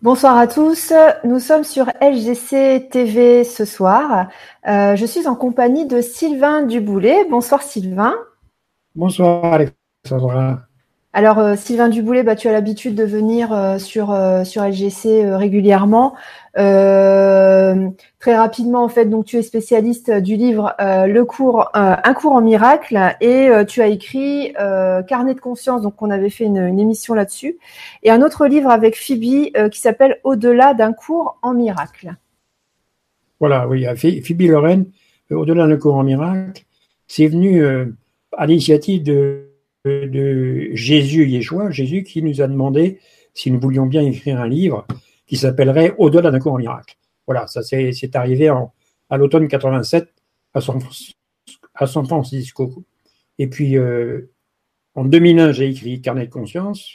Bonsoir 0.00 0.36
à 0.36 0.46
tous. 0.46 0.92
Nous 1.24 1.38
sommes 1.38 1.64
sur 1.64 1.86
LGC 2.00 2.88
TV 2.90 3.44
ce 3.44 3.64
soir. 3.64 4.28
Euh, 4.66 4.96
je 4.96 5.06
suis 5.06 5.28
en 5.28 5.36
compagnie 5.36 5.86
de 5.86 6.00
Sylvain 6.00 6.62
Duboulet. 6.62 7.24
Bonsoir 7.30 7.62
Sylvain. 7.62 8.14
Bonsoir 8.94 9.44
Alexandra. 9.44 10.62
Alors 11.14 11.38
euh, 11.38 11.56
Sylvain 11.56 11.90
Duboulet, 11.90 12.22
bah, 12.22 12.36
tu 12.36 12.48
as 12.48 12.52
l'habitude 12.52 12.94
de 12.94 13.04
venir 13.04 13.52
euh, 13.52 13.78
sur 13.78 14.16
sur 14.44 14.64
LGC 14.64 15.34
régulièrement. 15.34 16.14
très 16.54 18.36
rapidement 18.36 18.82
en 18.82 18.88
fait, 18.88 19.04
donc 19.04 19.26
tu 19.26 19.36
es 19.36 19.42
spécialiste 19.42 20.10
du 20.10 20.36
livre 20.36 20.74
Le 20.78 21.22
cours 21.24 21.68
un 21.74 22.14
cours 22.14 22.32
en 22.32 22.40
miracle 22.40 22.98
et 23.20 23.50
tu 23.68 23.82
as 23.82 23.88
écrit 23.88 24.54
Carnet 25.06 25.34
de 25.34 25.40
conscience. 25.40 25.82
Donc 25.82 26.00
on 26.00 26.10
avait 26.10 26.30
fait 26.30 26.44
une, 26.44 26.58
une 26.58 26.80
émission 26.80 27.14
là-dessus 27.14 27.58
et 28.02 28.10
un 28.10 28.22
autre 28.22 28.46
livre 28.46 28.70
avec 28.70 28.96
Phoebe 28.96 29.50
qui 29.70 29.80
s'appelle 29.80 30.18
Au-delà 30.24 30.74
d'un 30.74 30.92
cours 30.92 31.38
en 31.42 31.52
miracle. 31.52 32.14
Voilà, 33.40 33.66
oui, 33.66 33.84
Phoebe 33.96 34.42
Lorraine, 34.42 34.86
Au-delà 35.30 35.66
d'un 35.66 35.76
cours 35.76 35.96
en 35.96 36.04
miracle, 36.04 36.62
c'est 37.06 37.26
venu 37.26 37.62
à 38.36 38.46
l'initiative 38.46 39.02
de 39.02 39.51
de 39.84 40.70
Jésus 40.74 41.26
Yeshua, 41.26 41.70
Jésus 41.70 42.04
qui 42.04 42.22
nous 42.22 42.40
a 42.40 42.46
demandé 42.46 43.00
si 43.34 43.50
nous 43.50 43.58
voulions 43.58 43.86
bien 43.86 44.02
écrire 44.02 44.40
un 44.40 44.48
livre 44.48 44.86
qui 45.26 45.36
s'appellerait 45.36 45.94
Au-delà 45.98 46.30
d'un 46.30 46.38
cours 46.38 46.52
en 46.52 46.58
miracle. 46.58 46.96
Voilà, 47.26 47.46
ça 47.46 47.62
c'est 47.62 48.16
arrivé 48.16 48.50
en, 48.50 48.72
à 49.10 49.16
l'automne 49.16 49.48
87 49.48 50.08
à 50.54 50.60
San, 50.60 50.78
à 51.74 51.86
Francisco. 51.86 52.84
Et 53.38 53.48
puis 53.48 53.76
euh, 53.76 54.30
en 54.94 55.04
2001, 55.04 55.52
j'ai 55.52 55.70
écrit 55.70 56.00
Carnet 56.00 56.26
de 56.26 56.32
conscience. 56.32 56.88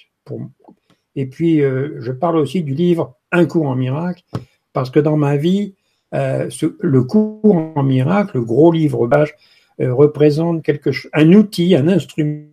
Et 1.16 1.26
puis 1.26 1.62
euh, 1.62 1.96
je 2.00 2.12
parle 2.12 2.38
aussi 2.38 2.64
du 2.64 2.74
livre 2.74 3.18
Un 3.32 3.46
cours 3.46 3.68
en 3.68 3.76
miracle 3.76 4.24
parce 4.72 4.92
que 4.92 5.00
dans 5.00 5.18
ma 5.18 5.36
vie, 5.36 5.76
euh, 6.14 6.50
ce, 6.50 6.78
le 6.80 7.04
cours 7.04 7.74
en 7.76 7.84
miracle, 7.84 8.38
le 8.38 8.44
gros 8.44 8.72
livre 8.72 9.08
bâche, 9.08 9.34
représente 9.80 10.64
quelque 10.64 10.90
un 11.14 11.34
outil, 11.34 11.76
un 11.76 11.88
instrument 11.88 12.48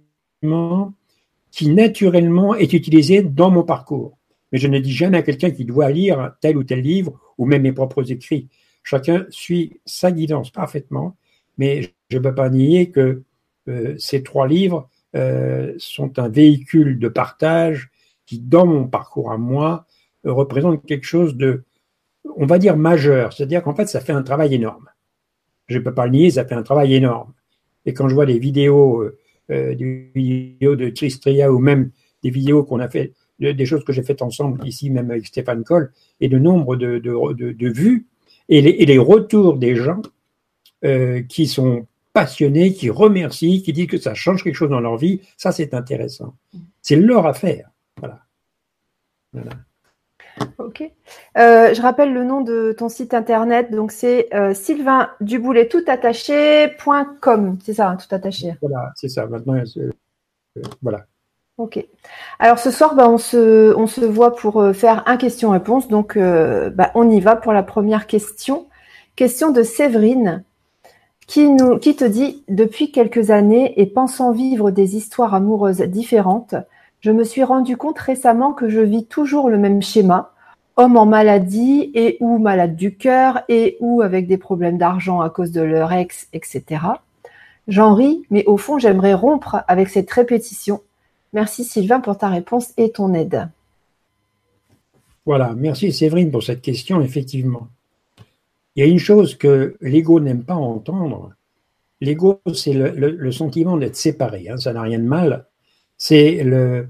qui 1.55 1.70
naturellement 1.70 2.56
est 2.56 2.73
utilisé 2.73 3.23
dans 3.23 3.50
mon 3.50 3.62
parcours. 3.62 4.19
Mais 4.51 4.59
je 4.59 4.67
ne 4.67 4.81
dis 4.81 4.92
jamais 4.92 5.19
à 5.19 5.23
quelqu'un 5.23 5.53
qui 5.53 5.64
doit 5.64 5.91
lire 5.91 6.34
tel 6.41 6.56
ou 6.56 6.64
tel 6.64 6.81
livre 6.81 7.20
ou 7.39 7.47
même 7.47 7.62
mes 7.62 7.73
propres 7.73 8.11
écrits. 8.11 8.48
Chacun 8.83 9.27
suit 9.31 9.81
sa 9.84 10.11
guidance 10.11 10.51
parfaitement, 10.51 11.17
mais 11.56 11.83
je 12.11 12.19
ne 12.19 12.23
peux 12.23 12.34
pas 12.34 12.51
nier 12.51 12.91
que 12.91 13.23
euh, 13.69 13.95
ces 13.98 14.25
trois 14.25 14.48
livres 14.48 14.89
euh, 15.14 15.73
sont 15.78 16.19
un 16.19 16.28
véhicule 16.28 16.98
de 16.98 17.08
partage 17.08 17.91
qui, 18.27 18.41
dans 18.41 18.67
mon 18.67 18.89
parcours 18.89 19.31
à 19.31 19.39
moi, 19.39 19.86
euh, 20.27 20.33
représente 20.33 20.84
quelque 20.84 21.06
chose 21.06 21.36
de, 21.36 21.62
on 22.36 22.47
va 22.47 22.58
dire, 22.58 22.77
majeur. 22.77 23.33
C'est-à-dire 23.33 23.62
qu'en 23.62 23.75
fait, 23.75 23.86
ça 23.86 24.01
fait 24.01 24.12
un 24.12 24.23
travail 24.23 24.55
énorme. 24.55 24.89
Je 25.69 25.79
ne 25.79 25.84
peux 25.84 25.95
pas 25.95 26.06
le 26.06 26.12
nier, 26.12 26.31
ça 26.33 26.45
fait 26.45 26.55
un 26.56 26.64
travail 26.64 26.95
énorme. 26.95 27.33
Et 27.86 27.95
quand 27.95 28.08
je 28.08 28.14
vois 28.14 28.27
les 28.27 28.39
vidéos 28.39 29.08
euh, 29.50 29.75
des 29.75 30.11
vidéos 30.14 30.77
de 30.77 30.89
Tristria 30.91 31.53
ou 31.53 31.59
même 31.59 31.91
des 32.23 32.31
vidéos 32.31 32.64
qu'on 32.64 32.81
a 32.81 32.89
fait, 32.89 33.12
des 33.39 33.67
choses 33.67 33.84
que 33.84 33.92
j'ai 33.92 34.03
faites 34.03 34.23
ensemble 34.23 34.67
ici, 34.67 34.91
même 34.91 35.11
avec 35.11 35.27
Stéphane 35.27 35.64
Coll, 35.64 35.92
et 36.20 36.28
le 36.28 36.39
nombre 36.39 36.77
de, 36.77 36.98
de, 36.98 37.53
de, 37.53 37.69
vues 37.69 38.06
et 38.48 38.62
les, 38.62 38.70
et 38.70 38.86
les, 38.86 38.98
retours 38.98 39.59
des 39.59 39.77
gens 39.77 40.01
euh, 40.84 41.23
qui 41.23 41.47
sont 41.47 41.86
passionnés, 42.12 42.73
qui 42.73 42.89
remercient, 42.91 43.62
qui 43.62 43.73
disent 43.73 43.89
que 43.89 43.98
ça 43.98 44.14
change 44.14 44.45
quelque 44.45 44.55
chose 44.55 44.70
dans 44.70 44.81
leur 44.81 44.97
vie, 44.97 45.20
ça 45.36 45.53
c'est 45.53 45.75
intéressant. 45.75 46.34
C'est 46.81 46.97
leur 46.97 47.27
affaire. 47.27 47.70
Voilà. 47.98 48.20
voilà. 49.33 49.51
Ok. 50.59 50.83
Euh, 51.39 51.75
je 51.75 51.83
rappelle 51.83 52.13
le 52.13 52.25
nom 52.25 52.41
de 52.41 52.75
ton 52.77 52.89
site 52.89 53.15
internet. 53.15 53.71
Donc, 53.71 53.93
c'est 53.93 54.29
euh, 54.35 54.55
Sylvain 54.55 55.11
Duboulet 55.21 55.69
tout 55.69 55.85
attaché.com. 55.86 57.58
C'est 57.63 57.75
ça, 57.75 57.91
hein, 57.91 57.97
tout 57.97 58.13
attaché. 58.14 58.55
Voilà, 58.61 58.92
c'est 58.97 59.08
ça. 59.08 59.27
Maintenant, 59.27 59.55
euh, 59.55 60.63
voilà. 60.83 61.07
Ok. 61.57 61.85
Alors 62.41 62.58
ce 62.58 62.73
soir, 62.73 62.97
bah, 62.97 63.08
on, 63.08 63.19
se, 63.19 63.73
on 63.77 63.86
se 63.86 64.05
voit 64.05 64.35
pour 64.35 64.75
faire 64.75 65.05
un 65.07 65.17
question-réponse. 65.17 65.86
Donc, 65.89 66.19
bah, 66.19 66.91
on 66.95 67.08
y 67.08 67.20
va 67.20 67.37
pour 67.37 67.53
la 67.53 67.63
première 67.63 68.07
question. 68.08 68.67
Question 69.14 69.53
de 69.53 69.63
Séverine 69.63 70.42
qui, 71.29 71.48
nous, 71.48 71.79
qui 71.79 71.95
te 71.95 72.05
dit 72.05 72.42
Depuis 72.48 72.91
quelques 72.91 73.31
années 73.31 73.81
et 73.81 73.87
pensant 73.87 74.33
vivre 74.33 74.73
des 74.73 74.97
histoires 74.97 75.35
amoureuses 75.35 75.83
différentes, 75.83 76.57
je 77.05 77.11
me 77.13 77.23
suis 77.23 77.45
rendu 77.45 77.77
compte 77.77 77.98
récemment 77.98 78.53
que 78.53 78.69
je 78.69 78.81
vis 78.81 79.07
toujours 79.07 79.51
le 79.51 79.58
même 79.58 79.83
schéma, 79.83 80.33
homme 80.77 80.96
en 80.96 81.07
maladie 81.07 81.90
et 81.95 82.17
ou 82.20 82.39
malade 82.39 82.77
du 82.77 82.96
cœur 82.96 83.42
et 83.48 83.77
ou 83.80 84.02
avec 84.02 84.27
des 84.27 84.39
problèmes 84.39 84.79
d'argent 84.79 85.20
à 85.20 85.30
cause 85.30 85.52
de 85.52 85.61
leur 85.61 85.92
ex, 85.92 86.29
etc. 86.33 86.64
J'en 87.68 87.95
ris, 87.95 88.24
mais 88.30 88.45
au 88.46 88.57
fond, 88.57 88.79
j'aimerais 88.79 89.14
rompre 89.14 89.63
avec 89.68 89.89
cette 89.89 90.11
répétition. 90.11 90.80
Merci 91.33 91.64
Sylvain 91.64 92.01
pour 92.01 92.18
ta 92.18 92.29
réponse 92.29 92.73
et 92.77 92.90
ton 92.90 93.14
aide. 93.14 93.48
Voilà, 95.27 95.55
merci 95.57 95.92
Séverine 95.92 96.30
pour 96.30 96.42
cette 96.42 96.61
question, 96.61 97.01
effectivement. 97.01 97.68
Il 98.77 98.84
y 98.84 98.86
a 98.86 98.90
une 98.90 98.98
chose 98.98 99.36
que 99.36 99.77
l'ego 99.80 100.20
n'aime 100.20 100.42
pas 100.42 100.55
entendre. 100.55 101.33
L'ego, 102.01 102.40
c'est 102.52 102.74
le, 102.74 103.33
sentiment 103.33 103.77
d'être 103.77 103.96
séparé. 103.96 104.48
Hein, 104.51 104.58
ça 104.58 104.73
n'a 104.73 104.83
rien 104.83 104.98
de 104.98 105.05
mal 105.05 105.46
c'est 105.96 106.42
le, 106.45 106.89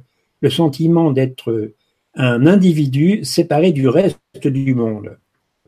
sentiment 0.50 1.10
d'être 1.10 1.72
un 2.16 2.46
individu 2.46 3.24
séparé 3.24 3.72
du 3.72 3.88
reste 3.88 4.18
du 4.44 4.74
monde. 4.74 5.18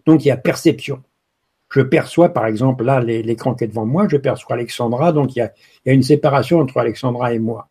Donc 0.06 0.24
il 0.24 0.28
y 0.28 0.30
a 0.30 0.36
perception. 0.36 1.02
Je 1.70 1.80
perçois, 1.80 2.28
par 2.28 2.46
exemple, 2.46 2.84
là, 2.84 3.00
l'écran 3.00 3.54
qui 3.54 3.64
est 3.64 3.68
devant 3.68 3.86
moi, 3.86 4.06
je 4.08 4.16
perçois 4.16 4.54
Alexandra, 4.54 5.12
donc 5.12 5.34
il 5.34 5.40
y 5.40 5.42
a, 5.42 5.52
une 5.92 6.02
séparation 6.02 6.60
entre 6.60 6.78
Alexandra 6.78 7.34
et 7.34 7.38
moi. 7.38 7.68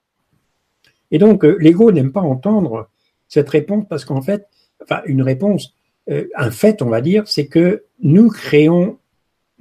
Et 1.11 1.17
donc, 1.17 1.45
euh, 1.45 1.57
l'ego 1.59 1.91
n'aime 1.91 2.11
pas 2.11 2.21
entendre 2.21 2.89
cette 3.27 3.49
réponse 3.49 3.85
parce 3.89 4.03
qu'en 4.03 4.21
fait, 4.21 4.47
enfin, 4.83 5.01
une 5.05 5.21
réponse, 5.21 5.75
euh, 6.09 6.27
un 6.35 6.51
fait, 6.51 6.81
on 6.81 6.89
va 6.89 7.01
dire, 7.01 7.27
c'est 7.27 7.47
que 7.47 7.85
nous 8.01 8.29
créons 8.29 8.97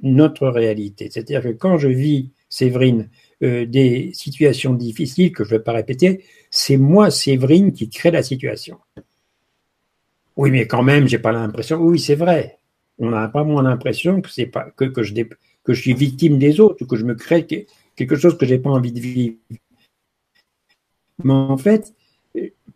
notre 0.01 0.47
réalité. 0.47 1.09
C'est-à-dire 1.09 1.41
que 1.41 1.49
quand 1.49 1.77
je 1.77 1.87
vis, 1.87 2.31
Séverine, 2.49 3.09
euh, 3.43 3.65
des 3.65 4.11
situations 4.13 4.73
difficiles 4.73 5.31
que 5.31 5.43
je 5.43 5.53
ne 5.53 5.57
vais 5.57 5.63
pas 5.63 5.73
répéter, 5.73 6.23
c'est 6.55 6.77
moi, 6.77 7.11
Séverine, 7.11 7.73
qui 7.73 7.89
crée 7.89 8.11
la 8.11 8.23
situation. 8.23 8.79
Oui, 10.37 10.51
mais 10.51 10.67
quand 10.67 10.83
même, 10.83 11.07
j'ai 11.07 11.19
pas 11.19 11.33
l'impression. 11.33 11.77
Oui, 11.77 11.99
c'est 11.99 12.15
vrai. 12.15 12.59
On 12.97 13.09
n'a 13.09 13.27
pas 13.27 13.43
moins 13.43 13.61
l'impression 13.61 14.21
que 14.21 14.29
c'est 14.29 14.45
pas 14.45 14.71
que, 14.71 15.03
je, 15.03 15.73
suis 15.73 15.93
victime 15.93 16.39
des 16.39 16.61
autres 16.61 16.85
que 16.85 16.95
je 16.95 17.03
me 17.03 17.13
crée 17.13 17.45
quelque 17.45 18.15
chose 18.15 18.37
que 18.37 18.45
j'ai 18.45 18.57
pas 18.57 18.69
envie 18.69 18.93
de 18.93 18.99
vivre. 19.01 19.35
Mais 21.23 21.33
en 21.33 21.57
fait, 21.57 21.93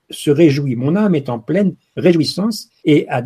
se 0.09 0.29
réjouit. 0.29 0.75
Mon 0.75 0.97
âme 0.97 1.15
est 1.15 1.29
en 1.29 1.39
pleine 1.39 1.75
réjouissance 1.95 2.69
et 2.83 3.07
a 3.07 3.23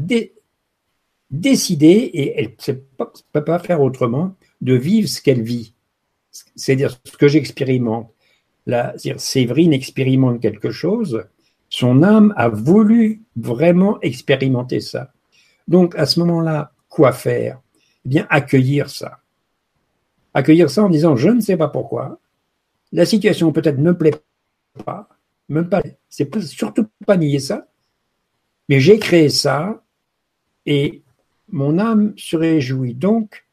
décidé, 1.31 1.88
et 1.88 2.40
elle 2.40 2.56
ne 2.68 2.74
peut 3.31 3.44
pas 3.44 3.59
faire 3.59 3.81
autrement, 3.81 4.35
de 4.62 4.75
vivre 4.75 5.09
ce 5.09 5.20
qu'elle 5.20 5.41
vit 5.41 5.74
c'est-à-dire 6.56 7.00
ce 7.06 7.18
que 7.18 7.28
j'expérimente. 7.28 8.12
C'est-à-dire 8.66 9.19
Séverine 9.19 9.74
expérimente 9.74 10.41
quelque 10.41 10.72
chose, 10.72 11.25
son 11.69 12.03
âme 12.03 12.34
a 12.38 12.50
voulu 12.50 13.22
vraiment 13.35 14.00
expérimenter 14.01 14.79
ça. 14.79 15.12
Donc 15.68 15.96
à 15.96 16.06
ce 16.06 16.19
moment-là, 16.19 16.72
quoi 16.88 17.12
faire? 17.12 17.59
Eh 18.06 18.09
bien, 18.09 18.28
accueillir 18.29 18.90
ça. 18.90 19.19
Accueillir 20.34 20.69
ça 20.69 20.84
en 20.84 20.90
disant 20.90 21.16
je 21.16 21.29
ne 21.29 21.41
sais 21.41 21.57
pas 21.57 21.68
pourquoi, 21.68 22.19
la 22.91 23.06
situation 23.06 23.52
peut-être 23.52 23.78
ne 23.78 23.91
me 23.91 23.97
plaît 23.97 24.13
pas, 24.85 25.09
même 25.50 25.68
pas, 25.68 25.81
c'est 26.09 26.34
surtout 26.41 26.88
pas 27.06 27.18
nier 27.18 27.40
ça, 27.40 27.68
mais 28.70 28.79
j'ai 28.79 28.99
créé 28.99 29.29
ça 29.29 29.84
et 30.66 31.03
mon 31.49 31.78
âme 31.79 32.14
se 32.17 32.37
réjouit 32.37 32.93
donc 32.93 33.46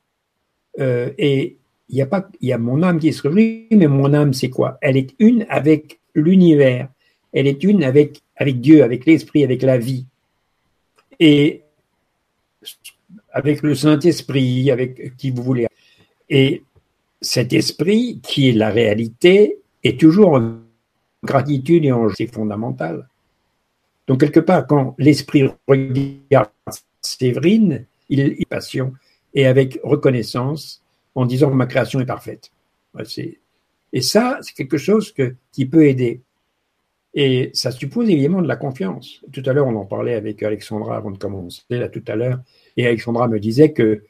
euh, 0.78 1.12
et 1.18 1.58
il 1.90 1.96
y 1.96 2.02
a 2.02 2.06
pas, 2.06 2.28
il 2.40 2.48
y 2.48 2.52
a 2.52 2.58
mon 2.58 2.82
âme 2.82 2.98
qui 2.98 3.12
se 3.12 3.26
réjouit, 3.26 3.66
mais 3.72 3.88
mon 3.88 4.14
âme, 4.14 4.32
c'est 4.32 4.48
quoi? 4.48 4.78
Elle 4.80 4.96
est 4.96 5.14
une 5.18 5.44
avec 5.48 5.98
l'univers. 6.14 6.88
Elle 7.32 7.46
est 7.46 7.62
une 7.64 7.84
avec, 7.84 8.22
avec 8.36 8.60
Dieu, 8.60 8.82
avec 8.82 9.06
l'esprit, 9.06 9.44
avec 9.44 9.62
la 9.62 9.76
vie. 9.76 10.06
Et 11.18 11.62
avec 13.32 13.62
le 13.62 13.74
Saint-Esprit, 13.74 14.70
avec 14.70 15.16
qui 15.16 15.30
vous 15.30 15.42
voulez. 15.42 15.66
Et 16.28 16.62
cet 17.20 17.52
esprit, 17.52 18.20
qui 18.22 18.48
est 18.48 18.52
la 18.52 18.70
réalité, 18.70 19.58
est 19.82 19.98
toujours 19.98 20.34
en 20.34 20.58
gratitude 21.22 21.84
et 21.84 21.92
en 21.92 22.08
c'est 22.08 22.32
fondamental. 22.32 23.08
Donc, 24.06 24.20
quelque 24.20 24.40
part, 24.40 24.66
quand 24.66 24.94
l'esprit 24.98 25.48
regarde 25.68 26.50
Séverine, 27.00 27.84
il 28.08 28.20
est 28.20 28.48
passion 28.48 28.92
et 29.34 29.46
avec 29.46 29.78
reconnaissance, 29.84 30.82
en 31.14 31.26
disant 31.26 31.50
ma 31.50 31.66
création 31.66 32.00
est 32.00 32.06
parfaite. 32.06 32.50
Et 33.92 34.00
ça, 34.00 34.38
c'est 34.42 34.54
quelque 34.54 34.78
chose 34.78 35.14
qui 35.52 35.66
peut 35.66 35.86
aider. 35.86 36.22
Et 37.14 37.50
ça 37.54 37.72
suppose 37.72 38.08
évidemment 38.08 38.40
de 38.40 38.46
la 38.46 38.56
confiance. 38.56 39.20
Tout 39.32 39.42
à 39.46 39.52
l'heure, 39.52 39.66
on 39.66 39.76
en 39.76 39.84
parlait 39.84 40.14
avec 40.14 40.42
Alexandra 40.42 40.96
avant 40.96 41.10
de 41.10 41.18
commencer, 41.18 41.62
là, 41.70 41.88
tout 41.88 42.04
à 42.06 42.14
l'heure, 42.14 42.40
et 42.76 42.86
Alexandra 42.86 43.26
me 43.26 43.40
disait 43.40 43.72
que 43.72 44.04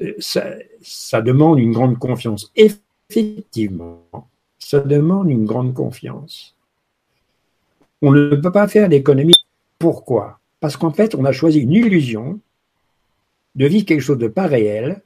euh, 0.00 0.14
ça, 0.18 0.54
ça 0.80 1.20
demande 1.20 1.58
une 1.58 1.72
grande 1.72 1.98
confiance. 1.98 2.50
Effectivement, 2.56 4.02
ça 4.58 4.80
demande 4.80 5.30
une 5.30 5.44
grande 5.44 5.74
confiance. 5.74 6.56
On 8.00 8.12
ne 8.12 8.36
peut 8.36 8.52
pas 8.52 8.68
faire 8.68 8.88
d'économie. 8.88 9.34
Pourquoi? 9.78 10.40
Parce 10.60 10.76
qu'en 10.76 10.92
fait, 10.92 11.14
on 11.14 11.24
a 11.24 11.32
choisi 11.32 11.60
une 11.60 11.72
illusion 11.72 12.40
de 13.54 13.66
vivre 13.66 13.84
quelque 13.84 14.00
chose 14.00 14.18
de 14.18 14.28
pas 14.28 14.46
réel 14.46 15.02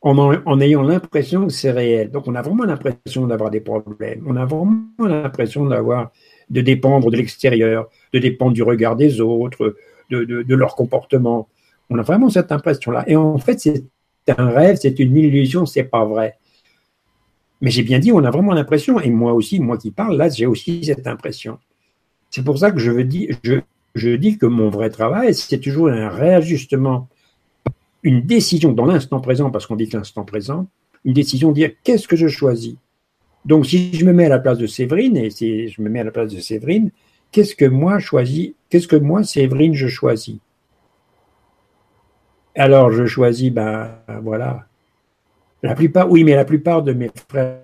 en, 0.00 0.60
ayant 0.60 0.82
l'impression 0.82 1.46
que 1.46 1.52
c'est 1.52 1.70
réel. 1.70 2.10
Donc, 2.10 2.28
on 2.28 2.34
a 2.34 2.42
vraiment 2.42 2.64
l'impression 2.64 3.26
d'avoir 3.26 3.50
des 3.50 3.60
problèmes. 3.60 4.24
On 4.26 4.36
a 4.36 4.44
vraiment 4.44 4.84
l'impression 4.98 5.66
d'avoir, 5.66 6.12
de 6.50 6.60
dépendre 6.60 7.10
de 7.10 7.16
l'extérieur, 7.16 7.88
de 8.12 8.18
dépendre 8.18 8.52
du 8.52 8.62
regard 8.62 8.96
des 8.96 9.20
autres, 9.20 9.74
de, 10.10 10.24
de, 10.24 10.54
leur 10.54 10.76
comportement. 10.76 11.48
On 11.90 11.98
a 11.98 12.02
vraiment 12.02 12.30
cette 12.30 12.52
impression-là. 12.52 13.04
Et 13.08 13.16
en 13.16 13.38
fait, 13.38 13.58
c'est 13.58 13.84
un 14.28 14.50
rêve, 14.50 14.78
c'est 14.80 14.98
une 14.98 15.16
illusion, 15.16 15.66
c'est 15.66 15.84
pas 15.84 16.04
vrai. 16.04 16.36
Mais 17.60 17.70
j'ai 17.70 17.82
bien 17.82 17.98
dit, 17.98 18.12
on 18.12 18.22
a 18.22 18.30
vraiment 18.30 18.54
l'impression, 18.54 19.00
et 19.00 19.10
moi 19.10 19.32
aussi, 19.32 19.58
moi 19.58 19.78
qui 19.78 19.90
parle, 19.90 20.16
là, 20.16 20.28
j'ai 20.28 20.46
aussi 20.46 20.84
cette 20.84 21.08
impression. 21.08 21.58
C'est 22.30 22.44
pour 22.44 22.58
ça 22.58 22.70
que 22.70 22.78
je, 22.78 22.92
veux 22.92 23.04
dire, 23.04 23.36
je, 23.42 23.54
je 23.96 24.10
dis 24.10 24.38
que 24.38 24.46
mon 24.46 24.68
vrai 24.68 24.90
travail, 24.90 25.34
c'est 25.34 25.58
toujours 25.58 25.88
un 25.88 26.08
réajustement 26.08 27.08
une 28.02 28.22
décision 28.22 28.72
dans 28.72 28.86
l'instant 28.86 29.20
présent, 29.20 29.50
parce 29.50 29.66
qu'on 29.66 29.76
dit 29.76 29.88
que 29.88 29.96
l'instant 29.96 30.24
présent, 30.24 30.66
une 31.04 31.12
décision 31.12 31.50
de 31.50 31.54
dire 31.54 31.70
qu'est-ce 31.82 32.08
que 32.08 32.16
je 32.16 32.28
choisis? 32.28 32.76
Donc, 33.44 33.66
si 33.66 33.92
je 33.94 34.04
me 34.04 34.12
mets 34.12 34.26
à 34.26 34.28
la 34.28 34.38
place 34.38 34.58
de 34.58 34.66
Séverine, 34.66 35.16
et 35.16 35.30
si 35.30 35.68
je 35.68 35.80
me 35.80 35.88
mets 35.88 36.00
à 36.00 36.04
la 36.04 36.10
place 36.10 36.34
de 36.34 36.40
Séverine, 36.40 36.90
qu'est-ce 37.32 37.54
que 37.54 37.64
moi 37.64 37.98
choisis, 37.98 38.52
qu'est-ce 38.68 38.88
que 38.88 38.96
moi, 38.96 39.24
Séverine, 39.24 39.74
je 39.74 39.88
choisis? 39.88 40.38
Alors, 42.54 42.90
je 42.90 43.06
choisis, 43.06 43.50
ben 43.52 43.90
voilà. 44.22 44.66
La 45.62 45.74
plupart, 45.74 46.10
oui, 46.10 46.24
mais 46.24 46.34
la 46.34 46.44
plupart 46.44 46.82
de 46.82 46.92
mes 46.92 47.10
frères 47.28 47.60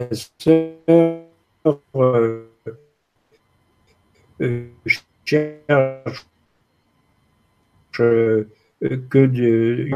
et 0.00 0.14
sœurs 0.38 0.72
euh, 1.96 2.44
euh, 4.40 4.68
cherchent 5.24 6.26
euh, 8.00 8.44
que 8.80 9.26
de 9.26 9.88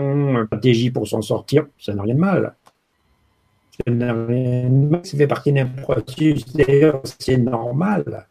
stratégie 0.47 0.91
pour 0.91 1.07
s'en 1.07 1.23
sortir, 1.23 1.67
ça 1.79 1.95
n'a 1.95 2.03
rien 2.03 2.15
de 2.15 2.21
mal. 2.21 2.55
Ça 3.87 5.17
fait 5.17 5.27
partie 5.27 5.53
d'un 5.53 5.67
processus, 5.67 6.45
d'ailleurs, 6.55 7.03
c'est 7.19 7.39
normal. 7.39 8.27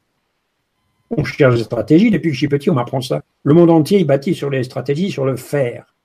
On 1.09 1.23
cherche 1.23 1.55
des 1.55 1.63
stratégies, 1.63 2.11
depuis 2.11 2.29
que 2.29 2.33
je 2.33 2.39
suis 2.39 2.47
petit, 2.47 2.69
on 2.69 2.75
m'apprend 2.75 3.01
ça. 3.01 3.23
Le 3.43 3.53
monde 3.53 3.71
entier 3.71 3.99
est 3.99 4.05
bâti 4.05 4.35
sur 4.35 4.49
les 4.49 4.63
stratégies, 4.63 5.11
sur 5.11 5.25
le 5.25 5.35
faire. 5.35 5.95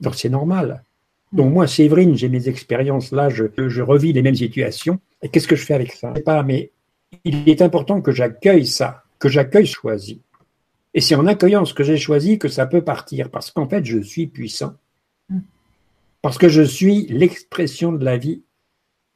Donc 0.00 0.14
c'est 0.14 0.28
normal. 0.28 0.84
Donc 1.32 1.52
moi, 1.52 1.66
Séverine, 1.66 2.14
j'ai 2.14 2.28
mes 2.28 2.48
expériences 2.48 3.10
là, 3.10 3.28
je, 3.28 3.80
revis 3.82 4.12
les 4.12 4.22
mêmes 4.22 4.36
situations. 4.36 5.00
Et 5.20 5.28
qu'est-ce 5.28 5.48
que 5.48 5.56
je 5.56 5.64
fais 5.64 5.74
avec 5.74 5.92
ça? 5.92 6.10
Je 6.12 6.18
sais 6.18 6.22
pas, 6.22 6.42
mais 6.44 6.70
il 7.24 7.48
est 7.48 7.60
important 7.60 8.00
que 8.00 8.12
j'accueille 8.12 8.66
ça, 8.66 9.02
que 9.18 9.28
j'accueille 9.28 9.66
choisi. 9.66 10.20
Et 10.94 11.00
c'est 11.00 11.16
en 11.16 11.26
accueillant 11.26 11.64
ce 11.64 11.74
que 11.74 11.82
j'ai 11.82 11.96
choisi 11.96 12.38
que 12.38 12.48
ça 12.48 12.66
peut 12.66 12.82
partir, 12.82 13.30
parce 13.30 13.50
qu'en 13.50 13.68
fait, 13.68 13.84
je 13.84 13.98
suis 13.98 14.28
puissant. 14.28 14.74
Mm. 15.28 15.40
Parce 16.22 16.38
que 16.38 16.48
je 16.48 16.62
suis 16.62 17.06
l'expression 17.08 17.92
de 17.92 18.04
la 18.04 18.16
vie. 18.16 18.44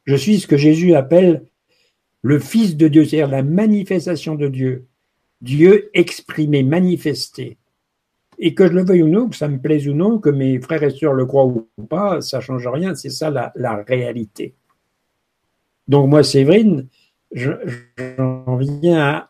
Je 0.03 0.15
suis 0.15 0.39
ce 0.39 0.47
que 0.47 0.57
Jésus 0.57 0.93
appelle 0.93 1.45
le 2.21 2.39
Fils 2.39 2.75
de 2.75 2.87
Dieu, 2.89 3.05
c'est-à-dire 3.05 3.29
la 3.29 3.43
manifestation 3.43 4.35
de 4.35 4.49
Dieu. 4.49 4.87
Dieu 5.41 5.89
exprimé, 5.93 6.63
manifesté. 6.63 7.57
Et 8.39 8.53
que 8.53 8.67
je 8.67 8.73
le 8.73 8.83
veuille 8.83 9.03
ou 9.03 9.07
non, 9.07 9.29
que 9.29 9.35
ça 9.35 9.47
me 9.47 9.59
plaise 9.59 9.87
ou 9.87 9.93
non, 9.93 10.19
que 10.19 10.29
mes 10.29 10.59
frères 10.59 10.83
et 10.83 10.89
sœurs 10.89 11.13
le 11.13 11.25
croient 11.25 11.45
ou 11.45 11.67
pas, 11.89 12.21
ça 12.21 12.41
change 12.41 12.67
rien, 12.67 12.95
c'est 12.95 13.09
ça 13.09 13.29
la, 13.29 13.51
la, 13.55 13.83
réalité. 13.83 14.55
Donc 15.87 16.09
moi, 16.09 16.23
Séverine, 16.23 16.87
j'en 17.31 18.57
viens 18.57 18.99
à 18.99 19.28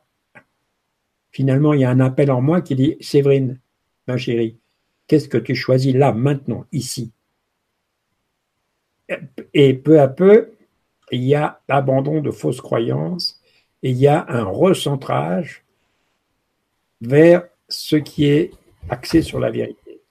finalement, 1.31 1.73
il 1.73 1.81
y 1.81 1.85
a 1.85 1.89
un 1.89 1.99
appel 1.99 2.31
en 2.31 2.41
moi 2.41 2.61
qui 2.61 2.75
dit 2.75 2.97
Séverine, 3.01 3.59
ma 4.07 4.17
chérie, 4.17 4.57
qu'est-ce 5.07 5.27
que 5.27 5.37
tu 5.37 5.55
choisis 5.55 5.93
là, 5.93 6.13
maintenant, 6.13 6.65
ici? 6.71 7.11
Et 9.53 9.73
peu 9.73 9.99
à 9.99 10.07
peu, 10.07 10.51
il 11.11 11.23
y 11.23 11.35
a 11.35 11.61
l'abandon 11.67 12.21
de 12.21 12.31
fausses 12.31 12.61
croyances 12.61 13.41
et 13.81 13.91
il 13.91 13.97
y 13.97 14.07
a 14.07 14.25
un 14.29 14.43
recentrage 14.43 15.63
vers 17.01 17.47
ce 17.67 17.95
qui 17.95 18.25
est 18.25 18.51
axé 18.89 19.21
sur 19.21 19.39
la 19.39 19.49
vérité. 19.49 20.01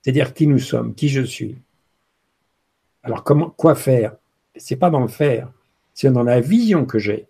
C'est-à-dire 0.00 0.32
qui 0.32 0.46
nous 0.46 0.58
sommes, 0.58 0.94
qui 0.94 1.08
je 1.08 1.22
suis. 1.22 1.56
Alors 3.02 3.24
comment, 3.24 3.50
quoi 3.50 3.74
faire? 3.74 4.16
C'est 4.56 4.76
pas 4.76 4.90
dans 4.90 5.00
le 5.00 5.08
faire, 5.08 5.50
c'est 5.92 6.10
dans 6.10 6.22
la 6.22 6.40
vision 6.40 6.86
que 6.86 6.98
j'ai. 6.98 7.26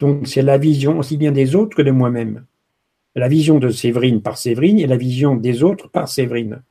Donc 0.00 0.28
c'est 0.28 0.42
la 0.42 0.58
vision 0.58 0.98
aussi 0.98 1.16
bien 1.16 1.32
des 1.32 1.54
autres 1.54 1.76
que 1.76 1.82
de 1.82 1.90
moi-même. 1.90 2.44
La 3.14 3.28
vision 3.28 3.58
de 3.58 3.70
Séverine 3.70 4.22
par 4.22 4.38
Séverine 4.38 4.78
et 4.78 4.86
la 4.86 4.96
vision 4.96 5.34
des 5.34 5.62
autres 5.62 5.88
par 5.88 6.08
Séverine. 6.08 6.62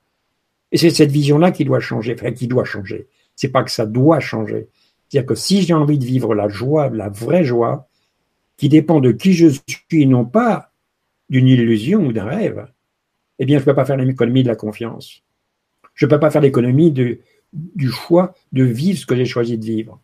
Et 0.71 0.77
c'est 0.77 0.89
cette 0.89 1.11
vision-là 1.11 1.51
qui 1.51 1.65
doit 1.65 1.79
changer, 1.79 2.15
enfin 2.17 2.31
qui 2.31 2.47
doit 2.47 2.63
changer. 2.63 3.07
C'est 3.35 3.49
pas 3.49 3.63
que 3.63 3.71
ça 3.71 3.85
doit 3.85 4.19
changer. 4.19 4.67
C'est-à-dire 5.07 5.27
que 5.27 5.35
si 5.35 5.61
j'ai 5.61 5.73
envie 5.73 5.97
de 5.97 6.05
vivre 6.05 6.35
la 6.35 6.49
joie, 6.49 6.89
la 6.89 7.09
vraie 7.09 7.43
joie, 7.43 7.87
qui 8.57 8.69
dépend 8.69 8.99
de 8.99 9.11
qui 9.11 9.33
je 9.33 9.47
suis, 9.67 10.05
non 10.05 10.25
pas 10.25 10.71
d'une 11.29 11.47
illusion 11.47 12.05
ou 12.05 12.11
d'un 12.11 12.25
rêve, 12.25 12.67
eh 13.39 13.45
bien, 13.45 13.57
je 13.57 13.63
ne 13.63 13.65
peux 13.65 13.75
pas 13.75 13.85
faire 13.85 13.97
l'économie 13.97 14.43
de 14.43 14.47
la 14.47 14.55
confiance. 14.55 15.21
Je 15.93 16.05
ne 16.05 16.09
peux 16.09 16.19
pas 16.19 16.31
faire 16.31 16.41
l'économie 16.41 16.91
du 16.91 17.89
choix 17.89 18.33
de 18.51 18.63
vivre 18.63 18.97
ce 18.99 19.05
que 19.05 19.15
j'ai 19.15 19.25
choisi 19.25 19.57
de 19.57 19.65
vivre. 19.65 20.01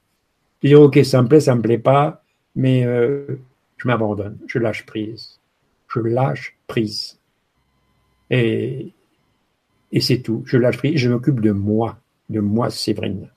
Dire, 0.63 0.81
OK, 0.81 0.99
ça 1.03 1.21
me 1.21 1.27
plaît, 1.27 1.41
ça 1.41 1.55
me 1.55 1.61
plaît 1.61 1.79
pas, 1.79 2.22
mais 2.55 2.85
euh, 2.85 3.39
je 3.77 3.87
m'abandonne, 3.87 4.37
je 4.47 4.59
lâche 4.59 4.85
prise. 4.85 5.39
Je 5.87 5.99
lâche 5.99 6.55
prise. 6.67 7.19
Et, 8.29 8.91
et 9.91 10.01
c'est 10.01 10.19
tout. 10.19 10.43
Je 10.45 10.57
lâche 10.57 10.77
prise, 10.77 10.97
je 10.97 11.09
m'occupe 11.09 11.39
de 11.39 11.51
moi, 11.51 11.99
de 12.29 12.39
moi, 12.39 12.69
Séverine. 12.69 13.29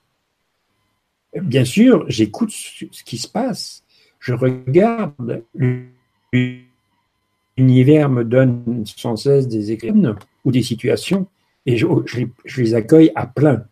Bien 1.35 1.65
sûr, 1.65 2.05
j'écoute 2.07 2.51
ce 2.51 3.03
qui 3.03 3.17
se 3.17 3.27
passe. 3.27 3.83
Je 4.19 4.33
regarde. 4.33 5.43
L'univers 7.57 8.09
me 8.09 8.23
donne 8.23 8.83
sans 8.85 9.15
cesse 9.15 9.47
des 9.47 9.71
écrits 9.71 9.91
ou 10.45 10.51
des 10.51 10.61
situations 10.61 11.27
et 11.65 11.77
je, 11.77 11.85
je, 12.45 12.61
les 12.61 12.73
accueille 12.75 13.11
à 13.15 13.27
plein. 13.27 13.65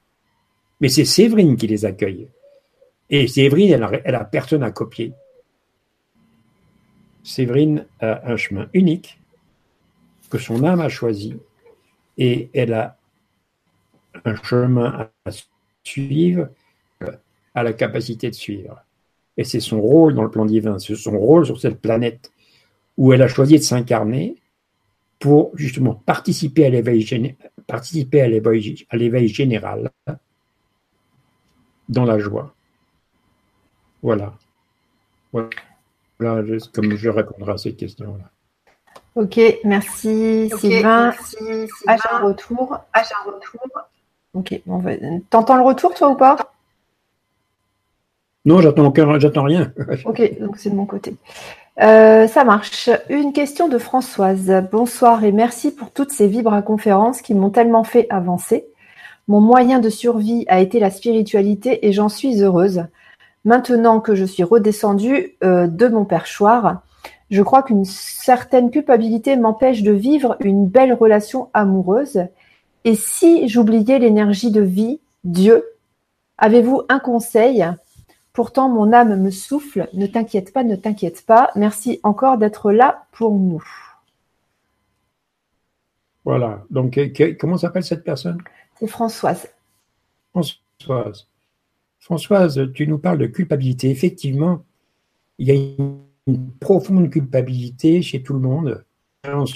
Mais 0.81 0.89
c'est 0.89 1.05
Séverine 1.05 1.55
qui 1.55 1.67
les 1.67 1.85
accueille. 1.85 2.27
Et 3.09 3.27
Séverine, 3.27 3.71
elle 3.71 4.01
elle 4.03 4.15
a 4.15 4.25
personne 4.25 4.63
à 4.63 4.71
copier. 4.71 5.13
Séverine 7.25 7.87
a 7.99 8.31
un 8.31 8.37
chemin 8.37 8.69
unique 8.73 9.19
que 10.29 10.37
son 10.37 10.63
âme 10.63 10.79
a 10.79 10.89
choisi 10.89 11.35
et 12.19 12.51
elle 12.53 12.73
a 12.73 12.97
un 14.23 14.35
chemin 14.35 15.09
à 15.25 15.31
suivre, 15.83 16.49
à 17.55 17.63
la 17.63 17.73
capacité 17.73 18.29
de 18.29 18.35
suivre. 18.35 18.79
Et 19.37 19.43
c'est 19.43 19.59
son 19.59 19.81
rôle 19.81 20.13
dans 20.13 20.23
le 20.23 20.29
plan 20.29 20.45
divin, 20.45 20.77
c'est 20.77 20.95
son 20.95 21.17
rôle 21.17 21.47
sur 21.47 21.59
cette 21.59 21.81
planète 21.81 22.31
où 22.95 23.11
elle 23.11 23.23
a 23.23 23.27
choisi 23.27 23.55
de 23.57 23.63
s'incarner 23.63 24.35
pour 25.19 25.51
justement 25.55 25.95
participer 25.95 26.67
à 26.67 26.69
l'éveil 26.69 27.35
participer 27.65 28.21
à 28.21 28.27
l'éveil 28.27 29.27
général 29.27 29.89
dans 31.89 32.05
la 32.05 32.19
joie. 32.19 32.53
Voilà. 34.03 34.37
voilà. 35.31 35.49
Là, 36.19 36.41
comme 36.73 36.95
je 36.95 37.09
répondrai 37.09 37.53
à 37.53 37.57
ces 37.57 37.75
questions-là. 37.75 38.31
Ok, 39.15 39.39
merci 39.63 40.51
Sylvain. 40.57 41.11
Merci, 41.11 41.37
un 41.87 42.19
retour. 42.19 42.77
un 42.93 43.31
retour. 43.31 43.61
Ok, 44.33 44.61
t'entends 45.29 45.55
le 45.55 45.63
retour 45.63 45.93
toi 45.93 46.09
ou 46.09 46.15
pas? 46.15 46.35
Non, 48.43 48.61
j'attends 48.61 48.93
j'attends 49.19 49.43
rien. 49.43 49.71
ok, 50.05 50.39
donc 50.39 50.57
c'est 50.57 50.69
de 50.69 50.75
mon 50.75 50.85
côté. 50.85 51.15
Euh, 51.81 52.27
ça 52.27 52.43
marche. 52.43 52.89
Une 53.09 53.33
question 53.33 53.67
de 53.67 53.77
Françoise. 53.77 54.51
Bonsoir 54.71 55.23
et 55.23 55.31
merci 55.31 55.73
pour 55.73 55.91
toutes 55.91 56.11
ces 56.11 56.27
vibra-conférences 56.27 57.21
qui 57.21 57.33
m'ont 57.33 57.49
tellement 57.49 57.83
fait 57.83 58.07
avancer. 58.09 58.65
Mon 59.27 59.41
moyen 59.41 59.79
de 59.79 59.89
survie 59.89 60.45
a 60.47 60.59
été 60.59 60.79
la 60.79 60.91
spiritualité 60.91 61.87
et 61.87 61.93
j'en 61.93 62.09
suis 62.09 62.41
heureuse. 62.41 62.85
Maintenant 63.45 64.01
que 64.01 64.15
je 64.15 64.25
suis 64.25 64.43
redescendue 64.43 65.37
euh, 65.43 65.67
de 65.67 65.87
mon 65.87 66.03
perchoir, 66.03 66.81
je 67.29 67.43
crois 67.43 67.63
qu'une 67.63 67.85
certaine 67.85 68.71
culpabilité 68.71 69.35
m'empêche 69.37 69.83
de 69.83 69.91
vivre 69.91 70.35
une 70.39 70.67
belle 70.67 70.93
relation 70.93 71.49
amoureuse. 71.53 72.25
Et 72.83 72.95
si 72.95 73.47
j'oubliais 73.47 73.99
l'énergie 73.99 74.51
de 74.51 74.61
vie, 74.61 74.99
Dieu, 75.23 75.63
avez-vous 76.37 76.83
un 76.89 76.99
conseil? 76.99 77.65
Pourtant, 78.33 78.67
mon 78.67 78.91
âme 78.93 79.21
me 79.21 79.31
souffle. 79.31 79.89
Ne 79.93 80.07
t'inquiète 80.07 80.51
pas, 80.51 80.63
ne 80.63 80.75
t'inquiète 80.75 81.25
pas. 81.25 81.51
Merci 81.55 81.99
encore 82.03 82.37
d'être 82.37 82.71
là 82.71 83.05
pour 83.11 83.33
nous. 83.33 83.63
Voilà. 86.25 86.63
Donc, 86.71 86.99
comment 87.39 87.57
s'appelle 87.57 87.83
cette 87.83 88.03
personne? 88.03 88.39
C'est 88.79 88.87
Françoise. 88.87 89.47
Françoise. 90.31 91.27
Françoise, 92.05 92.71
tu 92.75 92.85
nous 92.85 92.99
parles 92.99 93.17
de 93.17 93.25
culpabilité. 93.25 93.89
Effectivement, 93.89 94.63
il 95.39 95.47
y 95.47 95.51
a 95.51 95.55
une 96.27 96.51
profonde 96.59 97.09
culpabilité 97.09 98.03
chez 98.03 98.21
tout 98.21 98.33
le 98.33 98.41
monde, 98.41 98.85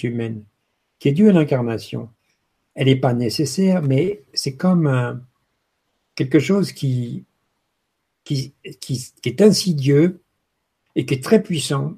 humaine, 0.01 0.43
qui 0.97 1.09
est 1.09 1.11
due 1.11 1.29
à 1.29 1.31
l'incarnation. 1.31 2.09
Elle 2.73 2.87
n'est 2.87 2.95
pas 2.95 3.13
nécessaire, 3.13 3.83
mais 3.83 4.23
c'est 4.33 4.55
comme 4.55 5.23
quelque 6.15 6.39
chose 6.39 6.71
qui, 6.71 7.23
qui, 8.23 8.55
qui, 8.81 9.13
est 9.25 9.41
insidieux 9.43 10.19
et 10.95 11.05
qui 11.05 11.13
est 11.13 11.23
très 11.23 11.43
puissant, 11.43 11.93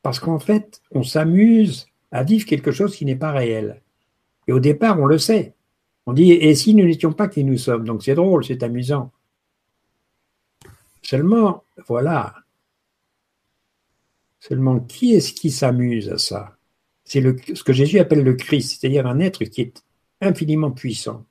parce 0.00 0.20
qu'en 0.20 0.38
fait, 0.38 0.80
on 0.92 1.02
s'amuse 1.02 1.88
à 2.12 2.22
vivre 2.22 2.46
quelque 2.46 2.70
chose 2.70 2.94
qui 2.94 3.04
n'est 3.04 3.16
pas 3.16 3.32
réel. 3.32 3.82
Et 4.46 4.52
au 4.52 4.60
départ, 4.60 5.00
on 5.00 5.06
le 5.06 5.18
sait. 5.18 5.54
On 6.06 6.12
dit, 6.12 6.30
et 6.30 6.54
si 6.54 6.72
nous 6.72 6.84
n'étions 6.84 7.12
pas 7.12 7.26
qui 7.26 7.42
nous 7.42 7.58
sommes? 7.58 7.84
Donc 7.84 8.04
c'est 8.04 8.14
drôle, 8.14 8.44
c'est 8.44 8.62
amusant. 8.62 9.10
Seulement, 11.06 11.62
voilà. 11.86 12.34
Seulement, 14.40 14.80
qui 14.80 15.14
est-ce 15.14 15.32
qui 15.32 15.52
s'amuse 15.52 16.10
à 16.10 16.18
ça? 16.18 16.56
C'est 17.04 17.22
ce 17.54 17.62
que 17.62 17.72
Jésus 17.72 18.00
appelle 18.00 18.24
le 18.24 18.34
Christ, 18.34 18.80
c'est-à-dire 18.80 19.06
un 19.06 19.20
être 19.20 19.44
qui 19.44 19.60
est 19.60 19.84
infiniment 20.20 20.72
puissant. 20.72 21.24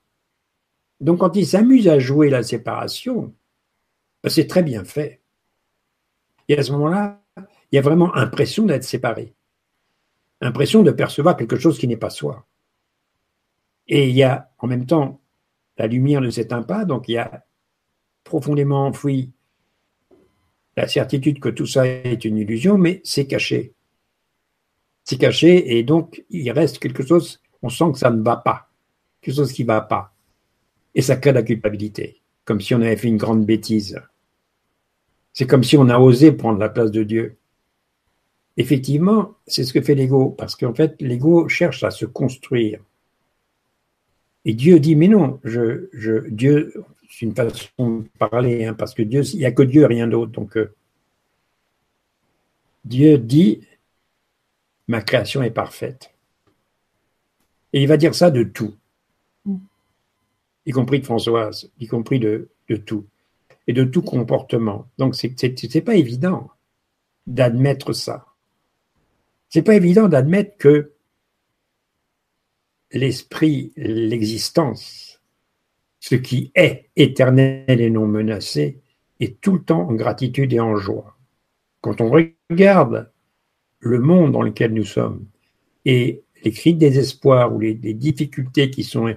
Donc 1.02 1.20
quand 1.20 1.36
il 1.36 1.46
s'amuse 1.46 1.90
à 1.90 2.00
jouer 2.00 2.30
la 2.30 2.42
séparation, 2.42 3.34
ben, 4.24 4.30
c'est 4.30 4.48
très 4.48 4.64
bien 4.64 4.86
fait. 4.86 5.20
Et 6.48 6.58
à 6.58 6.64
ce 6.64 6.72
moment-là, 6.72 7.22
il 7.36 7.76
y 7.76 7.78
a 7.78 7.82
vraiment 7.82 8.16
impression 8.16 8.66
d'être 8.66 8.86
séparé, 8.86 9.34
impression 10.40 10.84
de 10.84 10.92
percevoir 10.92 11.36
quelque 11.36 11.60
chose 11.60 11.78
qui 11.78 11.90
n'est 11.90 11.98
pas 11.98 12.10
soi. 12.10 12.48
Et 13.90 14.08
il 14.08 14.16
y 14.16 14.24
a 14.24 14.50
en 14.58 14.68
même 14.68 14.86
temps 14.86 15.20
la 15.78 15.88
lumière 15.88 16.22
ne 16.22 16.30
s'éteint 16.30 16.64
pas, 16.64 16.86
donc 16.86 17.10
il 17.10 17.16
y 17.16 17.18
a 17.18 17.46
profondément 18.24 18.88
enfoui 18.88 19.35
la 20.78 20.88
certitude 20.88 21.40
que 21.40 21.50
tout 21.50 21.66
ça 21.66 21.88
est 21.88 22.26
une 22.26 22.38
illusion, 22.38 22.78
mais 22.78 23.02
c'est 23.04 23.28
caché. 23.28 23.74
C'est 25.04 25.18
caché 25.18 25.78
et 25.78 25.84
donc 25.84 26.24
il 26.30 26.50
reste 26.52 26.80
quelque 26.80 27.06
chose, 27.06 27.42
on 27.62 27.70
sent 27.70 27.92
que 27.94 28.00
ça 28.00 28.10
ne 28.10 28.22
va 28.22 28.38
pas, 28.38 28.70
quelque 29.22 29.36
chose 29.36 29.52
qui 29.52 29.64
ne 29.64 29.68
va 29.68 29.82
pas. 29.82 30.14
Et 30.96 31.02
ça 31.02 31.16
crée 31.16 31.32
la 31.32 31.44
culpabilité, 31.44 32.22
comme 32.44 32.62
si 32.62 32.74
on 32.74 32.82
avait 32.82 32.98
fait 32.98 33.08
une 33.08 33.18
grande 33.18 33.46
bêtise. 33.46 34.00
C'est 35.34 35.48
comme 35.48 35.64
si 35.64 35.78
on 35.78 35.90
a 35.90 36.00
osé 36.00 36.32
prendre 36.32 36.60
la 36.60 36.70
place 36.70 36.92
de 36.92 37.04
Dieu. 37.04 37.38
Effectivement, 38.58 39.36
c'est 39.48 39.66
ce 39.66 39.74
que 39.74 39.82
fait 39.82 39.96
l'ego, 39.96 40.30
parce 40.30 40.56
qu'en 40.56 40.74
fait, 40.74 40.96
l'ego 41.02 41.50
cherche 41.50 41.84
à 41.84 41.92
se 41.92 42.06
construire. 42.06 42.80
Et 44.46 44.54
Dieu 44.54 44.80
dit, 44.80 44.96
mais 44.96 45.10
non, 45.10 45.40
je, 45.44 45.90
je, 45.92 46.30
Dieu, 46.30 46.74
c'est 47.10 47.26
une 47.26 47.36
façon 47.36 48.00
de 48.00 48.08
parler, 48.20 48.66
hein, 48.66 48.74
parce 48.74 48.94
que 48.94 49.02
Dieu, 49.04 49.24
il 49.34 49.40
n'y 49.40 49.46
a 49.46 49.52
que 49.52 49.64
Dieu 49.64 49.86
rien 49.86 50.08
d'autre. 50.08 50.32
Donc, 50.32 50.58
euh, 50.58 50.74
Dieu 52.84 53.18
dit, 53.18 53.62
ma 54.88 55.02
création 55.02 55.42
est 55.42 55.52
parfaite. 55.52 56.12
Et 57.74 57.82
il 57.82 57.88
va 57.88 57.98
dire 57.98 58.16
ça 58.16 58.32
de 58.32 58.44
tout, 58.44 58.76
y 60.66 60.72
compris 60.72 61.00
de 61.00 61.06
Françoise, 61.06 61.70
y 61.80 61.88
compris 61.88 62.20
de, 62.20 62.50
de 62.70 62.76
tout, 62.76 63.06
et 63.68 63.74
de 63.74 63.84
tout 63.84 64.02
comportement. 64.02 64.88
Donc, 64.98 65.16
c'est 65.16 65.36
n'est 65.42 65.82
pas 65.82 65.96
évident 65.96 66.52
d'admettre 67.28 67.94
ça. 67.94 68.26
C'est 69.50 69.64
pas 69.64 69.76
évident 69.76 70.08
d'admettre 70.08 70.58
que 70.58 70.92
l'esprit, 72.92 73.74
l'existence, 73.76 75.15
ce 76.08 76.14
qui 76.14 76.52
est 76.54 76.92
éternel 76.96 77.82
et 77.82 77.90
non 77.90 78.06
menacé, 78.06 78.80
est 79.20 79.42
tout 79.42 79.54
le 79.54 79.64
temps 79.64 79.90
en 79.90 79.94
gratitude 79.96 80.54
et 80.54 80.60
en 80.60 80.76
joie. 80.76 81.18
Quand 81.82 82.00
on 82.00 82.12
regarde 82.12 83.12
le 83.80 83.98
monde 83.98 84.34
dans 84.34 84.44
lequel 84.44 84.72
nous 84.72 84.84
sommes 84.84 85.26
et 85.84 86.22
les 86.44 86.52
cris 86.52 86.76
de 86.76 86.80
désespoir 86.80 87.56
ou 87.56 87.60
les, 87.60 87.74
difficultés 87.74 88.70
qui 88.70 88.84
sont 88.84 89.16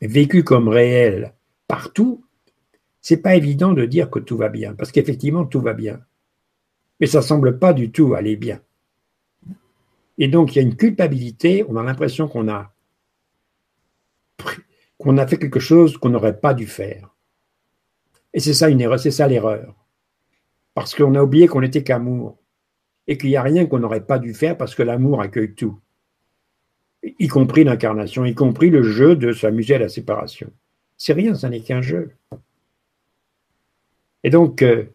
vécues 0.00 0.44
comme 0.44 0.68
réelles 0.68 1.34
partout, 1.66 2.24
c'est 3.00 3.16
pas 3.20 3.34
évident 3.34 3.72
de 3.72 3.84
dire 3.84 4.08
que 4.08 4.20
tout 4.20 4.36
va 4.36 4.48
bien, 4.48 4.74
parce 4.74 4.92
qu'effectivement 4.92 5.44
tout 5.44 5.60
va 5.60 5.72
bien. 5.72 5.98
Mais 7.00 7.08
ça 7.08 7.20
semble 7.20 7.58
pas 7.58 7.72
du 7.72 7.90
tout 7.90 8.14
aller 8.14 8.36
bien. 8.36 8.60
Et 10.18 10.28
donc 10.28 10.54
il 10.54 10.58
y 10.60 10.60
a 10.60 10.68
une 10.68 10.76
culpabilité, 10.76 11.64
on 11.68 11.74
a 11.74 11.82
l'impression 11.82 12.28
qu'on 12.28 12.48
a 12.48 12.72
qu'on 14.98 15.18
a 15.18 15.26
fait 15.26 15.38
quelque 15.38 15.60
chose 15.60 15.98
qu'on 15.98 16.08
n'aurait 16.08 16.38
pas 16.38 16.54
dû 16.54 16.66
faire. 16.66 17.14
Et 18.32 18.40
c'est 18.40 18.54
ça 18.54 18.68
une 18.68 18.80
erreur, 18.80 18.98
c'est 18.98 19.10
ça 19.10 19.28
l'erreur. 19.28 19.74
Parce 20.74 20.94
qu'on 20.94 21.14
a 21.14 21.22
oublié 21.22 21.48
qu'on 21.48 21.60
n'était 21.60 21.82
qu'amour. 21.82 22.38
Et 23.06 23.16
qu'il 23.16 23.30
n'y 23.30 23.36
a 23.36 23.42
rien 23.42 23.66
qu'on 23.66 23.78
n'aurait 23.78 24.04
pas 24.04 24.18
dû 24.18 24.34
faire 24.34 24.56
parce 24.56 24.74
que 24.74 24.82
l'amour 24.82 25.20
accueille 25.20 25.54
tout. 25.54 25.78
Y 27.02 27.28
compris 27.28 27.64
l'incarnation, 27.64 28.24
y 28.24 28.34
compris 28.34 28.68
le 28.68 28.82
jeu 28.82 29.14
de 29.14 29.32
s'amuser 29.32 29.76
à 29.76 29.78
la 29.78 29.88
séparation. 29.88 30.50
C'est 30.96 31.12
rien, 31.12 31.34
ça 31.34 31.48
n'est 31.48 31.60
qu'un 31.60 31.82
jeu. 31.82 32.12
Et 34.24 34.30
donc, 34.30 34.62
euh, 34.62 34.86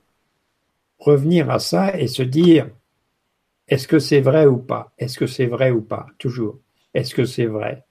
revenir 1.00 1.50
à 1.50 1.60
ça 1.60 1.98
et 1.98 2.08
se 2.08 2.22
dire, 2.22 2.70
est-ce 3.67 3.88
que 3.88 4.00
c'est 4.00 4.20
vrai 4.20 4.46
ou 4.46 4.58
pas? 4.58 4.91
Est-ce 4.98 5.17
que 5.17 5.27
c'est 5.27 5.46
vrai 5.46 5.72
ou 5.72 5.81
pas? 5.81 6.05
Toujours. 6.17 6.60
Est-ce 6.93 7.15
que 7.15 7.24
c'est 7.24 7.46
vrai? 7.46 7.86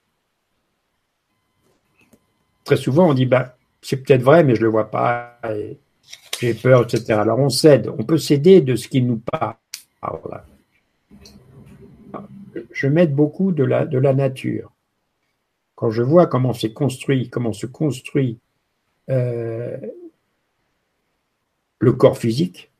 Très 2.63 2.77
souvent, 2.77 3.09
on 3.09 3.13
dit 3.13 3.25
bah, 3.25 3.57
c'est 3.81 3.97
peut-être 3.97 4.21
vrai, 4.21 4.43
mais 4.43 4.55
je 4.55 4.61
ne 4.61 4.65
le 4.65 4.71
vois 4.71 4.89
pas, 4.89 5.39
j'ai 6.39 6.53
peur, 6.53 6.83
etc. 6.83 7.13
Alors 7.13 7.39
on 7.39 7.49
cède, 7.49 7.89
on 7.97 8.03
peut 8.03 8.17
céder 8.17 8.61
de 8.61 8.75
ce 8.75 8.87
qui 8.87 9.01
nous 9.01 9.17
parle. 9.19 9.55
Je 12.71 12.87
m'aide 12.87 13.13
beaucoup 13.13 13.51
de 13.51 13.63
la, 13.63 14.13
nature. 14.13 14.71
Quand 15.75 15.91
je 15.91 16.01
vois 16.01 16.27
comment 16.27 16.53
c'est 16.53 16.73
construit, 16.73 17.29
comment 17.29 17.53
se 17.53 17.65
construit 17.65 18.39
euh, 19.09 19.77
le 21.79 21.93
corps 21.93 22.17
physique, 22.17 22.71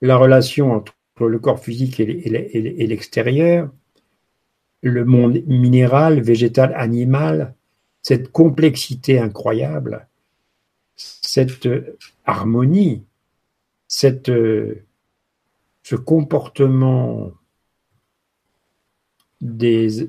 la 0.00 0.16
relation 0.16 0.72
entre 0.72 0.94
le 1.20 1.38
corps 1.38 1.60
physique 1.60 2.00
et 2.00 2.86
l'extérieur, 2.86 3.70
le 4.82 5.04
monde 5.04 5.42
minéral, 5.46 6.20
végétal, 6.20 6.74
animal, 6.76 7.54
cette 8.06 8.30
complexité 8.30 9.18
incroyable, 9.18 10.06
cette 10.94 11.68
harmonie, 12.24 13.02
cette, 13.88 14.30
ce 15.82 15.96
comportement 15.96 17.32
de 19.40 20.08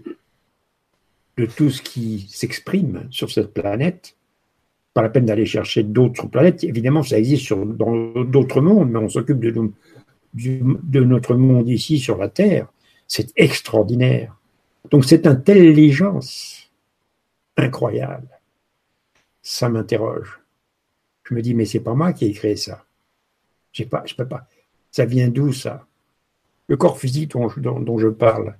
tout 1.56 1.72
ce 1.72 1.82
qui 1.82 2.27
s'exprime 2.30 3.08
sur 3.10 3.32
cette 3.32 3.51
planète, 3.51 4.16
pas 4.94 5.01
la 5.01 5.10
peine 5.10 5.25
d'aller 5.25 5.48
chercher 5.48 5.82
d'autres 5.82 6.27
planètes. 6.27 6.63
Évidemment, 6.63 7.01
ça 7.01 7.18
existe 7.18 7.51
dans 7.51 8.24
d'autres 8.24 8.62
mondes, 8.62 8.92
mais 8.92 9.00
on 9.00 9.10
s'occupe 9.10 9.39
de, 9.39 9.72
de, 10.36 11.04
notre 11.04 11.34
monde 11.34 11.68
ici 11.68 11.98
sur 11.98 12.18
la 12.18 12.30
Terre. 12.30 12.72
C'est 13.08 13.32
extraordinaire. 13.38 14.38
Donc 14.92 15.04
cette 15.04 15.25
intelligence 15.25 16.67
incroyable. 17.58 18.30
Ça 19.42 19.70
m'interroge. 19.70 20.40
Je 21.24 21.34
me 21.34 21.42
dis, 21.42 21.54
mais 21.54 21.66
c'est 21.66 21.80
pas 21.80 21.94
moi 21.94 22.14
qui 22.14 22.26
ai 22.26 22.32
créé 22.32 22.56
ça. 22.56 22.86
J'ai 23.72 23.86
pas, 23.86 24.04
je 24.06 24.16
peux 24.16 24.28
pas. 24.28 24.48
Ça 24.92 25.06
vient 25.06 25.28
d'où 25.28 25.52
ça? 25.52 25.86
Le 26.68 26.78
corps 26.78 27.00
physique 27.00 27.32
dont, 27.32 27.98
je 27.98 28.08
parle, 28.08 28.56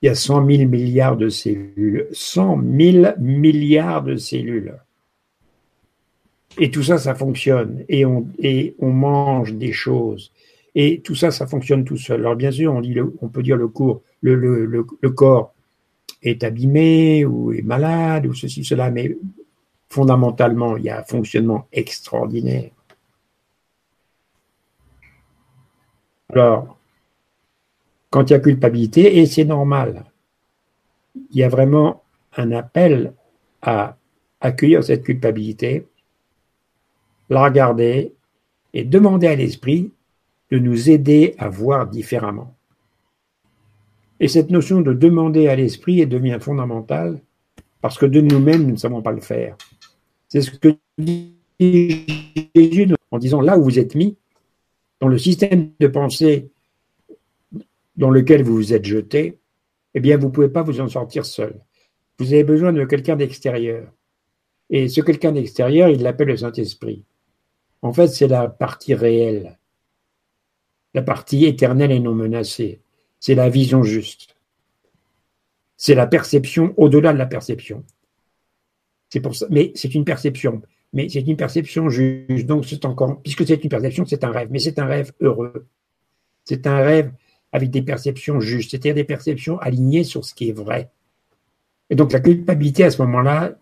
il 0.00 0.06
y 0.06 0.08
a 0.08 0.14
100 0.14 0.46
000 0.46 0.68
milliards 0.68 1.16
de 1.16 1.28
cellules. 1.28 2.08
100 2.12 2.60
000 2.78 3.14
milliards 3.18 4.02
de 4.02 4.16
cellules. 4.16 4.74
Et 6.58 6.70
tout 6.70 6.82
ça, 6.82 6.98
ça 6.98 7.14
fonctionne. 7.14 7.84
Et 7.88 8.04
on, 8.04 8.28
et 8.38 8.74
on 8.78 8.90
mange 8.90 9.54
des 9.54 9.72
choses. 9.72 10.32
Et 10.74 11.00
tout 11.00 11.14
ça, 11.14 11.30
ça 11.30 11.46
fonctionne 11.46 11.84
tout 11.84 11.96
seul. 11.96 12.20
Alors 12.20 12.36
bien 12.36 12.50
sûr, 12.50 12.72
on, 12.72 12.80
dit 12.80 12.96
on 13.20 13.28
peut 13.28 13.42
dire 13.42 13.56
le, 13.56 13.68
cours, 13.68 14.02
le, 14.22 14.84
corps 15.10 15.54
est 16.22 16.44
abîmé 16.44 17.24
ou 17.24 17.52
est 17.52 17.62
malade 17.62 18.26
ou 18.26 18.34
ceci, 18.34 18.64
cela, 18.64 18.90
mais 18.90 19.16
fondamentalement, 19.88 20.76
il 20.76 20.84
y 20.84 20.90
a 20.90 21.00
un 21.00 21.04
fonctionnement 21.04 21.66
extraordinaire. 21.72 22.70
Alors, 26.30 26.78
quand 28.10 28.30
il 28.30 28.32
y 28.32 28.36
a 28.36 28.40
culpabilité, 28.40 29.18
et 29.18 29.26
c'est 29.26 29.44
normal, 29.44 30.04
il 31.14 31.36
y 31.36 31.42
a 31.42 31.48
vraiment 31.48 32.02
un 32.36 32.52
appel 32.52 33.14
à 33.60 33.96
accueillir 34.40 34.82
cette 34.82 35.04
culpabilité, 35.04 35.86
la 37.28 37.44
regarder 37.44 38.14
et 38.72 38.84
demander 38.84 39.26
à 39.26 39.36
l'esprit 39.36 39.92
de 40.50 40.58
nous 40.58 40.90
aider 40.90 41.34
à 41.38 41.48
voir 41.48 41.86
différemment. 41.86 42.54
Et 44.22 44.28
cette 44.28 44.50
notion 44.50 44.82
de 44.82 44.92
demander 44.92 45.48
à 45.48 45.56
l'esprit 45.56 46.06
devient 46.06 46.38
fondamentale 46.40 47.20
parce 47.80 47.98
que 47.98 48.06
de 48.06 48.20
nous-mêmes, 48.20 48.62
nous 48.62 48.70
ne 48.70 48.76
savons 48.76 49.02
pas 49.02 49.10
le 49.10 49.20
faire. 49.20 49.58
C'est 50.28 50.42
ce 50.42 50.52
que 50.52 50.76
dit 50.96 51.34
Jésus 51.58 52.94
en 53.10 53.18
disant 53.18 53.40
là 53.40 53.58
où 53.58 53.64
vous 53.64 53.80
êtes 53.80 53.96
mis, 53.96 54.16
dans 55.00 55.08
le 55.08 55.18
système 55.18 55.72
de 55.80 55.88
pensée 55.88 56.52
dans 57.96 58.10
lequel 58.10 58.44
vous 58.44 58.54
vous 58.54 58.72
êtes 58.72 58.84
jeté, 58.84 59.40
eh 59.92 59.98
bien, 59.98 60.18
vous 60.18 60.28
ne 60.28 60.32
pouvez 60.32 60.48
pas 60.48 60.62
vous 60.62 60.80
en 60.80 60.88
sortir 60.88 61.26
seul. 61.26 61.60
Vous 62.20 62.32
avez 62.32 62.44
besoin 62.44 62.72
de 62.72 62.84
quelqu'un 62.84 63.16
d'extérieur. 63.16 63.90
Et 64.70 64.88
ce 64.88 65.00
quelqu'un 65.00 65.32
d'extérieur, 65.32 65.88
il 65.88 66.00
l'appelle 66.00 66.28
le 66.28 66.36
Saint-Esprit. 66.36 67.04
En 67.82 67.92
fait, 67.92 68.06
c'est 68.06 68.28
la 68.28 68.46
partie 68.46 68.94
réelle, 68.94 69.58
la 70.94 71.02
partie 71.02 71.44
éternelle 71.44 71.90
et 71.90 71.98
non 71.98 72.14
menacée. 72.14 72.81
C'est 73.22 73.36
la 73.36 73.48
vision 73.48 73.84
juste. 73.84 74.34
C'est 75.76 75.94
la 75.94 76.08
perception 76.08 76.74
au-delà 76.76 77.12
de 77.12 77.18
la 77.18 77.26
perception. 77.26 77.84
C'est 79.10 79.20
pour 79.20 79.36
ça, 79.36 79.46
mais 79.48 79.70
c'est 79.76 79.94
une 79.94 80.04
perception. 80.04 80.60
Mais 80.92 81.08
c'est 81.08 81.20
une 81.20 81.36
perception 81.36 81.88
juste. 81.88 82.46
Donc, 82.46 82.66
c'est 82.66 82.84
encore, 82.84 83.22
puisque 83.22 83.46
c'est 83.46 83.62
une 83.62 83.70
perception, 83.70 84.04
c'est 84.04 84.24
un 84.24 84.32
rêve. 84.32 84.48
Mais 84.50 84.58
c'est 84.58 84.76
un 84.80 84.86
rêve 84.86 85.12
heureux. 85.20 85.66
C'est 86.44 86.66
un 86.66 86.78
rêve 86.78 87.12
avec 87.52 87.70
des 87.70 87.82
perceptions 87.82 88.40
justes, 88.40 88.72
c'est-à-dire 88.72 88.94
des 88.94 89.04
perceptions 89.04 89.56
alignées 89.60 90.02
sur 90.02 90.24
ce 90.24 90.34
qui 90.34 90.48
est 90.48 90.52
vrai. 90.52 90.90
Et 91.90 91.94
donc, 91.94 92.10
la 92.12 92.18
culpabilité 92.18 92.82
à 92.82 92.90
ce 92.90 93.00
moment-là 93.02 93.56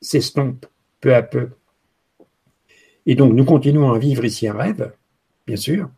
s'estompe 0.00 0.64
peu 1.02 1.14
à 1.14 1.22
peu. 1.22 1.50
Et 3.04 3.14
donc, 3.16 3.34
nous 3.34 3.44
continuons 3.44 3.92
à 3.92 3.98
vivre 3.98 4.24
ici 4.24 4.48
un 4.48 4.54
rêve, 4.54 4.94
bien 5.46 5.56
sûr. 5.56 5.90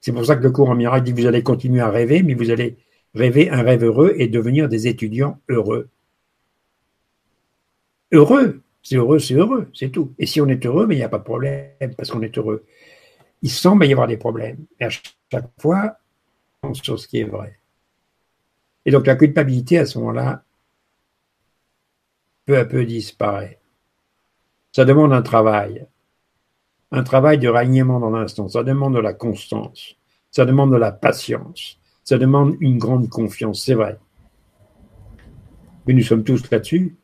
C'est 0.00 0.12
pour 0.12 0.24
ça 0.24 0.36
que 0.36 0.42
le 0.42 0.50
cours 0.50 0.70
en 0.70 0.74
miracle 0.74 1.04
dit 1.04 1.14
que 1.14 1.20
vous 1.20 1.26
allez 1.26 1.42
continuer 1.42 1.80
à 1.80 1.90
rêver, 1.90 2.22
mais 2.22 2.34
vous 2.34 2.50
allez 2.50 2.76
rêver 3.14 3.50
un 3.50 3.62
rêve 3.62 3.84
heureux 3.84 4.14
et 4.16 4.28
devenir 4.28 4.68
des 4.68 4.86
étudiants 4.86 5.40
heureux. 5.48 5.88
Heureux, 8.12 8.62
c'est 8.82 8.96
heureux, 8.96 9.18
c'est 9.18 9.34
heureux, 9.34 9.70
c'est 9.74 9.90
tout. 9.90 10.14
Et 10.18 10.26
si 10.26 10.40
on 10.40 10.48
est 10.48 10.64
heureux, 10.64 10.86
mais 10.86 10.94
il 10.94 10.98
n'y 10.98 11.04
a 11.04 11.08
pas 11.08 11.18
de 11.18 11.24
problème 11.24 11.94
parce 11.96 12.10
qu'on 12.10 12.22
est 12.22 12.36
heureux. 12.38 12.64
Il 13.42 13.50
semble 13.50 13.86
y 13.86 13.92
avoir 13.92 14.06
des 14.06 14.16
problèmes. 14.16 14.64
Et 14.80 14.84
à 14.84 14.90
chaque 14.90 15.50
fois, 15.58 15.98
on 16.62 16.74
sur 16.74 16.98
ce 16.98 17.06
qui 17.06 17.20
est 17.20 17.24
vrai. 17.24 17.58
Et 18.84 18.90
donc 18.90 19.06
la 19.06 19.16
culpabilité 19.16 19.78
à 19.78 19.86
ce 19.86 19.98
moment-là, 19.98 20.42
peu 22.46 22.56
à 22.56 22.64
peu 22.64 22.84
disparaît. 22.84 23.58
Ça 24.72 24.84
demande 24.84 25.12
un 25.12 25.22
travail, 25.22 25.86
un 26.90 27.02
travail 27.02 27.38
de 27.38 27.48
ralliement 27.48 28.00
dans 28.00 28.10
l'instant, 28.10 28.48
ça 28.48 28.62
demande 28.62 28.94
de 28.94 29.00
la 29.00 29.14
constance, 29.14 29.96
ça 30.30 30.44
demande 30.44 30.72
de 30.72 30.76
la 30.76 30.92
patience, 30.92 31.78
ça 32.04 32.18
demande 32.18 32.56
une 32.60 32.78
grande 32.78 33.08
confiance, 33.08 33.62
c'est 33.62 33.74
vrai. 33.74 33.98
Mais 35.86 35.94
nous 35.94 36.02
sommes 36.02 36.24
tous 36.24 36.50
là-dessus. 36.50 36.96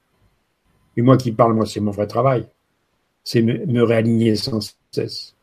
Et 0.96 1.02
moi 1.02 1.16
qui 1.16 1.32
parle, 1.32 1.54
moi, 1.54 1.66
c'est 1.66 1.80
mon 1.80 1.90
vrai 1.90 2.06
travail. 2.06 2.46
C'est 3.24 3.42
me, 3.42 3.82
réaligner 3.82 4.36
sans 4.36 4.60
cesse. 4.90 5.34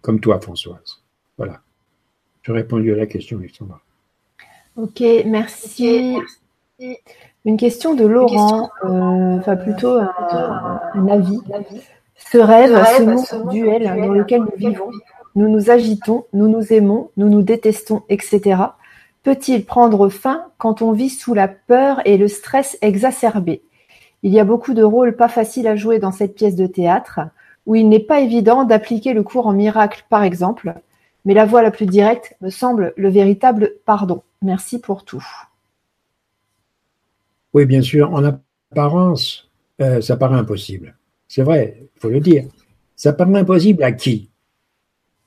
Comme 0.00 0.20
toi, 0.20 0.40
Françoise. 0.40 1.02
Voilà. 1.36 1.60
J'ai 2.42 2.52
répondu 2.52 2.92
à 2.92 2.96
la 2.96 3.06
question, 3.06 3.38
Alexandra. 3.38 3.80
Ok, 4.76 5.02
merci. 5.26 6.16
Une 7.44 7.56
question 7.56 7.94
de 7.94 8.06
Laurent, 8.06 8.70
euh, 8.84 9.38
enfin 9.38 9.56
plutôt 9.56 9.98
un, 9.98 11.08
avis. 11.08 11.38
Ce 12.30 12.38
rêve, 12.38 12.84
ce 12.96 13.02
monde 13.02 13.50
duel 13.50 13.84
dans 13.84 14.12
lequel 14.12 14.42
nous 14.42 14.56
vivons, 14.56 14.90
nous 15.34 15.48
nous 15.48 15.70
agitons, 15.70 16.26
nous 16.32 16.48
nous 16.48 16.72
aimons, 16.72 17.10
nous 17.16 17.28
nous 17.28 17.42
détestons, 17.42 18.02
etc. 18.08 18.62
Peut-il 19.22 19.64
prendre 19.64 20.08
fin 20.08 20.46
quand 20.58 20.82
on 20.82 20.92
vit 20.92 21.10
sous 21.10 21.34
la 21.34 21.48
peur 21.48 22.00
et 22.04 22.16
le 22.16 22.28
stress 22.28 22.78
exacerbé 22.82 23.62
il 24.22 24.32
y 24.32 24.40
a 24.40 24.44
beaucoup 24.44 24.74
de 24.74 24.82
rôles 24.82 25.16
pas 25.16 25.28
faciles 25.28 25.66
à 25.66 25.76
jouer 25.76 25.98
dans 25.98 26.12
cette 26.12 26.34
pièce 26.34 26.56
de 26.56 26.66
théâtre, 26.66 27.20
où 27.66 27.74
il 27.74 27.88
n'est 27.88 28.00
pas 28.00 28.20
évident 28.20 28.64
d'appliquer 28.64 29.14
le 29.14 29.22
cours 29.22 29.46
en 29.46 29.52
miracle, 29.52 30.04
par 30.10 30.22
exemple, 30.22 30.74
mais 31.24 31.34
la 31.34 31.46
voie 31.46 31.62
la 31.62 31.70
plus 31.70 31.86
directe 31.86 32.36
me 32.40 32.50
semble 32.50 32.92
le 32.96 33.08
véritable 33.08 33.74
pardon. 33.86 34.22
Merci 34.42 34.78
pour 34.78 35.04
tout. 35.04 35.24
Oui, 37.52 37.66
bien 37.66 37.82
sûr, 37.82 38.12
en 38.12 38.24
apparence, 38.24 39.50
euh, 39.80 40.00
ça 40.00 40.16
paraît 40.16 40.38
impossible. 40.38 40.96
C'est 41.30 41.44
vrai, 41.44 41.76
il 41.80 42.00
faut 42.00 42.08
le 42.08 42.18
dire. 42.18 42.46
Ça 42.96 43.12
paraît 43.12 43.38
impossible 43.38 43.84
à 43.84 43.92
qui? 43.92 44.30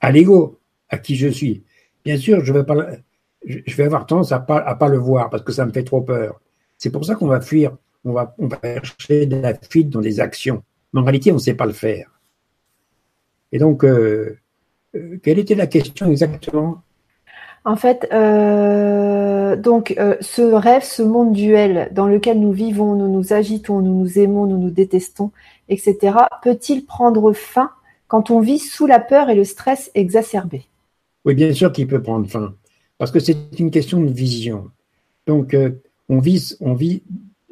À 0.01 0.11
l'ego, 0.11 0.59
à 0.89 0.97
qui 0.97 1.15
je 1.15 1.29
suis. 1.29 1.63
Bien 2.03 2.17
sûr, 2.17 2.43
je 2.43 2.51
vais, 2.51 3.83
avoir 3.85 4.05
tendance 4.05 4.33
à 4.33 4.39
ne 4.39 4.45
pas, 4.45 4.57
à 4.57 4.75
pas 4.75 4.89
le 4.89 4.97
voir 4.97 5.29
parce 5.29 5.43
que 5.43 5.53
ça 5.53 5.65
me 5.65 5.71
fait 5.71 5.85
trop 5.85 6.01
peur. 6.01 6.41
C'est 6.77 6.89
pour 6.89 7.05
ça 7.05 7.15
qu'on 7.15 7.27
va 7.27 7.39
fuir 7.39 7.77
on 8.03 8.11
va, 8.11 8.35
chercher 8.83 9.27
de 9.27 9.37
la 9.37 9.53
fuite 9.53 9.89
dans 9.89 10.01
des 10.01 10.19
actions. 10.19 10.61
Mais 10.91 10.99
en 10.99 11.03
réalité, 11.05 11.31
on 11.31 11.35
ne 11.35 11.39
sait 11.39 11.53
pas 11.53 11.65
le 11.65 11.71
faire. 11.71 12.19
Et 13.53 13.59
donc, 13.59 13.85
euh, 13.85 14.37
euh, 14.95 15.17
quelle 15.23 15.39
était 15.39 15.55
la 15.55 15.67
question 15.67 16.11
exactement? 16.11 16.81
En 17.63 17.77
fait, 17.77 18.09
euh, 18.11 19.55
donc 19.55 19.95
ce 20.19 20.41
rêve, 20.41 20.83
ce 20.83 21.01
monde 21.01 21.31
duel 21.31 21.87
dans 21.93 22.07
lequel 22.07 22.41
nous 22.41 22.51
vivons, 22.51 22.93
nous 22.95 23.07
nous 23.07 23.31
agitons, 23.31 23.79
nous 23.79 23.97
nous 24.01 24.19
aimons, 24.19 24.45
nous 24.47 24.57
nous 24.57 24.69
détestons, 24.69 25.31
etc., 25.69 26.17
peut-il 26.41 26.85
prendre 26.85 27.33
fin 27.33 27.71
quand 28.07 28.31
on 28.31 28.39
vit 28.39 28.59
sous 28.59 28.85
la 28.85 28.99
peur 28.99 29.29
et 29.29 29.35
le 29.35 29.43
stress 29.43 29.91
exacerbé 29.95 30.65
Oui, 31.25 31.35
bien 31.35 31.53
sûr 31.53 31.71
qu'il 31.71 31.87
peut 31.87 32.01
prendre 32.01 32.29
fin, 32.29 32.55
parce 32.97 33.11
que 33.11 33.19
c'est 33.19 33.37
une 33.59 33.71
question 33.71 34.01
de 34.01 34.11
vision. 34.11 34.69
Donc, 35.25 35.55
on 36.09 36.19
vit, 36.19 36.55
on 36.59 36.73
vit 36.73 37.01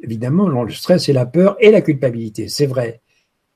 évidemment, 0.02 0.48
le 0.48 0.72
stress 0.72 1.08
et 1.08 1.12
la 1.12 1.26
peur 1.26 1.56
et 1.60 1.70
la 1.70 1.80
culpabilité, 1.80 2.48
c'est 2.48 2.66
vrai. 2.66 3.00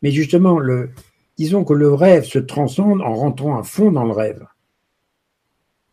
Mais 0.03 0.11
justement, 0.11 0.59
le, 0.59 0.91
disons 1.37 1.65
que 1.65 1.75
le 1.75 1.93
rêve 1.93 2.25
se 2.25 2.39
transcende 2.39 3.01
en 3.03 3.15
rentrant 3.15 3.59
à 3.59 3.63
fond 3.63 3.91
dans 3.93 4.05
le 4.05 4.13
rêve. 4.13 4.47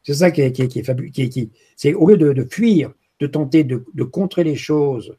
C'est 0.03 0.13
ça 0.13 0.31
qui 0.31 0.41
est, 0.41 0.51
qui 0.51 0.79
est, 0.79 0.83
fabuleux. 0.83 1.11
c'est 1.75 1.93
au 1.93 2.07
lieu 2.07 2.17
de, 2.17 2.43
fuir, 2.43 2.91
de 3.19 3.27
tenter 3.27 3.63
de, 3.63 4.03
contrer 4.03 4.43
les 4.43 4.55
choses, 4.55 5.15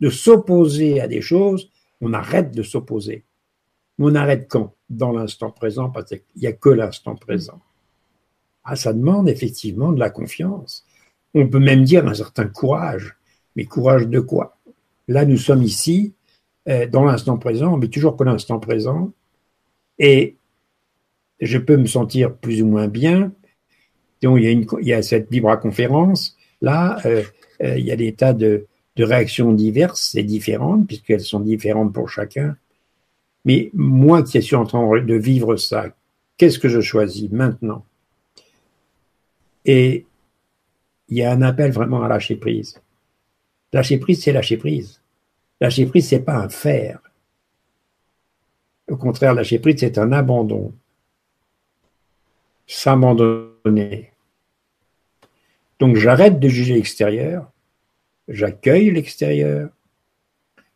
de 0.00 0.10
s'opposer 0.10 1.00
à 1.00 1.06
des 1.06 1.20
choses, 1.20 1.70
on 2.04 2.12
arrête 2.12 2.54
de 2.54 2.62
s'opposer. 2.62 3.24
On 3.98 4.14
arrête 4.14 4.46
quand? 4.48 4.74
Dans 4.90 5.12
l'instant 5.12 5.50
présent, 5.50 5.88
parce 5.88 6.10
qu'il 6.10 6.20
n'y 6.36 6.46
a 6.46 6.52
que 6.52 6.68
l'instant 6.68 7.16
présent. 7.16 7.60
Ah, 8.62 8.76
ça 8.76 8.92
demande 8.92 9.28
effectivement 9.28 9.92
de 9.92 9.98
la 9.98 10.10
confiance. 10.10 10.86
On 11.32 11.48
peut 11.48 11.58
même 11.58 11.84
dire 11.84 12.06
un 12.06 12.14
certain 12.14 12.46
courage. 12.46 13.16
Mais 13.56 13.64
courage 13.64 14.06
de 14.08 14.20
quoi? 14.20 14.58
Là, 15.08 15.24
nous 15.24 15.36
sommes 15.36 15.62
ici, 15.62 16.14
euh, 16.68 16.86
dans 16.86 17.04
l'instant 17.04 17.38
présent, 17.38 17.76
mais 17.76 17.88
toujours 17.88 18.16
que 18.16 18.24
l'instant 18.24 18.58
présent. 18.58 19.12
Et 19.98 20.36
je 21.40 21.58
peux 21.58 21.76
me 21.76 21.86
sentir 21.86 22.36
plus 22.36 22.62
ou 22.62 22.66
moins 22.66 22.88
bien. 22.88 23.32
Donc, 24.22 24.38
il 24.38 24.44
y 24.44 24.48
a, 24.48 24.50
une, 24.50 24.66
il 24.80 24.88
y 24.88 24.92
a 24.92 25.02
cette 25.02 25.30
vibra-conférence. 25.30 26.36
Là, 26.60 26.98
euh, 27.06 27.22
euh, 27.62 27.78
il 27.78 27.84
y 27.84 27.92
a 27.92 27.96
des 27.96 28.12
tas 28.14 28.32
de, 28.32 28.66
de 28.96 29.04
réactions 29.04 29.52
diverses 29.52 30.14
et 30.14 30.22
différentes, 30.22 30.86
puisqu'elles 30.86 31.20
sont 31.20 31.40
différentes 31.40 31.92
pour 31.92 32.08
chacun. 32.08 32.56
Mais 33.44 33.70
moi 33.74 34.22
qui 34.22 34.40
suis 34.42 34.56
en 34.56 34.64
train 34.64 35.00
de 35.00 35.14
vivre 35.14 35.56
ça, 35.56 35.86
qu'est-ce 36.36 36.58
que 36.58 36.68
je 36.68 36.80
choisis 36.80 37.30
maintenant? 37.30 37.84
Et 39.64 40.06
il 41.08 41.18
y 41.18 41.22
a 41.22 41.32
un 41.32 41.42
appel 41.42 41.72
vraiment 41.72 42.02
à 42.02 42.08
lâcher 42.08 42.36
prise. 42.36 42.80
Lâcher 43.72 43.98
prise, 43.98 44.22
c'est 44.22 44.32
lâcher 44.32 44.56
prise. 44.56 45.00
Lâcher 45.60 45.86
prise, 45.86 46.08
c'est 46.08 46.20
pas 46.20 46.36
un 46.36 46.48
faire. 46.48 47.00
Au 48.88 48.96
contraire, 48.96 49.34
lâcher 49.34 49.58
prise, 49.58 49.76
c'est 49.80 49.98
un 49.98 50.12
abandon. 50.12 50.72
S'abandonner. 52.66 54.12
Donc 55.78 55.96
j'arrête 55.96 56.38
de 56.38 56.48
juger 56.48 56.74
l'extérieur, 56.74 57.50
j'accueille 58.28 58.90
l'extérieur 58.90 59.70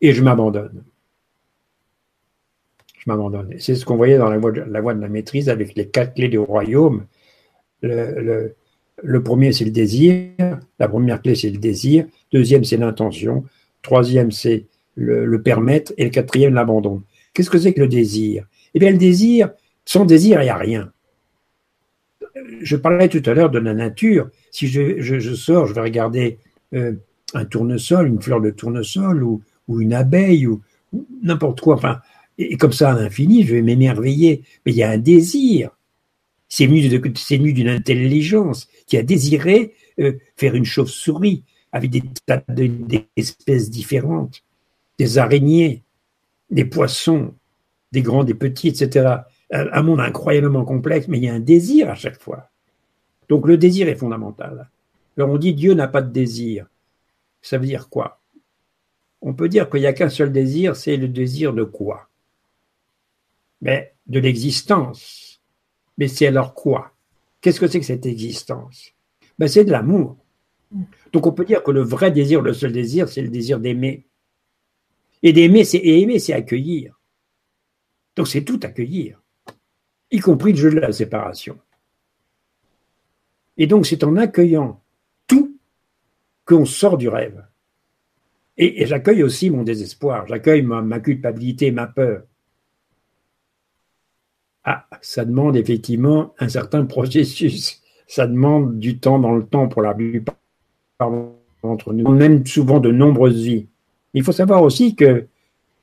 et 0.00 0.12
je 0.12 0.22
m'abandonne. 0.22 0.84
Je 2.98 3.04
m'abandonne. 3.06 3.54
C'est 3.58 3.74
ce 3.74 3.84
qu'on 3.84 3.96
voyait 3.96 4.18
dans 4.18 4.30
la 4.30 4.38
voie, 4.38 4.52
de, 4.52 5.00
la 5.00 5.08
maîtrise 5.08 5.48
avec 5.48 5.74
les 5.74 5.88
quatre 5.88 6.14
clés 6.14 6.28
du 6.28 6.38
royaume. 6.38 7.06
le, 7.82 8.54
le 9.02 9.22
premier, 9.22 9.52
c'est 9.52 9.64
le 9.64 9.70
désir. 9.70 10.30
La 10.78 10.88
première 10.88 11.22
clé, 11.22 11.34
c'est 11.34 11.50
le 11.50 11.58
désir. 11.58 12.06
Deuxième, 12.32 12.64
c'est 12.64 12.76
l'intention. 12.76 13.44
Troisième, 13.82 14.30
c'est 14.30 14.66
le, 14.96 15.40
permettre. 15.42 15.92
Et 15.96 16.04
le 16.04 16.10
quatrième, 16.10 16.54
l'abandon. 16.54 17.02
Qu'est-ce 17.32 17.50
que 17.50 17.58
c'est 17.58 17.72
que 17.72 17.80
le 17.80 17.88
désir? 17.88 18.46
Eh 18.74 18.78
bien, 18.78 18.90
le 18.90 18.98
désir, 18.98 19.50
sans 19.84 20.04
désir, 20.04 20.40
il 20.40 20.44
n'y 20.44 20.50
a 20.50 20.56
rien. 20.56 20.92
Je 22.60 22.76
parlais 22.76 23.08
tout 23.08 23.22
à 23.26 23.34
l'heure 23.34 23.50
de 23.50 23.58
la 23.58 23.74
nature. 23.74 24.30
Si 24.50 24.66
je, 24.66 25.34
sors, 25.34 25.66
je 25.66 25.74
vais 25.74 25.80
regarder 25.80 26.38
euh, 26.74 26.92
un 27.34 27.44
tournesol, 27.44 28.08
une 28.08 28.22
fleur 28.22 28.40
de 28.40 28.50
tournesol 28.50 29.22
ou, 29.22 29.42
une 29.68 29.92
abeille 29.92 30.46
ou, 30.46 30.62
n'importe 31.22 31.60
quoi. 31.60 31.74
Enfin, 31.74 32.00
Et 32.38 32.56
comme 32.56 32.72
ça, 32.72 32.92
à 32.92 33.00
l'infini, 33.00 33.44
je 33.44 33.54
vais 33.54 33.62
m'émerveiller. 33.62 34.42
Mais 34.64 34.72
il 34.72 34.78
y 34.78 34.82
a 34.82 34.90
un 34.90 34.98
désir. 34.98 35.70
C'est 36.48 36.66
venu 36.66 37.52
d'une 37.52 37.68
intelligence 37.68 38.68
qui 38.86 38.96
a 38.96 39.02
désiré 39.02 39.74
euh, 39.98 40.14
faire 40.36 40.54
une 40.54 40.64
chauve-souris 40.64 41.44
avec 41.72 41.90
des 41.90 42.02
tas 42.24 42.42
d'espèces 42.48 43.68
différentes, 43.68 44.42
des 44.98 45.18
araignées, 45.18 45.82
des 46.50 46.64
poissons, 46.64 47.34
des 47.92 48.00
grands, 48.00 48.24
des 48.24 48.34
petits, 48.34 48.68
etc. 48.68 49.16
Un 49.50 49.82
monde 49.82 50.00
incroyablement 50.00 50.64
complexe, 50.64 51.08
mais 51.08 51.18
il 51.18 51.24
y 51.24 51.28
a 51.28 51.34
un 51.34 51.40
désir 51.40 51.90
à 51.90 51.94
chaque 51.94 52.18
fois. 52.18 52.50
Donc 53.28 53.46
le 53.46 53.58
désir 53.58 53.88
est 53.88 53.94
fondamental. 53.94 54.70
Alors 55.16 55.30
on 55.30 55.38
dit 55.38 55.54
Dieu 55.54 55.74
n'a 55.74 55.88
pas 55.88 56.02
de 56.02 56.10
désir. 56.10 56.66
Ça 57.48 57.56
veut 57.56 57.64
dire 57.64 57.88
quoi? 57.88 58.20
On 59.22 59.32
peut 59.32 59.48
dire 59.48 59.70
qu'il 59.70 59.80
n'y 59.80 59.86
a 59.86 59.94
qu'un 59.94 60.10
seul 60.10 60.30
désir, 60.30 60.76
c'est 60.76 60.98
le 60.98 61.08
désir 61.08 61.54
de 61.54 61.64
quoi? 61.64 62.10
Mais 63.62 63.94
de 64.06 64.20
l'existence. 64.20 65.40
Mais 65.96 66.08
c'est 66.08 66.26
alors 66.26 66.52
quoi? 66.52 66.92
Qu'est-ce 67.40 67.58
que 67.58 67.66
c'est 67.66 67.80
que 67.80 67.86
cette 67.86 68.04
existence? 68.04 68.92
Ben, 69.38 69.48
C'est 69.48 69.64
de 69.64 69.70
l'amour. 69.70 70.18
Donc 71.10 71.26
on 71.26 71.32
peut 71.32 71.46
dire 71.46 71.62
que 71.62 71.70
le 71.70 71.80
vrai 71.80 72.10
désir, 72.10 72.42
le 72.42 72.52
seul 72.52 72.70
désir, 72.70 73.08
c'est 73.08 73.22
le 73.22 73.30
désir 73.30 73.60
d'aimer. 73.60 74.06
Et 75.22 75.32
d'aimer, 75.32 75.64
c'est 75.64 75.82
aimer, 75.82 76.18
c'est 76.18 76.34
accueillir. 76.34 77.00
Donc 78.14 78.28
c'est 78.28 78.44
tout 78.44 78.60
accueillir, 78.62 79.22
y 80.10 80.18
compris 80.18 80.52
le 80.52 80.58
jeu 80.58 80.70
de 80.70 80.80
la 80.80 80.92
séparation. 80.92 81.58
Et 83.56 83.66
donc 83.66 83.86
c'est 83.86 84.04
en 84.04 84.16
accueillant 84.16 84.82
qu'on 86.48 86.64
sort 86.64 86.96
du 86.96 87.08
rêve. 87.08 87.44
Et, 88.56 88.86
j'accueille 88.86 89.22
aussi 89.22 89.50
mon 89.50 89.62
désespoir, 89.62 90.26
j'accueille 90.26 90.62
ma, 90.62 90.98
culpabilité, 90.98 91.70
ma 91.70 91.86
peur. 91.86 92.22
Ah, 94.64 94.86
ça 95.00 95.24
demande 95.24 95.56
effectivement 95.56 96.34
un 96.40 96.48
certain 96.48 96.84
processus. 96.86 97.82
Ça 98.06 98.26
demande 98.26 98.78
du 98.78 98.98
temps 98.98 99.18
dans 99.18 99.36
le 99.36 99.44
temps 99.44 99.68
pour 99.68 99.82
la 99.82 99.94
plupart 99.94 100.34
d'entre 101.62 101.92
nous, 101.92 102.10
même 102.10 102.44
souvent 102.46 102.80
de 102.80 102.90
nombreuses 102.90 103.42
vies. 103.42 103.66
Il 104.14 104.24
faut 104.24 104.32
savoir 104.32 104.62
aussi 104.62 104.96
que 104.96 105.26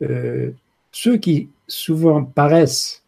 euh, 0.02 0.52
ceux 0.92 1.18
qui 1.18 1.50
souvent 1.68 2.24
paraissent 2.24 3.04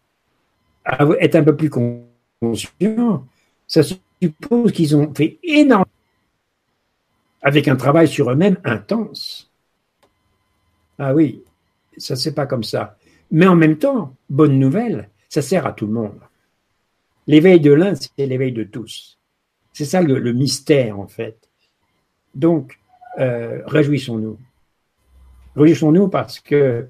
être 1.20 1.34
un 1.34 1.44
peu 1.44 1.56
plus 1.56 1.70
conscients, 1.70 3.26
ça 3.66 3.82
suppose 3.82 4.72
qu'ils 4.72 4.96
ont 4.96 5.12
fait 5.12 5.38
énormément 5.42 5.87
avec 7.42 7.68
un 7.68 7.76
travail 7.76 8.08
sur 8.08 8.30
eux-mêmes 8.30 8.58
intense. 8.64 9.50
Ah 10.98 11.14
oui, 11.14 11.42
ça 11.96 12.16
c'est 12.16 12.34
pas 12.34 12.46
comme 12.46 12.64
ça. 12.64 12.96
Mais 13.30 13.46
en 13.46 13.56
même 13.56 13.78
temps, 13.78 14.16
bonne 14.28 14.58
nouvelle, 14.58 15.10
ça 15.28 15.42
sert 15.42 15.66
à 15.66 15.72
tout 15.72 15.86
le 15.86 15.92
monde. 15.92 16.20
L'éveil 17.26 17.60
de 17.60 17.72
l'un, 17.72 17.94
c'est 17.94 18.26
l'éveil 18.26 18.52
de 18.52 18.64
tous. 18.64 19.18
C'est 19.72 19.84
ça 19.84 20.00
le, 20.00 20.32
mystère 20.32 20.98
en 20.98 21.06
fait. 21.06 21.36
Donc, 22.34 22.78
euh, 23.18 23.62
réjouissons-nous. 23.66 24.38
Réjouissons-nous 25.54 26.08
parce 26.08 26.40
que, 26.40 26.88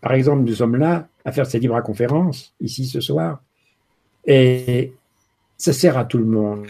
par 0.00 0.12
exemple, 0.12 0.44
nous 0.44 0.54
sommes 0.54 0.76
là 0.76 1.08
à 1.24 1.32
faire 1.32 1.46
cette 1.46 1.62
libre 1.62 1.80
conférence 1.82 2.54
ici 2.60 2.86
ce 2.86 3.00
soir, 3.00 3.42
et 4.24 4.92
ça 5.56 5.72
sert 5.72 5.98
à 5.98 6.04
tout 6.04 6.18
le 6.18 6.24
monde. 6.24 6.66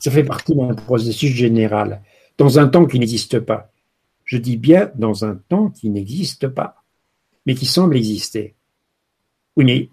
Ça 0.00 0.10
fait 0.10 0.24
partie 0.24 0.54
d'un 0.54 0.74
processus 0.74 1.30
général, 1.30 2.02
dans 2.38 2.58
un 2.58 2.66
temps 2.66 2.86
qui 2.86 2.98
n'existe 2.98 3.38
pas. 3.38 3.70
Je 4.24 4.38
dis 4.38 4.56
bien 4.56 4.90
dans 4.94 5.24
un 5.24 5.36
temps 5.36 5.68
qui 5.70 5.90
n'existe 5.90 6.48
pas, 6.48 6.82
mais 7.46 7.54
qui 7.54 7.66
semble 7.66 7.96
exister. 7.96 8.54
Oui, 9.56 9.64
mais 9.64 9.88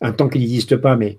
un 0.00 0.12
temps 0.12 0.28
qui 0.28 0.38
n'existe 0.38 0.76
pas, 0.76 0.96
mais 0.96 1.18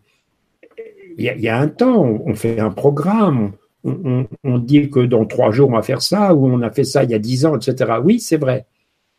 il 1.18 1.26
y, 1.26 1.50
a 1.50 1.60
un 1.60 1.68
temps, 1.68 2.04
on 2.04 2.36
fait 2.36 2.60
un 2.60 2.70
programme, 2.70 3.54
on, 3.84 4.28
on, 4.44 4.60
dit 4.60 4.90
que 4.90 5.00
dans 5.00 5.26
trois 5.26 5.52
jours 5.52 5.70
on 5.70 5.74
va 5.74 5.82
faire 5.82 6.02
ça, 6.02 6.36
ou 6.36 6.48
on 6.48 6.62
a 6.62 6.70
fait 6.70 6.84
ça 6.84 7.04
il 7.04 7.10
y 7.10 7.16
a 7.16 7.20
dix 7.20 7.46
ans, 7.46 7.58
etc. 7.58 7.94
Oui, 8.04 8.20
c'est 8.20 8.38
vrai, 8.38 8.68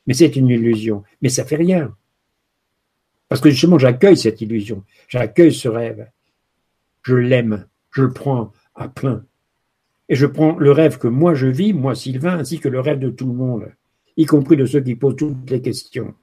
mais 0.07 0.15
c'est 0.15 0.37
une 0.37 0.49
illusion. 0.49 1.03
Mais 1.21 1.29
ça 1.29 1.45
fait 1.45 1.57
rien. 1.57 1.95
Parce 3.29 3.41
que 3.41 3.51
justement, 3.51 3.79
j'accueille 3.79 4.17
cette 4.17 4.41
illusion, 4.41 4.85
j'accueille 5.09 5.53
ce 5.53 5.69
rêve, 5.69 6.09
je 7.03 7.17
l'aime, 7.17 7.67
je 7.99 8.05
le 8.05 8.13
prends 8.13 8.53
à 8.77 8.89
plein. 8.89 9.25
Et 10.09 10.15
je 10.15 10.27
prends 10.27 10.57
le 10.57 10.71
rêve 10.71 10.99
que 10.99 11.09
moi 11.09 11.35
je 11.35 11.49
vis, 11.49 11.73
moi 11.73 11.97
Sylvain, 11.97 12.39
ainsi 12.39 12.61
que 12.61 12.69
le 12.69 12.79
rêve 12.81 13.01
de 13.01 13.11
tout 13.11 13.27
le 13.27 13.33
monde, 13.33 13.73
y 14.17 14.25
compris 14.25 14.57
de 14.57 14.67
ceux 14.67 14.81
qui 14.81 14.95
posent 14.95 15.17
toutes 15.17 15.51
les 15.51 15.61
questions. 15.61 16.15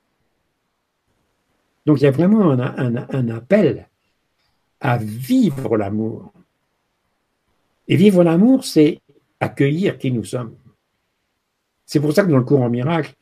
Donc 1.85 1.99
il 1.99 2.05
y 2.05 2.07
a 2.07 2.11
vraiment 2.11 2.51
un, 2.51 3.29
appel 3.29 3.89
à 4.79 4.97
vivre 4.97 5.77
l'amour. 5.77 6.31
Et 7.87 7.97
vivre 7.97 8.23
l'amour, 8.23 8.63
c'est 8.63 9.01
accueillir 9.39 9.97
qui 9.97 10.11
nous 10.11 10.23
sommes. 10.23 10.55
C'est 11.85 11.99
pour 11.99 12.13
ça 12.13 12.23
que 12.23 12.31
dans 12.31 12.37
le 12.37 12.43
cours 12.43 12.61
en 12.61 12.69
miracle, 12.69 13.13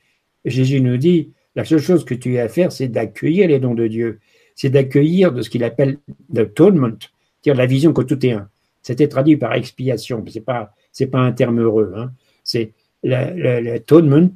Jésus 0.45 0.79
nous 0.79 0.97
dit, 0.97 1.33
la 1.55 1.65
seule 1.65 1.81
chose 1.81 2.05
que 2.05 2.13
tu 2.13 2.37
as 2.37 2.43
à 2.43 2.49
faire, 2.49 2.71
c'est 2.71 2.87
d'accueillir 2.87 3.47
les 3.47 3.59
dons 3.59 3.73
de 3.73 3.87
Dieu. 3.87 4.19
C'est 4.55 4.69
d'accueillir 4.69 5.33
de 5.33 5.41
ce 5.41 5.49
qu'il 5.49 5.63
appelle 5.63 5.97
l'atonement, 6.31 6.97
c'est-à-dire 7.43 7.62
la 7.62 7.65
vision 7.65 7.93
que 7.93 8.01
tout 8.01 8.25
est 8.25 8.32
un. 8.32 8.49
C'était 8.82 9.08
traduit 9.08 9.38
par 9.38 9.53
expiation, 9.53 10.23
pas, 10.45 10.73
c'est 10.91 11.08
pas 11.08 11.19
un 11.19 11.32
terme 11.32 11.60
heureux. 11.60 11.93
Hein. 11.95 12.12
C'est 12.43 12.73
l'atonement, 13.03 14.29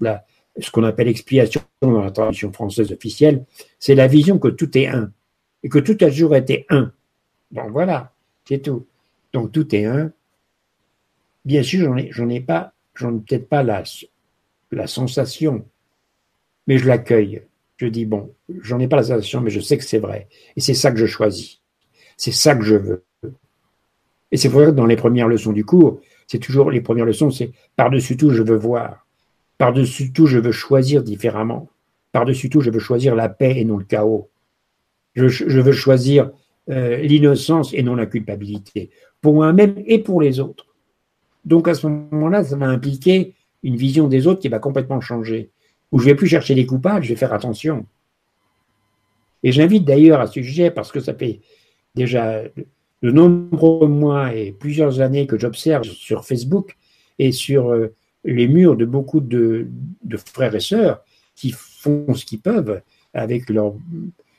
ce 0.59 0.71
qu'on 0.71 0.83
appelle 0.83 1.07
expiation 1.07 1.61
dans 1.81 2.01
la 2.01 2.11
traduction 2.11 2.51
française 2.51 2.91
officielle, 2.91 3.45
c'est 3.79 3.95
la 3.95 4.07
vision 4.07 4.39
que 4.39 4.47
tout 4.47 4.77
est 4.77 4.87
un 4.87 5.11
et 5.63 5.69
que 5.69 5.79
tout 5.79 5.97
a 6.01 6.09
toujours 6.09 6.35
été 6.35 6.65
un. 6.69 6.91
Bon, 7.51 7.69
voilà, 7.71 8.13
c'est 8.45 8.59
tout. 8.59 8.85
Donc 9.33 9.51
tout 9.51 9.73
est 9.75 9.85
un. 9.85 10.11
Bien 11.45 11.63
sûr, 11.63 11.97
j'en 12.11 12.29
ai, 12.29 12.35
ai 12.35 12.41
pas, 12.41 12.73
j'en 12.95 13.15
ai 13.15 13.19
peut-être 13.19 13.47
pas 13.47 13.63
la, 13.63 13.83
la 14.71 14.87
sensation 14.87 15.65
mais 16.67 16.77
je 16.77 16.87
l'accueille. 16.87 17.41
Je 17.77 17.87
dis, 17.87 18.05
bon, 18.05 18.33
j'en 18.61 18.79
ai 18.79 18.87
pas 18.87 18.97
la 18.97 19.03
sensation, 19.03 19.41
mais 19.41 19.49
je 19.49 19.59
sais 19.59 19.77
que 19.77 19.83
c'est 19.83 19.99
vrai. 19.99 20.27
Et 20.55 20.61
c'est 20.61 20.73
ça 20.73 20.91
que 20.91 20.97
je 20.97 21.05
choisis. 21.05 21.61
C'est 22.17 22.33
ça 22.33 22.55
que 22.55 22.63
je 22.63 22.75
veux. 22.75 23.03
Et 24.31 24.37
c'est 24.37 24.49
vrai 24.49 24.65
que 24.65 24.71
dans 24.71 24.85
les 24.85 24.97
premières 24.97 25.27
leçons 25.27 25.53
du 25.53 25.63
cours, 25.63 26.01
c'est 26.27 26.39
toujours 26.39 26.71
les 26.71 26.81
premières 26.81 27.05
leçons, 27.05 27.31
c'est 27.31 27.51
par-dessus 27.75 28.17
tout, 28.17 28.31
je 28.31 28.43
veux 28.43 28.57
voir. 28.57 29.05
Par-dessus 29.57 30.11
tout, 30.11 30.25
je 30.25 30.39
veux 30.39 30.51
choisir 30.51 31.01
différemment. 31.01 31.69
Par-dessus 32.11 32.49
tout, 32.49 32.59
je 32.59 32.69
veux 32.69 32.79
choisir 32.79 33.15
la 33.15 33.29
paix 33.29 33.57
et 33.57 33.63
non 33.63 33.77
le 33.77 33.85
chaos. 33.85 34.29
Je, 35.15 35.61
veux 35.61 35.71
choisir 35.71 36.31
euh, 36.69 36.97
l'innocence 36.97 37.73
et 37.73 37.81
non 37.81 37.95
la 37.95 38.05
culpabilité, 38.05 38.91
pour 39.21 39.33
moi-même 39.33 39.75
et 39.87 39.99
pour 39.99 40.21
les 40.21 40.39
autres. 40.39 40.67
Donc 41.43 41.67
à 41.67 41.73
ce 41.73 41.87
moment-là, 41.87 42.43
ça 42.43 42.55
va 42.55 42.67
impliquer 42.67 43.33
une 43.63 43.77
vision 43.77 44.07
des 44.07 44.27
autres 44.27 44.41
qui 44.41 44.49
va 44.49 44.59
complètement 44.59 45.01
changer 45.01 45.49
où 45.91 45.99
je 45.99 46.05
vais 46.05 46.15
plus 46.15 46.27
chercher 46.27 46.53
les 46.53 46.65
coupables, 46.65 47.03
je 47.03 47.09
vais 47.09 47.15
faire 47.15 47.33
attention. 47.33 47.85
Et 49.43 49.51
j'invite 49.51 49.85
d'ailleurs 49.85 50.19
à 50.19 50.27
ce 50.27 50.33
sujet, 50.33 50.71
parce 50.71 50.91
que 50.91 50.99
ça 50.99 51.13
fait 51.13 51.39
déjà 51.97 52.43
de 53.03 53.11
nombreux 53.11 53.87
mois 53.87 54.33
et 54.33 54.51
plusieurs 54.51 55.01
années 55.01 55.27
que 55.27 55.37
j'observe 55.37 55.83
sur 55.83 56.25
Facebook 56.25 56.77
et 57.19 57.31
sur 57.31 57.69
euh, 57.69 57.93
les 58.23 58.47
murs 58.47 58.75
de 58.75 58.85
beaucoup 58.85 59.19
de, 59.19 59.67
frères 60.33 60.55
et 60.55 60.59
sœurs 60.59 61.03
qui 61.35 61.51
font 61.51 62.13
ce 62.13 62.25
qu'ils 62.25 62.39
peuvent 62.39 62.81
avec 63.13 63.49
leur 63.49 63.73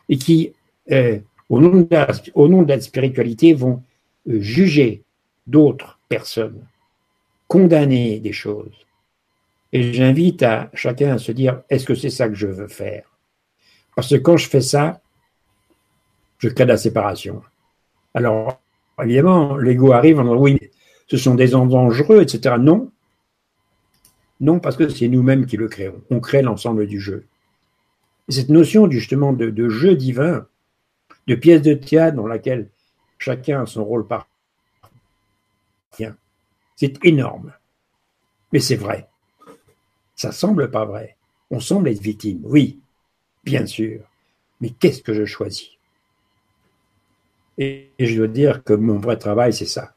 et 0.08 0.16
qui, 0.16 0.52
euh, 0.90 1.18
au, 1.48 1.60
nom 1.60 1.82
de 1.82 1.88
la, 2.70 2.76
de 2.76 2.82
spiritualité, 2.82 3.52
vont 3.52 3.82
euh, 4.28 4.40
juger 4.40 5.02
d'autres 5.46 6.00
personnes, 6.08 6.66
condamner 7.46 8.20
des 8.20 8.32
choses. 8.32 8.86
Et 9.72 9.92
j'invite 9.92 10.44
chacun 10.72 11.14
à 11.14 11.18
se 11.18 11.32
dire, 11.32 11.62
est-ce 11.68 11.84
que 11.84 11.94
c'est 11.94 12.10
ça 12.10 12.28
que 12.28 12.34
je 12.34 12.46
veux 12.46 12.68
faire? 12.68 13.04
Parce 13.94 14.08
que 14.08 14.16
quand 14.16 14.36
je 14.38 14.48
fais 14.48 14.62
ça, 14.62 15.02
je 16.38 16.48
crée 16.48 16.64
la 16.64 16.76
séparation. 16.76 17.42
Alors, 18.18 18.60
évidemment, 19.00 19.56
l'ego 19.56 19.92
arrive 19.92 20.18
en 20.18 20.24
disant, 20.24 20.36
oui, 20.36 20.58
ce 21.06 21.16
sont 21.16 21.36
des 21.36 21.54
hommes 21.54 21.68
dangereux, 21.68 22.20
etc. 22.20 22.56
Non. 22.58 22.90
Non, 24.40 24.58
parce 24.58 24.76
que 24.76 24.88
c'est 24.88 25.06
nous-mêmes 25.06 25.46
qui 25.46 25.56
le 25.56 25.68
créons. 25.68 26.02
On 26.10 26.18
crée 26.18 26.42
l'ensemble 26.42 26.88
du 26.88 26.98
jeu. 26.98 27.26
Et 28.28 28.32
cette 28.32 28.48
notion 28.48 28.90
justement 28.90 29.32
de, 29.32 29.50
de, 29.50 29.68
jeu 29.68 29.94
divin, 29.94 30.46
de 31.28 31.36
pièce 31.36 31.62
de 31.62 31.74
théâtre 31.74 32.16
dans 32.16 32.26
laquelle 32.26 32.70
chacun 33.18 33.62
a 33.62 33.66
son 33.66 33.84
rôle 33.84 34.06
par 34.06 34.26
c'est 36.76 37.04
énorme. 37.04 37.52
Mais 38.52 38.60
c'est 38.60 38.76
vrai. 38.76 39.08
Ça 40.14 40.32
semble 40.32 40.70
pas 40.70 40.84
vrai. 40.84 41.16
On 41.50 41.60
semble 41.60 41.88
être 41.88 42.00
victime, 42.00 42.40
oui, 42.44 42.80
bien 43.44 43.66
sûr. 43.66 44.00
Mais 44.60 44.70
qu'est-ce 44.70 45.02
que 45.02 45.14
je 45.14 45.24
choisis? 45.24 45.77
Et, 47.58 47.90
je 47.98 48.16
dois 48.16 48.28
dire 48.28 48.62
que 48.62 48.72
mon 48.72 48.98
vrai 48.98 49.16
travail, 49.16 49.52
c'est 49.52 49.66
ça. 49.66 49.94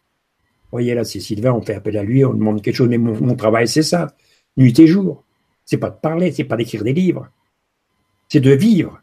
Voyez 0.71 0.95
là, 0.95 1.04
c'est 1.04 1.19
Sylvain, 1.19 1.54
on 1.54 1.62
fait 1.62 1.76
appel 1.76 1.97
à 1.97 2.04
lui, 2.04 2.26
on 2.26 2.34
demande 2.34 2.62
quelque 2.62 2.76
chose, 2.76 2.89
mais 2.89 2.97
mon, 2.97 3.36
travail, 3.36 3.67
c'est 3.67 3.84
ça. 3.84 4.15
Nuit 4.58 4.78
et 4.80 4.88
jour. 4.88 5.24
C'est 5.65 5.78
pas 5.78 5.91
de 5.91 5.95
parler, 5.95 6.32
c'est 6.32 6.43
pas 6.43 6.58
d'écrire 6.58 6.84
des 6.84 6.93
livres. 6.93 7.30
c'est 8.30 8.39
de 8.39 8.52
vivre, 8.52 9.02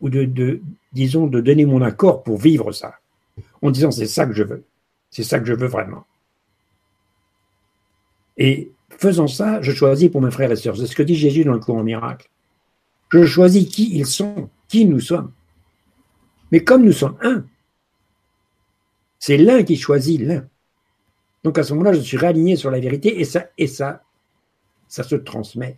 ou 0.00 0.10
de, 0.10 0.60
disons, 0.92 1.26
de 1.26 1.40
donner 1.40 1.64
mon 1.64 1.82
accord 1.82 2.22
pour 2.22 2.38
vivre 2.38 2.72
ça, 2.72 2.94
en 3.62 3.70
disant 3.70 3.90
c'est 3.90 4.06
ça 4.06 4.26
que 4.26 4.32
je 4.32 4.42
veux, 4.42 4.64
c'est 5.10 5.22
ça 5.22 5.38
que 5.38 5.46
je 5.46 5.54
veux 5.54 5.66
vraiment. 5.66 6.04
Et 8.36 8.72
faisant 8.90 9.26
ça, 9.26 9.60
je 9.62 9.72
choisis 9.72 10.10
pour 10.10 10.22
mes 10.22 10.30
frères 10.30 10.50
et 10.50 10.56
sœurs. 10.56 10.76
C'est 10.76 10.86
ce 10.86 10.96
que 10.96 11.02
dit 11.02 11.16
Jésus 11.16 11.44
dans 11.44 11.52
le 11.52 11.60
courant 11.60 11.82
miracle. 11.82 12.30
Je 13.10 13.24
choisis 13.24 13.68
qui 13.68 13.96
ils 13.96 14.06
sont, 14.06 14.48
qui 14.68 14.86
nous 14.86 15.00
sommes. 15.00 15.32
Mais 16.52 16.60
comme 16.60 16.84
nous 16.84 16.92
sommes 16.92 17.16
un, 17.22 17.44
c'est 19.18 19.36
l'un 19.36 19.62
qui 19.62 19.76
choisit 19.76 20.20
l'un. 20.20 20.46
Donc 21.44 21.58
à 21.58 21.62
ce 21.62 21.72
moment-là, 21.72 21.92
je 21.92 22.00
suis 22.00 22.16
réaligné 22.16 22.56
sur 22.56 22.70
la 22.70 22.80
vérité 22.80 23.20
et 23.20 23.24
ça, 23.24 23.46
et 23.56 23.66
ça, 23.66 24.02
ça 24.86 25.02
se 25.02 25.16
transmet. 25.16 25.76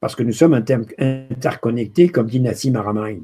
Parce 0.00 0.14
que 0.14 0.22
nous 0.22 0.32
sommes 0.32 0.54
interconnectés, 0.54 2.08
comme 2.08 2.28
dit 2.28 2.40
Nassim 2.40 2.76
Aramain. 2.76 3.16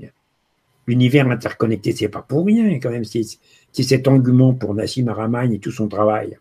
L'univers 0.87 1.30
interconnecté, 1.30 1.92
c'est 1.92 2.08
pas 2.08 2.22
pour 2.22 2.44
rien, 2.44 2.78
quand 2.80 2.90
même, 2.90 3.04
c'est 3.04 3.24
cet 3.72 4.08
engouement 4.08 4.54
pour 4.54 4.74
Nassim 4.74 5.08
Aramain 5.08 5.50
et 5.50 5.58
tout 5.58 5.70
son 5.70 5.88
travail. 5.88 6.38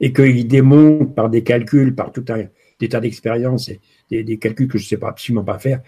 Et 0.00 0.12
qu'il 0.12 0.46
démontre 0.46 1.14
par 1.14 1.30
des 1.30 1.42
calculs, 1.42 1.94
par 1.94 2.12
tout 2.12 2.24
un 2.28 2.44
des 2.78 2.88
tas 2.88 3.00
d'expériences 3.00 3.70
des, 4.10 4.38
calculs 4.38 4.68
que 4.68 4.78
je 4.78 4.84
ne 4.84 4.88
sais 4.88 5.04
absolument 5.04 5.44
pas 5.44 5.58
faire, 5.58 5.80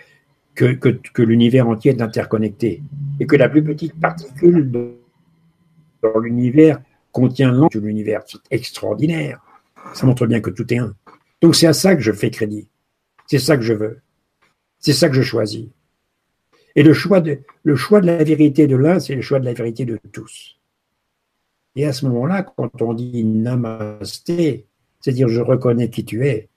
que, 0.59 1.23
l'univers 1.23 1.69
entier 1.69 1.93
est 1.93 2.03
interconnecté. 2.03 2.83
Et 3.21 3.27
que 3.27 3.37
la 3.37 3.49
plus 3.49 3.63
petite 3.63 3.99
particule 3.99 4.71
dans 6.03 6.19
l'univers 6.19 6.81
contient 7.13 7.51
l'ensemble 7.53 7.83
de 7.83 7.87
l'univers. 7.89 8.23
C'est 8.27 8.39
extraordinaire. 8.51 9.41
Ça 9.95 10.07
montre 10.07 10.27
bien 10.27 10.41
que 10.41 10.51
tout 10.51 10.73
est 10.73 10.79
un. 10.79 10.95
Donc 11.41 11.55
c'est 11.55 11.67
à 11.67 11.73
ça 11.73 11.95
que 11.95 12.03
je 12.03 12.13
fais 12.13 12.31
crédit. 12.31 12.69
C'est 13.27 13.39
ça 13.39 13.57
que 13.57 13.63
je 13.63 13.73
veux. 13.73 14.01
C'est 14.79 14.93
ça 14.93 15.09
que 15.09 15.15
je 15.15 15.23
choisis. 15.23 15.67
Et 16.75 16.83
le 16.83 16.93
choix 16.93 17.21
de, 17.21 17.41
le 17.63 17.77
choix 17.77 18.01
de 18.01 18.07
la 18.07 18.23
vérité 18.23 18.67
de 18.67 18.77
l'un, 18.77 19.01
c'est 19.01 19.15
le 19.15 19.23
choix 19.23 19.41
de 19.41 19.45
la 19.45 19.53
vérité 19.53 19.85
de 19.85 19.99
tous. 20.13 20.59
Et 21.77 21.85
à 21.85 21.93
ce 21.93 22.07
moment-là, 22.07 22.43
quand 22.43 22.83
on 22.83 22.95
dit 22.95 23.25
namasté, 23.25 24.67
c'est-à-dire 25.01 25.29
je 25.29 25.41
reconnais 25.41 25.91
qui 25.91 26.05
tu 26.05 26.27
es, 26.27 26.49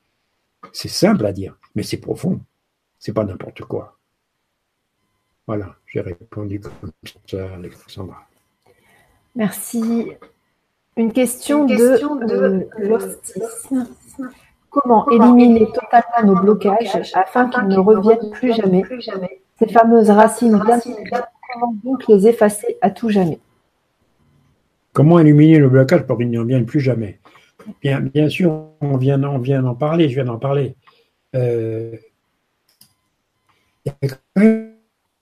c'est 0.74 0.90
simple 0.90 1.26
à 1.26 1.34
dire, 1.34 1.58
mais 1.76 1.84
c'est 1.84 1.98
profond. 1.98 2.42
C'est 3.02 3.14
pas 3.14 3.24
n'importe 3.24 3.62
quoi. 3.62 3.98
Voilà, 5.48 5.76
j'ai 5.88 6.02
répondu 6.02 6.60
comme 6.60 6.92
ça, 7.26 7.52
Alexandra. 7.56 8.28
Merci. 9.36 10.12
Une 10.96 11.12
question, 11.12 11.66
de, 11.66 11.76
de 11.76 12.68
euh, 12.80 14.30
Comment 14.70 15.10
éliminer 15.10 15.66
totalement 15.66 16.32
nos 16.32 16.42
blocages 16.42 16.96
afin 17.16 17.50
qu'ils 17.50 17.70
ne 17.70 17.80
reviennent 17.80 18.30
plus 18.30 18.54
jamais? 18.54 18.84
Ces 19.58 19.68
fameuses 19.68 20.12
racines 20.12 20.62
comment 21.54 21.74
donc 21.84 22.08
les 22.08 22.28
effacer 22.28 22.78
à 22.82 22.92
tout 22.92 23.10
jamais 23.10 23.40
Comment 24.94 25.18
éliminer 25.18 25.58
le 25.58 25.70
blocage 25.70 26.06
pour 26.06 26.20
qu'ils 26.20 26.30
ne 26.30 26.40
reviennent 26.40 26.68
plus 26.68 26.82
jamais? 26.82 27.20
Bien, 27.82 28.00
bien 28.00 28.30
sûr, 28.30 28.68
on 28.80 28.98
vient, 28.98 29.24
on 29.24 29.40
vient 29.40 29.64
d'en 29.64 29.76
parler, 29.76 30.08
je 30.08 30.14
viens 30.14 30.26
d'en 30.26 30.38
parler. 30.38 30.76
Euh, 31.36 31.98
il 33.86 33.94
y 34.02 34.08
a 34.08 34.10
quand 34.10 34.42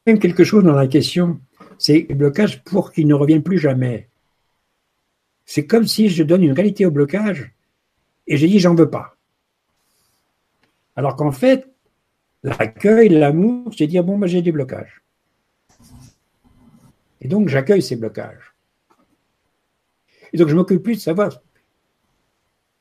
même 0.05 0.19
quelque 0.19 0.43
chose 0.43 0.63
dans 0.63 0.75
la 0.75 0.87
question, 0.87 1.39
c'est 1.77 2.05
le 2.09 2.15
blocage 2.15 2.63
pour 2.63 2.91
qu'ils 2.91 3.07
ne 3.07 3.13
reviennent 3.13 3.43
plus 3.43 3.57
jamais. 3.57 4.09
C'est 5.45 5.65
comme 5.65 5.87
si 5.87 6.09
je 6.09 6.23
donne 6.23 6.43
une 6.43 6.53
qualité 6.53 6.85
au 6.85 6.91
blocage 6.91 7.53
et 8.27 8.37
j'ai 8.37 8.47
dit 8.47 8.59
j'en 8.59 8.75
veux 8.75 8.89
pas. 8.89 9.15
Alors 10.95 11.15
qu'en 11.15 11.31
fait, 11.31 11.67
l'accueil, 12.43 13.09
l'amour, 13.09 13.73
c'est 13.75 13.87
dire 13.87 14.03
bon, 14.03 14.17
moi 14.17 14.27
j'ai 14.27 14.41
des 14.41 14.51
blocages. 14.51 15.01
Et 17.21 17.27
donc 17.27 17.49
j'accueille 17.49 17.81
ces 17.81 17.95
blocages. 17.95 18.53
Et 20.33 20.37
donc 20.37 20.49
je 20.49 20.55
m'occupe 20.55 20.83
plus 20.83 20.95
de 20.95 21.01
savoir 21.01 21.41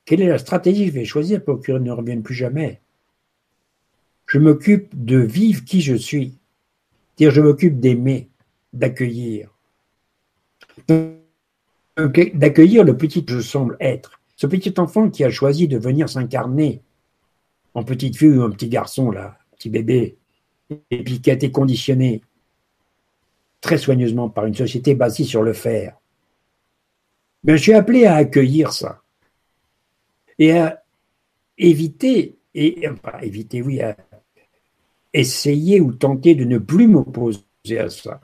quelle 0.05 0.23
est 0.23 0.29
la 0.29 0.39
stratégie 0.39 0.87
que 0.87 0.91
je 0.91 0.99
vais 0.99 1.05
choisir 1.05 1.45
pour 1.45 1.61
qu'ils 1.61 1.77
ne 1.77 1.93
reviennent 1.93 2.23
plus 2.23 2.35
jamais. 2.35 2.81
Je 4.29 4.39
m'occupe 4.39 4.91
de 4.93 5.19
vivre 5.19 5.65
qui 5.65 5.81
je 5.81 5.95
suis. 5.95 6.39
Dire 7.17 7.31
je 7.31 7.41
m'occupe 7.41 7.81
d'aimer, 7.81 8.29
d'accueillir. 8.75 9.49
D'accueillir 11.97 12.85
le 12.85 12.97
petit 12.97 13.25
que 13.25 13.33
je 13.33 13.41
semble 13.41 13.77
être. 13.81 14.21
Ce 14.37 14.47
petit 14.47 14.75
enfant 14.79 15.11
qui 15.11 15.25
a 15.25 15.31
choisi 15.31 15.67
de 15.67 15.79
venir 15.79 16.09
s'incarner 16.09 16.83
en 17.75 17.83
petite 17.83 18.17
fille 18.17 18.37
ou 18.37 18.43
un 18.43 18.51
petit 18.51 18.69
garçon, 18.69 19.11
là, 19.11 19.39
petit 19.57 19.71
bébé, 19.71 20.19
et 20.91 21.03
puis 21.03 21.21
qui 21.21 21.31
a 21.31 21.35
été 21.35 21.51
conditionné 21.51 22.23
très 23.63 23.79
soigneusement 23.79 24.29
par 24.29 24.45
une 24.45 24.55
société 24.55 24.95
basée 24.95 25.25
sur 25.25 25.43
le 25.43 25.55
faire. 25.55 25.97
Mais 27.45 27.57
je 27.57 27.63
suis 27.63 27.73
appelé 27.73 28.05
à 28.05 28.17
accueillir 28.17 28.73
ça 28.75 29.03
et 30.39 30.53
à 30.53 30.85
éviter, 31.57 32.37
et 32.55 32.87
enfin, 32.89 33.19
éviter, 33.21 33.63
oui, 33.63 33.81
à 33.81 33.97
essayer 35.19 35.81
ou 35.81 35.93
tenter 35.93 36.35
de 36.35 36.45
ne 36.45 36.59
plus 36.59 36.87
m'opposer 36.87 37.43
à 37.79 37.91
ça. 37.91 38.21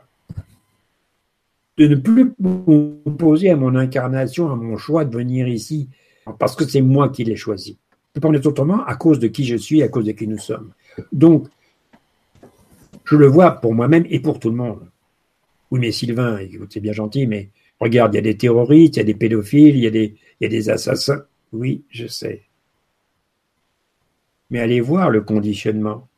De 1.77 1.89
ne 1.89 1.97
plus 1.97 2.33
m'opposer 2.39 3.51
à 3.51 3.57
mon 3.57 3.75
incarnation, 3.75 4.51
à 4.51 4.55
mon 4.55 4.77
choix 4.77 5.05
de 5.05 5.15
venir 5.15 5.49
ici, 5.49 5.89
parce 6.39 6.55
que 6.55 6.65
c'est 6.65 6.83
moi 6.83 7.09
qui 7.09 7.25
l'ai 7.25 7.35
choisi. 7.37 7.79
Je 8.15 8.21
peux 8.21 8.29
autrement 8.29 8.85
à 8.85 8.95
cause 8.95 9.19
de 9.19 9.27
qui 9.27 9.45
je 9.45 9.57
suis, 9.57 9.83
à 9.83 9.89
cause 9.89 10.05
de 10.05 10.13
qui 10.13 10.29
nous 10.29 10.39
sommes. 10.39 10.73
Donc, 11.13 11.49
je 13.05 13.17
le 13.17 13.27
vois 13.27 13.51
pour 13.51 13.75
moi-même 13.75 14.05
et 14.09 14.21
pour 14.21 14.39
tout 14.39 14.51
le 14.51 14.57
monde. 14.57 14.89
Oui, 15.73 15.81
mais 15.81 15.91
Sylvain, 15.91 16.39
c'est 16.71 16.79
bien 16.79 16.93
gentil, 16.93 17.27
mais 17.27 17.51
regarde, 17.81 18.15
il 18.15 18.19
y 18.19 18.21
a 18.21 18.23
des 18.23 18.37
terroristes, 18.37 18.97
il 18.97 18.99
y 19.01 19.03
a 19.03 19.05
des 19.05 19.15
pédophiles, 19.15 19.77
il 19.77 19.83
y 19.83 20.47
a 20.47 20.49
des 20.49 20.71
assassins. 20.71 21.25
Oui, 21.53 21.83
je 21.91 22.07
sais. 22.07 22.45
Mais 24.51 24.61
allez 24.61 24.81
voir 24.81 25.11
le 25.11 25.23
conditionnement 25.23 26.09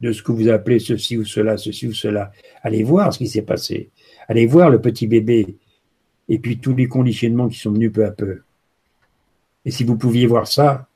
de 0.00 0.12
ce 0.12 0.22
que 0.22 0.32
vous 0.32 0.48
appelez 0.48 0.78
ceci 0.78 1.16
ou 1.16 1.24
cela, 1.24 1.56
ceci 1.56 1.86
ou 1.86 1.92
cela. 1.92 2.32
Allez 2.62 2.82
voir 2.82 3.12
ce 3.12 3.18
qui 3.18 3.28
s'est 3.28 3.42
passé. 3.42 3.90
Allez 4.28 4.46
voir 4.46 4.70
le 4.70 4.80
petit 4.80 5.06
bébé 5.06 5.56
et 6.28 6.38
puis 6.38 6.58
tous 6.58 6.74
les 6.74 6.88
conditionnements 6.88 7.48
qui 7.48 7.58
sont 7.58 7.72
venus 7.72 7.92
peu 7.92 8.04
à 8.04 8.10
peu. 8.10 8.42
Et 9.64 9.70
si 9.70 9.84
vous 9.84 9.96
pouviez 9.96 10.26
voir 10.26 10.46
ça, 10.46 10.86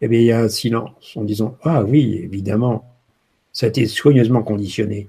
eh 0.00 0.08
bien, 0.08 0.20
il 0.20 0.26
y 0.26 0.32
a 0.32 0.40
un 0.40 0.48
silence 0.48 1.16
en 1.16 1.24
disant 1.24 1.56
Ah 1.62 1.84
oui, 1.84 2.20
évidemment, 2.22 2.90
ça 3.52 3.66
a 3.66 3.68
été 3.68 3.86
soigneusement 3.86 4.42
conditionné. 4.42 5.08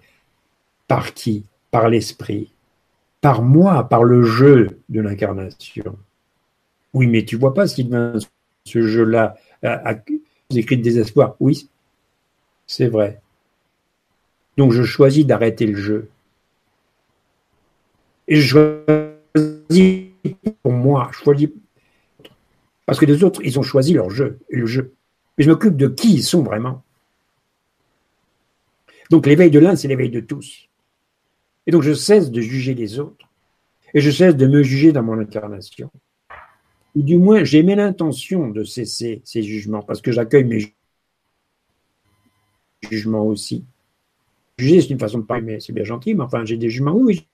Par 0.87 1.13
qui? 1.13 1.45
Par 1.71 1.89
l'esprit. 1.89 2.51
Par 3.21 3.41
moi, 3.41 3.89
par 3.89 4.03
le 4.03 4.23
jeu 4.23 4.79
de 4.89 5.01
l'incarnation. 5.01 5.97
Oui, 6.93 7.07
mais 7.07 7.25
tu 7.25 7.37
vois 7.37 7.53
pas, 7.53 7.67
Sylvain, 7.67 8.13
ce 8.65 8.81
jeu-là 8.81 9.35
a, 10.51 10.57
écrit 10.57 10.77
de 10.77 10.83
désespoir. 10.83 11.35
Oui, 11.39 11.69
c'est 12.67 12.87
vrai. 12.87 13.21
Donc 14.57 14.71
je 14.71 14.83
choisis 14.83 15.25
d'arrêter 15.25 15.65
le 15.65 15.75
jeu. 15.75 16.09
Et 18.27 18.37
je 18.37 18.83
choisis 19.35 20.05
pour 20.63 20.71
moi, 20.71 21.09
je 21.11 21.17
choisis 21.17 21.49
parce 22.85 22.99
que 22.99 23.05
les 23.05 23.23
autres, 23.23 23.41
ils 23.43 23.57
ont 23.59 23.63
choisi 23.63 23.93
leur 23.93 24.09
jeu, 24.09 24.39
le 24.49 24.65
jeu. 24.65 24.93
Mais 25.37 25.43
je 25.43 25.49
m'occupe 25.49 25.75
de 25.75 25.87
qui 25.87 26.13
ils 26.13 26.23
sont 26.23 26.43
vraiment. 26.43 26.83
Donc 29.09 29.25
l'éveil 29.25 29.51
de 29.51 29.59
l'un, 29.59 29.75
c'est 29.75 29.87
l'éveil 29.87 30.09
de 30.09 30.19
tous. 30.19 30.69
Et 31.67 31.71
donc 31.71 31.81
je 31.81 31.93
cesse 31.93 32.31
de 32.31 32.41
juger 32.41 32.73
les 32.73 32.99
autres. 32.99 33.27
Et 33.93 34.01
je 34.01 34.11
cesse 34.11 34.35
de 34.35 34.45
me 34.45 34.61
juger 34.61 34.91
dans 34.91 35.03
mon 35.03 35.19
incarnation. 35.19 35.89
Ou 36.95 37.01
du 37.01 37.17
moins, 37.17 37.43
j'ai 37.43 37.61
mis 37.61 37.75
l'intention 37.75 38.49
de 38.49 38.63
cesser 38.63 39.21
ces 39.25 39.43
jugements, 39.43 39.81
parce 39.83 40.01
que 40.01 40.11
j'accueille 40.11 40.45
mes 40.45 40.73
jugements 42.89 43.25
aussi. 43.25 43.65
Juger, 44.57 44.81
c'est 44.81 44.89
une 44.89 44.99
façon 44.99 45.19
de 45.19 45.23
parler, 45.23 45.43
mais 45.43 45.59
c'est 45.59 45.73
bien 45.73 45.83
gentil, 45.83 46.15
mais 46.15 46.23
enfin, 46.23 46.45
j'ai 46.45 46.55
des 46.55 46.69
jugements. 46.69 46.93
Oui, 46.93 47.27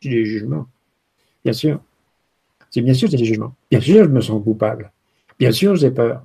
j'ai 0.00 0.10
des 0.10 0.24
jugements. 0.24 0.68
Bien 1.44 1.52
sûr. 1.52 1.80
C'est 2.70 2.82
bien 2.82 2.94
sûr, 2.94 3.10
c'est 3.10 3.16
des 3.16 3.24
jugements. 3.24 3.54
Bien 3.70 3.80
sûr, 3.80 4.04
je 4.04 4.10
me 4.10 4.20
sens 4.20 4.42
coupable. 4.42 4.92
Bien 5.38 5.50
sûr, 5.50 5.74
j'ai 5.74 5.90
peur. 5.90 6.24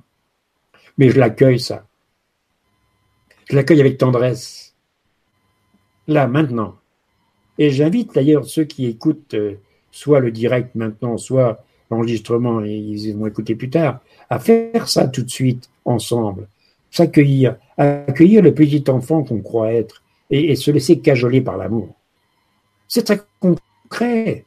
Mais 0.96 1.10
je 1.10 1.18
l'accueille, 1.18 1.58
ça. 1.58 1.86
Je 3.50 3.56
l'accueille 3.56 3.80
avec 3.80 3.98
tendresse. 3.98 4.74
Là, 6.06 6.28
maintenant. 6.28 6.76
Et 7.58 7.70
j'invite 7.70 8.14
d'ailleurs 8.14 8.44
ceux 8.44 8.64
qui 8.64 8.86
écoutent 8.86 9.34
euh, 9.34 9.56
soit 9.90 10.20
le 10.20 10.30
direct 10.30 10.74
maintenant, 10.74 11.16
soit 11.16 11.64
l'enregistrement 11.90 12.64
et 12.64 12.74
ils 12.74 13.12
vont 13.14 13.26
écouter 13.26 13.54
plus 13.54 13.70
tard, 13.70 14.00
à 14.30 14.38
faire 14.38 14.88
ça 14.88 15.08
tout 15.08 15.22
de 15.22 15.30
suite 15.30 15.68
ensemble. 15.84 16.48
S'accueillir, 16.90 17.56
accueillir 17.76 18.42
le 18.42 18.54
petit 18.54 18.84
enfant 18.88 19.24
qu'on 19.24 19.40
croit 19.40 19.72
être 19.72 20.02
et, 20.30 20.54
se 20.56 20.70
laisser 20.70 21.00
cajoler 21.00 21.40
par 21.40 21.56
l'amour. 21.56 21.94
C'est 22.88 23.02
très 23.02 23.20
concret. 23.40 24.44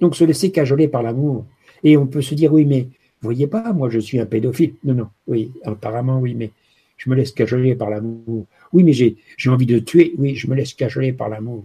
Donc 0.00 0.16
se 0.16 0.24
laisser 0.24 0.50
cajoler 0.50 0.88
par 0.88 1.02
l'amour. 1.02 1.44
Et 1.82 1.96
on 1.96 2.06
peut 2.06 2.22
se 2.22 2.34
dire, 2.34 2.52
oui, 2.52 2.64
mais 2.64 2.88
voyez 3.20 3.46
pas, 3.46 3.72
moi 3.72 3.88
je 3.90 3.98
suis 3.98 4.18
un 4.18 4.26
pédophile. 4.26 4.74
Non, 4.84 4.94
non, 4.94 5.08
oui, 5.26 5.52
apparemment 5.64 6.18
oui, 6.18 6.34
mais 6.34 6.50
je 6.96 7.10
me 7.10 7.14
laisse 7.14 7.32
cajoler 7.32 7.74
par 7.74 7.90
l'amour. 7.90 8.46
Oui, 8.72 8.82
mais 8.82 8.92
j'ai 8.92 9.16
envie 9.50 9.66
de 9.66 9.78
tuer. 9.78 10.14
Oui, 10.18 10.34
je 10.34 10.48
me 10.48 10.54
laisse 10.54 10.74
cajoler 10.74 11.12
par 11.12 11.28
l'amour. 11.28 11.64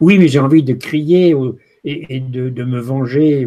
Oui, 0.00 0.18
mais 0.18 0.28
j'ai 0.28 0.40
envie 0.40 0.62
de 0.62 0.74
crier 0.74 1.34
et, 1.86 2.20
de, 2.20 2.64
me 2.64 2.80
venger. 2.80 3.46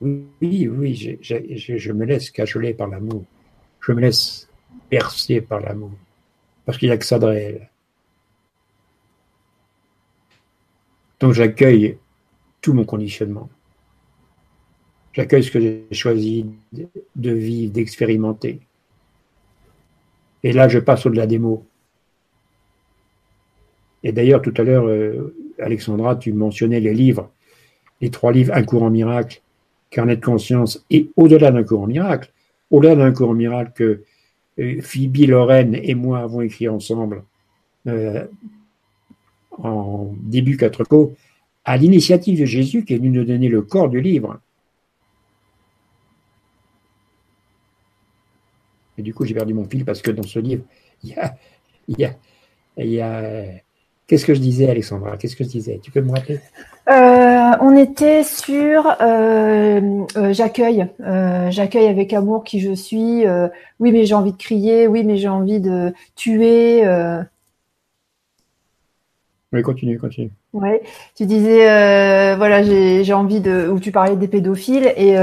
Oui, 0.00 0.26
oui, 0.40 1.18
je, 1.20 1.92
me 1.92 2.04
laisse 2.04 2.30
cajoler 2.30 2.74
par 2.74 2.88
l'amour. 2.88 3.24
Je 3.80 3.92
me 3.92 4.00
laisse 4.00 4.48
percer 4.88 5.40
par 5.42 5.60
l'amour. 5.60 5.92
Parce 6.64 6.78
qu'il 6.78 6.88
n'y 6.88 6.94
a 6.94 6.96
que 6.96 7.04
ça 7.04 7.18
de 7.18 7.26
réel. 7.26 7.70
Donc 11.20 11.34
j'accueille 11.34 11.98
tout 12.60 12.72
mon 12.72 12.84
conditionnement. 12.84 13.48
J'accueille 15.12 15.44
ce 15.44 15.50
que 15.50 15.60
j'ai 15.60 15.86
choisi 15.92 16.46
de 16.72 17.30
vivre, 17.30 17.72
d'expérimenter. 17.72 18.60
Et 20.42 20.52
là, 20.52 20.68
je 20.68 20.78
passe 20.78 21.04
au-delà 21.06 21.26
des 21.26 21.38
mots. 21.38 21.66
Et 24.02 24.10
d'ailleurs, 24.10 24.42
tout 24.42 24.54
à 24.56 24.62
l'heure, 24.62 24.86
euh, 24.88 25.34
Alexandra, 25.62 26.16
tu 26.16 26.32
mentionnais 26.32 26.80
les 26.80 26.94
livres, 26.94 27.30
les 28.00 28.10
trois 28.10 28.32
livres, 28.32 28.52
Un 28.54 28.64
courant 28.64 28.90
miracle, 28.90 29.42
Carnet 29.90 30.16
de 30.16 30.24
conscience 30.24 30.84
et 30.90 31.10
Au-delà 31.16 31.50
d'un 31.50 31.62
courant 31.64 31.86
miracle. 31.86 32.32
Au-delà 32.70 32.96
d'un 32.96 33.12
courant 33.12 33.34
miracle 33.34 33.72
que 33.74 34.02
euh, 34.58 34.80
Phoebe, 34.80 35.28
Lorraine 35.28 35.74
et 35.74 35.94
moi 35.94 36.20
avons 36.20 36.40
écrit 36.40 36.68
ensemble 36.68 37.24
euh, 37.86 38.26
en 39.58 40.14
début 40.22 40.56
quatre 40.56 40.84
co, 40.84 41.14
à 41.64 41.76
l'initiative 41.76 42.40
de 42.40 42.44
Jésus 42.44 42.84
qui 42.84 42.94
est 42.94 42.98
venu 42.98 43.10
nous 43.10 43.24
donner 43.24 43.48
le 43.48 43.62
corps 43.62 43.88
du 43.88 44.00
livre. 44.00 44.40
Et 48.98 49.02
du 49.02 49.14
coup, 49.14 49.24
j'ai 49.24 49.34
perdu 49.34 49.54
mon 49.54 49.64
fil 49.64 49.84
parce 49.84 50.02
que 50.02 50.10
dans 50.10 50.22
ce 50.22 50.38
livre, 50.38 50.64
il 51.02 51.14
y 52.78 53.00
a 53.00 53.62
Qu'est-ce 54.06 54.26
que 54.26 54.34
je 54.34 54.40
disais, 54.40 54.68
Alexandra? 54.68 55.16
Qu'est-ce 55.16 55.36
que 55.36 55.44
je 55.44 55.48
disais? 55.48 55.80
Tu 55.82 55.90
peux 55.90 56.00
me 56.00 56.10
rappeler? 56.10 56.40
Euh, 56.88 57.52
On 57.60 57.76
était 57.76 58.24
sur 58.24 58.88
euh, 59.00 60.04
euh, 60.16 60.32
j'accueille, 60.32 60.86
j'accueille 61.50 61.86
avec 61.86 62.12
amour 62.12 62.42
qui 62.42 62.60
je 62.60 62.72
suis. 62.72 63.24
oui, 63.78 63.92
mais 63.92 64.04
j'ai 64.04 64.14
envie 64.14 64.32
de 64.32 64.36
crier. 64.36 64.88
Oui, 64.88 65.04
mais 65.04 65.16
j'ai 65.16 65.28
envie 65.28 65.60
de 65.60 65.92
tuer. 66.16 66.84
Oui, 69.52 69.62
continue, 69.62 69.98
continue. 69.98 70.30
Ouais, 70.52 70.82
tu 71.14 71.26
disais 71.26 72.34
voilà, 72.36 72.62
j'ai 72.62 73.12
envie 73.12 73.40
de. 73.40 73.68
Ou 73.68 73.78
tu 73.78 73.92
parlais 73.92 74.16
des 74.16 74.28
pédophiles 74.28 74.92
et 74.96 75.14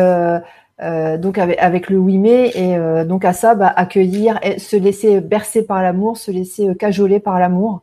donc 1.18 1.38
avec, 1.38 1.60
avec, 1.60 1.90
le 1.90 1.98
oui 1.98 2.18
mais 2.18 2.52
et 2.56 3.06
donc 3.06 3.26
à 3.26 3.34
ça, 3.34 3.54
bah, 3.54 3.74
accueillir, 3.76 4.40
se 4.58 4.78
laisser 4.78 5.20
bercer 5.20 5.66
par 5.66 5.84
l'amour, 5.84 6.18
se 6.18 6.32
laisser 6.32 6.74
cajoler 6.76 7.20
par 7.20 7.38
l'amour. 7.38 7.82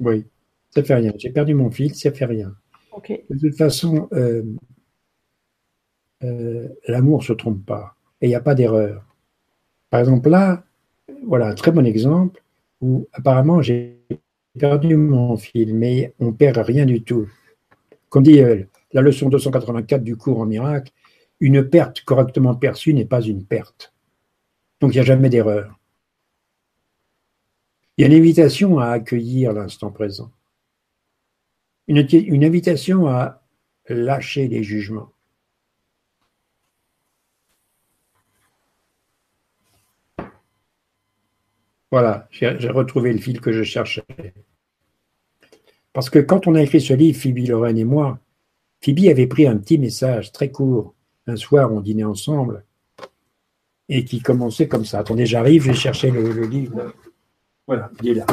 Oui, 0.00 0.24
ça 0.70 0.82
fait 0.82 0.94
rien. 0.94 1.12
J'ai 1.16 1.30
perdu 1.30 1.54
mon 1.54 1.70
fil, 1.70 1.94
ça 1.94 2.12
fait 2.12 2.24
rien. 2.24 2.54
De 3.08 3.38
toute 3.38 3.56
façon, 3.56 4.08
euh, 4.12 4.42
euh, 6.22 6.68
l'amour 6.86 7.20
ne 7.20 7.24
se 7.24 7.32
trompe 7.32 7.64
pas 7.64 7.96
et 8.20 8.26
il 8.26 8.28
n'y 8.28 8.34
a 8.34 8.40
pas 8.40 8.54
d'erreur. 8.54 9.04
Par 9.90 10.00
exemple, 10.00 10.30
là, 10.30 10.64
voilà 11.26 11.48
un 11.48 11.54
très 11.54 11.72
bon 11.72 11.84
exemple 11.84 12.42
où 12.80 13.08
apparemment 13.12 13.62
j'ai 13.62 13.98
perdu 14.58 14.96
mon 14.96 15.36
fil, 15.36 15.74
mais 15.74 16.14
on 16.20 16.26
ne 16.26 16.32
perd 16.32 16.58
rien 16.58 16.86
du 16.86 17.02
tout. 17.02 17.28
Comme 18.08 18.22
dit 18.22 18.40
euh, 18.40 18.62
la 18.92 19.02
leçon 19.02 19.28
284 19.28 20.02
du 20.02 20.16
cours 20.16 20.40
en 20.40 20.46
miracle, 20.46 20.92
une 21.40 21.68
perte 21.68 22.02
correctement 22.02 22.54
perçue 22.54 22.94
n'est 22.94 23.04
pas 23.04 23.20
une 23.20 23.44
perte. 23.44 23.92
Donc 24.80 24.92
il 24.94 24.98
n'y 24.98 25.00
a 25.00 25.04
jamais 25.04 25.28
d'erreur. 25.28 25.78
Il 27.96 28.02
y 28.02 28.04
a 28.04 28.08
une 28.08 28.18
invitation 28.18 28.78
à 28.78 28.88
accueillir 28.88 29.52
l'instant 29.52 29.90
présent. 29.90 30.30
Une, 31.86 31.98
invitation 32.44 33.06
à 33.06 33.42
lâcher 33.88 34.48
les 34.48 34.62
jugements. 34.62 35.10
Voilà, 41.90 42.26
j'ai 42.32 42.48
retrouvé 42.68 43.12
le 43.12 43.18
fil 43.18 43.40
que 43.40 43.52
je 43.52 43.62
cherchais. 43.62 44.02
Parce 45.92 46.10
que 46.10 46.18
quand 46.18 46.48
on 46.48 46.56
a 46.56 46.62
écrit 46.62 46.80
ce 46.80 46.94
livre, 46.94 47.20
Phoebe, 47.20 47.46
Lorraine 47.46 47.78
et 47.78 47.84
moi, 47.84 48.18
Phoebe 48.80 49.06
avait 49.08 49.28
pris 49.28 49.46
un 49.46 49.56
petit 49.58 49.78
message 49.78 50.32
très 50.32 50.50
court. 50.50 50.94
Un 51.28 51.36
soir, 51.36 51.72
on 51.72 51.80
dînait 51.80 52.02
ensemble 52.02 52.64
et 53.88 54.04
qui 54.04 54.20
commençait 54.20 54.66
comme 54.66 54.84
ça. 54.84 54.98
Attendez, 54.98 55.26
j'arrive, 55.26 55.62
je 55.62 55.68
vais 55.68 55.74
chercher 55.74 56.10
le 56.10 56.46
livre. 56.46 56.92
Voilà, 57.66 57.90
il 58.02 58.10
est 58.10 58.14
là. 58.14 58.26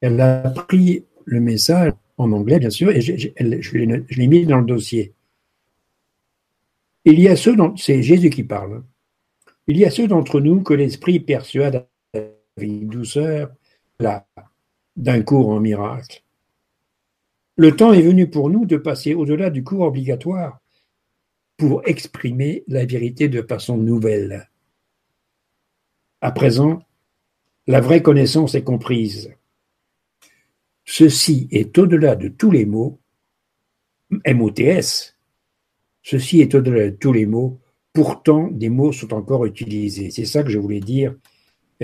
Elle 0.00 0.20
a 0.20 0.50
pris 0.50 1.04
le 1.24 1.40
message 1.40 1.92
en 2.18 2.32
anglais, 2.32 2.58
bien 2.58 2.70
sûr, 2.70 2.90
et 2.90 3.00
je, 3.00 3.76
l'ai 3.76 4.26
mis 4.26 4.46
dans 4.46 4.60
le 4.60 4.66
dossier. 4.66 5.12
Il 7.04 7.20
y 7.20 7.28
a 7.28 7.36
ceux, 7.36 7.56
c'est 7.76 8.02
Jésus 8.02 8.30
qui 8.30 8.44
parle, 8.44 8.82
il 9.66 9.76
y 9.76 9.84
a 9.84 9.90
ceux 9.90 10.06
d'entre 10.06 10.40
nous 10.40 10.62
que 10.62 10.74
l'Esprit 10.74 11.20
persuade 11.20 11.86
avec 12.14 12.88
douceur 12.88 13.50
d'un 13.98 15.22
cours 15.22 15.48
en 15.48 15.60
miracle. 15.60 16.22
Le 17.56 17.74
temps 17.74 17.92
est 17.92 18.02
venu 18.02 18.28
pour 18.28 18.50
nous 18.50 18.66
de 18.66 18.76
passer 18.76 19.14
au-delà 19.14 19.50
du 19.50 19.64
cours 19.64 19.80
obligatoire 19.80 20.60
pour 21.56 21.82
exprimer 21.86 22.64
la 22.68 22.84
vérité 22.84 23.28
de 23.28 23.42
façon 23.42 23.76
nouvelle. 23.76 24.48
À 26.26 26.32
présent, 26.32 26.80
la 27.68 27.80
vraie 27.80 28.02
connaissance 28.02 28.56
est 28.56 28.64
comprise. 28.64 29.32
Ceci 30.84 31.46
est 31.52 31.78
au-delà 31.78 32.16
de 32.16 32.26
tous 32.26 32.50
les 32.50 32.66
mots, 32.66 32.98
MOTS, 34.10 35.14
ceci 36.02 36.40
est 36.40 36.52
au-delà 36.56 36.90
de 36.90 36.96
tous 36.96 37.12
les 37.12 37.26
mots, 37.26 37.60
pourtant 37.92 38.48
des 38.48 38.70
mots 38.70 38.90
sont 38.90 39.14
encore 39.14 39.46
utilisés. 39.46 40.10
C'est 40.10 40.24
ça 40.24 40.42
que 40.42 40.50
je 40.50 40.58
voulais 40.58 40.80
dire. 40.80 41.14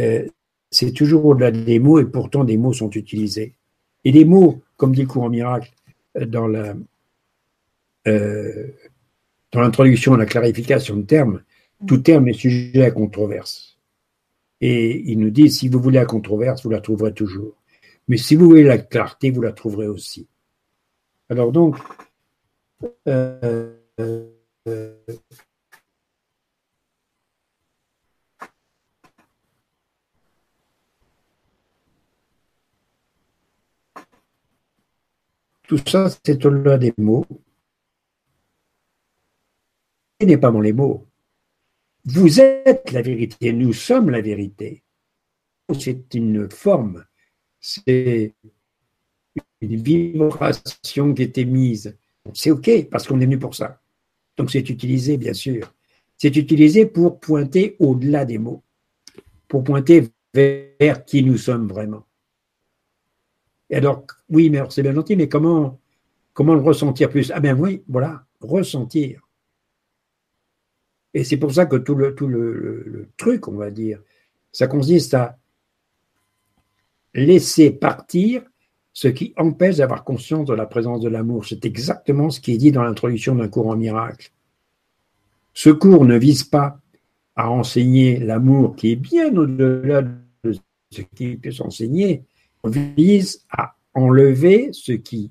Euh, 0.01 0.27
c'est 0.73 0.91
toujours 0.91 1.25
au-delà 1.25 1.53
des 1.53 1.79
mots 1.79 2.01
et 2.01 2.05
pourtant 2.05 2.43
des 2.43 2.57
mots 2.57 2.73
sont 2.73 2.91
utilisés. 2.91 3.55
Et 4.03 4.11
les 4.11 4.25
mots, 4.25 4.61
comme 4.77 4.93
dit 4.93 5.03
le 5.03 5.07
courant 5.07 5.31
miracle 5.31 5.71
euh, 6.17 6.75
euh, 8.09 8.67
dans 9.53 9.61
l'introduction 9.61 10.15
à 10.15 10.19
la 10.19 10.27
clarification 10.27 10.97
de 10.97 11.03
termes, 11.03 11.43
tout 11.87 11.99
terme 11.99 12.27
est 12.27 12.33
sujet 12.33 12.83
à 12.83 12.91
controverse. 12.91 13.72
Et 14.63 15.11
il 15.11 15.19
nous 15.19 15.31
dit, 15.31 15.51
si 15.51 15.69
vous 15.69 15.81
voulez 15.81 15.99
la 15.99 16.07
controverse, 16.07 16.63
vous 16.63 16.71
la 16.71 16.81
trouverez 16.81 17.13
toujours. 17.13 17.57
Mais 18.07 18.17
si 18.17 18.37
vous 18.37 18.47
voulez 18.47 18.63
la 18.63 18.79
clarté, 18.79 19.33
vous 19.33 19.43
la 19.43 19.53
trouverez 19.53 19.89
aussi. 19.89 20.29
Alors 21.29 21.51
donc, 21.51 21.77
euh, 23.09 23.75
tout 35.67 35.79
ça, 35.85 36.09
c'est 36.25 36.47
au-delà 36.47 36.79
des 36.79 36.95
mots. 36.99 37.27
Ce 40.21 40.27
n'est 40.27 40.37
pas 40.39 40.53
dans 40.53 40.61
les 40.61 40.73
mots. 40.73 41.05
Vous 42.05 42.41
êtes 42.41 42.91
la 42.91 43.03
vérité, 43.03 43.53
nous 43.53 43.73
sommes 43.73 44.11
la 44.11 44.21
vérité. 44.21 44.83
C'est 45.79 46.15
une 46.15 46.51
forme, 46.51 47.05
c'est 47.61 48.35
une 49.61 49.77
vibration 49.77 51.15
qui 51.15 51.23
est 51.23 51.39
émise. 51.39 51.97
C'est 52.35 52.51
OK 52.51 52.89
parce 52.91 53.07
qu'on 53.07 53.21
est 53.21 53.25
venu 53.25 53.39
pour 53.39 53.55
ça. 53.55 53.81
Donc 54.37 54.51
c'est 54.51 54.69
utilisé, 54.69 55.17
bien 55.17 55.33
sûr. 55.33 55.73
C'est 56.19 56.37
utilisé 56.37 56.87
pour 56.87 57.21
pointer 57.21 57.77
au-delà 57.79 58.25
des 58.25 58.39
mots, 58.39 58.63
pour 59.47 59.63
pointer 59.63 60.09
vers 60.35 61.05
qui 61.05 61.23
nous 61.23 61.39
sommes 61.39 61.69
vraiment. 61.69 62.05
Et 63.71 63.77
alors, 63.77 64.05
oui, 64.29 64.51
mais 64.51 64.61
c'est 64.71 64.83
bien 64.83 64.95
gentil, 64.95 65.17
mais 65.17 65.29
comment, 65.29 65.81
comment 66.33 66.55
le 66.55 66.61
ressentir 66.61 67.09
plus? 67.11 67.31
Ah 67.33 67.41
bien 67.41 67.57
oui, 67.57 67.83
voilà, 67.89 68.25
ressentir. 68.41 69.23
Et 71.15 71.25
c'est 71.25 71.37
pour 71.37 71.53
ça 71.53 71.67
que 71.67 71.77
tout 71.77 71.95
le, 71.95 73.09
truc, 73.17 73.49
on 73.49 73.57
va 73.57 73.71
dire, 73.71 74.01
ça 74.51 74.67
consiste 74.67 75.15
à 75.15 75.39
laisser 77.15 77.71
partir 77.71 78.43
ce 78.95 79.09
qui 79.09 79.33
empêche 79.37 79.77
d'avoir 79.77 80.05
conscience 80.05 80.47
de 80.47 80.55
la 80.55 80.67
présence 80.67 81.01
de 81.01 81.09
l'amour. 81.09 81.47
C'est 81.47 81.65
exactement 81.65 82.31
ce 82.31 82.41
qui 82.41 82.53
est 82.53 82.59
dit 82.59 82.73
dans 82.73 82.83
l'introduction 82.83 83.35
d'un 83.35 83.49
cours 83.49 83.69
en 83.69 83.77
miracle. 83.77 84.33
Ce 85.55 85.71
cours 85.71 86.05
ne 86.05 86.17
vise 86.17 86.45
pas 86.45 86.79
à 87.37 87.51
enseigner 87.51 88.19
l'amour 88.19 88.77
qui 88.77 88.93
est 88.93 88.97
bien 88.97 89.35
au-delà 89.37 90.03
de 90.03 90.53
ce 90.91 91.03
qui 91.15 91.37
peut 91.37 91.51
s'enseigner, 91.51 92.25
on 92.63 92.69
vise 92.69 93.45
à 93.51 93.75
enlever 93.95 94.71
ce 94.73 94.93
qui 94.93 95.31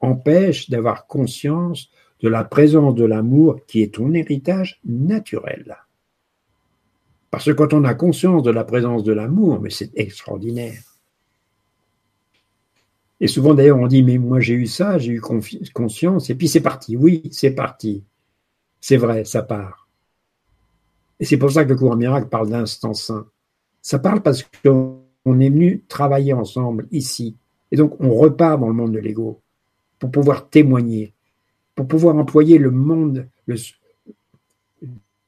empêche 0.00 0.70
d'avoir 0.70 1.06
conscience 1.06 1.90
de 2.20 2.28
la 2.28 2.44
présence 2.44 2.94
de 2.94 3.04
l'amour 3.04 3.60
qui 3.66 3.82
est 3.82 3.94
ton 3.94 4.12
héritage 4.12 4.80
naturel. 4.84 5.76
Parce 7.30 7.44
que 7.44 7.50
quand 7.52 7.72
on 7.72 7.84
a 7.84 7.94
conscience 7.94 8.42
de 8.42 8.50
la 8.50 8.64
présence 8.64 9.04
de 9.04 9.12
l'amour, 9.12 9.60
mais 9.60 9.70
c'est 9.70 9.90
extraordinaire. 9.96 10.82
Et 13.20 13.26
souvent 13.26 13.54
d'ailleurs 13.54 13.78
on 13.78 13.86
dit 13.86 14.02
mais 14.02 14.18
moi 14.18 14.40
j'ai 14.40 14.54
eu 14.54 14.66
ça, 14.66 14.98
j'ai 14.98 15.12
eu 15.12 15.20
conscience 15.20 16.30
et 16.30 16.34
puis 16.34 16.48
c'est 16.48 16.60
parti. 16.60 16.96
Oui, 16.96 17.28
c'est 17.32 17.50
parti. 17.50 18.04
C'est 18.80 18.96
vrai, 18.96 19.24
ça 19.24 19.42
part. 19.42 19.88
Et 21.20 21.24
c'est 21.24 21.36
pour 21.36 21.50
ça 21.50 21.64
que 21.64 21.70
le 21.70 21.76
cours 21.76 21.96
miracle 21.96 22.28
parle 22.28 22.48
d'instant 22.48 22.94
saint. 22.94 23.26
Ça 23.82 23.98
parle 23.98 24.22
parce 24.22 24.44
qu'on 24.64 25.00
est 25.40 25.50
venu 25.50 25.84
travailler 25.88 26.32
ensemble 26.32 26.86
ici. 26.92 27.36
Et 27.70 27.76
donc 27.76 28.00
on 28.00 28.14
repart 28.14 28.60
dans 28.60 28.68
le 28.68 28.74
monde 28.74 28.92
de 28.92 28.98
l'ego 28.98 29.40
pour 29.98 30.10
pouvoir 30.10 30.48
témoigner, 30.48 31.12
pour 31.78 31.86
pouvoir 31.86 32.16
employer 32.16 32.58
le 32.58 32.72
monde, 32.72 33.28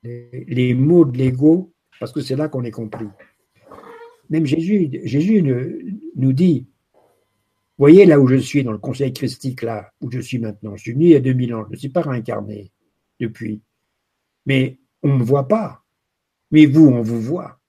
les, 0.02 0.74
mots 0.74 1.04
de 1.04 1.16
l'ego, 1.16 1.72
parce 2.00 2.10
que 2.10 2.20
c'est 2.20 2.34
là 2.34 2.48
qu'on 2.48 2.64
est 2.64 2.72
compris. 2.72 3.06
Même 4.30 4.46
Jésus, 4.46 4.90
nous 6.16 6.32
dit, 6.32 6.66
voyez 7.78 8.04
là 8.04 8.18
où 8.18 8.26
je 8.26 8.34
suis, 8.34 8.64
dans 8.64 8.72
le 8.72 8.78
conseil 8.78 9.12
christique, 9.12 9.62
là 9.62 9.92
où 10.00 10.10
je 10.10 10.18
suis 10.18 10.40
maintenant. 10.40 10.74
Je 10.74 10.82
suis 10.82 10.92
venu 10.92 11.04
il 11.04 11.10
y 11.10 11.14
a 11.14 11.20
2000 11.20 11.54
ans, 11.54 11.66
je 11.68 11.70
ne 11.70 11.76
suis 11.76 11.88
pas 11.88 12.02
réincarné 12.02 12.72
depuis. 13.20 13.62
Mais 14.44 14.80
on 15.04 15.14
ne 15.14 15.18
me 15.18 15.22
voit 15.22 15.46
pas. 15.46 15.84
Mais 16.50 16.66
vous, 16.66 16.88
on 16.88 17.00
vous 17.00 17.20
voit. 17.20 17.60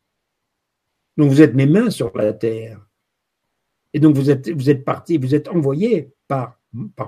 Donc 1.17 1.29
vous 1.29 1.43
êtes 1.43 1.53
mes 1.53 1.67
mains 1.67 1.91
sur 1.91 2.17
la 2.17 2.33
terre. 2.33 2.83
Et 3.93 3.99
donc 3.99 4.15
vous 4.15 4.31
êtes, 4.31 4.49
vous 4.49 4.75
parti, 4.83 5.19
vous 5.19 5.35
êtes 5.35 5.49
envoyé 5.49 6.09
par, 6.27 6.57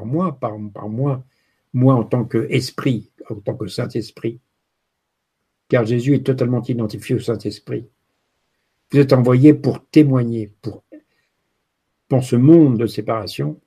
moi, 0.05 0.39
par 0.39 0.59
moi, 0.87 1.25
moi 1.73 1.95
en 1.95 2.03
tant 2.03 2.25
qu'esprit, 2.25 3.11
en 3.29 3.35
tant 3.35 3.55
que 3.55 3.67
Saint-Esprit. 3.67 4.39
Car 5.69 5.85
Jésus 5.85 6.15
est 6.15 6.25
totalement 6.25 6.61
identifié 6.61 7.15
au 7.15 7.19
Saint-Esprit. 7.19 7.87
Vous 8.91 8.99
êtes 8.99 9.13
envoyé 9.13 9.53
pour 9.53 9.85
témoigner, 9.87 10.51
pour 10.61 10.83
dans 12.09 12.21
ce 12.21 12.35
monde 12.35 12.77
de 12.77 12.85
séparation, 12.85 13.59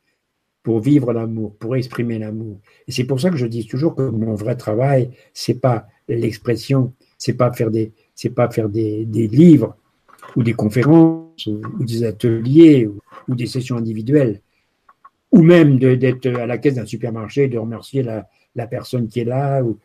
pour 0.63 0.81
vivre 0.81 1.13
l'amour, 1.13 1.57
pour 1.57 1.75
exprimer 1.75 2.19
l'amour. 2.19 2.61
Et 2.87 2.93
c'est 2.93 3.05
pour 3.05 3.21
ça 3.21 3.31
que 3.31 3.37
je 3.37 3.47
dis 3.47 3.67
toujours 3.67 3.95
que 3.95 4.03
mon 4.03 4.35
vrai 4.35 4.57
travail, 4.57 5.11
c'est 5.33 5.61
pas 5.61 5.89
l'expression, 6.09 6.93
c'est 7.19 7.35
pas 7.35 7.53
faire 7.53 7.71
des, 7.71 7.93
pas 8.35 8.51
faire 8.51 8.69
des 8.69 9.05
livres 9.05 9.77
ou 10.37 10.43
des 10.43 10.55
conférences 10.55 11.47
ou, 11.47 11.85
des 11.85 12.05
ateliers 12.05 12.89
ou, 13.29 13.35
des 13.35 13.47
sessions 13.47 13.77
individuelles, 13.77 14.41
ou 15.33 15.43
même 15.43 15.79
d'être 15.79 16.27
à 16.27 16.47
la 16.47 16.59
caisse 16.59 16.75
d'un 16.75 16.87
supermarché, 16.87 17.49
de 17.49 17.59
remercier 17.59 18.03
la, 18.03 18.67
personne 18.67 19.09
qui 19.09 19.21
est 19.21 19.25
là, 19.25 19.63
ou 19.63 19.79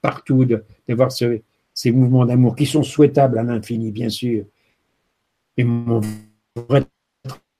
partout, 0.00 0.44
de, 0.44 0.64
voir 0.88 1.10
ce, 1.10 1.40
ces 1.74 1.90
mouvements 1.90 2.24
d'amour 2.24 2.54
qui 2.54 2.66
sont 2.66 2.82
souhaitables 2.82 3.38
à 3.38 3.42
l'infini, 3.42 3.90
bien 3.90 4.08
sûr. 4.08 4.44
Et 5.56 5.64
mon 5.64 6.00
vrai 6.54 6.84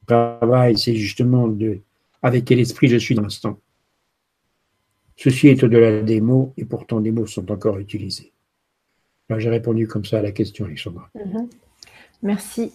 travail, 0.07 0.79
c'est 0.79 0.95
justement 0.95 1.49
de 1.49 1.81
avec 2.23 2.45
quel 2.45 2.61
esprit 2.61 2.89
je 2.89 2.97
suis 2.97 3.15
dans 3.15 3.23
l'instant. 3.23 3.59
Ceci 5.17 5.49
est 5.49 5.63
au-delà 5.63 6.03
des 6.03 6.21
mots, 6.21 6.53
et 6.57 6.65
pourtant 6.65 7.01
des 7.01 7.11
mots 7.11 7.27
sont 7.27 7.51
encore 7.51 7.79
utilisés. 7.79 8.33
J'ai 9.39 9.49
répondu 9.49 9.87
comme 9.87 10.05
ça 10.05 10.19
à 10.19 10.23
la 10.23 10.33
question, 10.33 10.67
Alexandra. 10.67 11.09
Mhm. 11.15 11.49
Merci. 12.23 12.73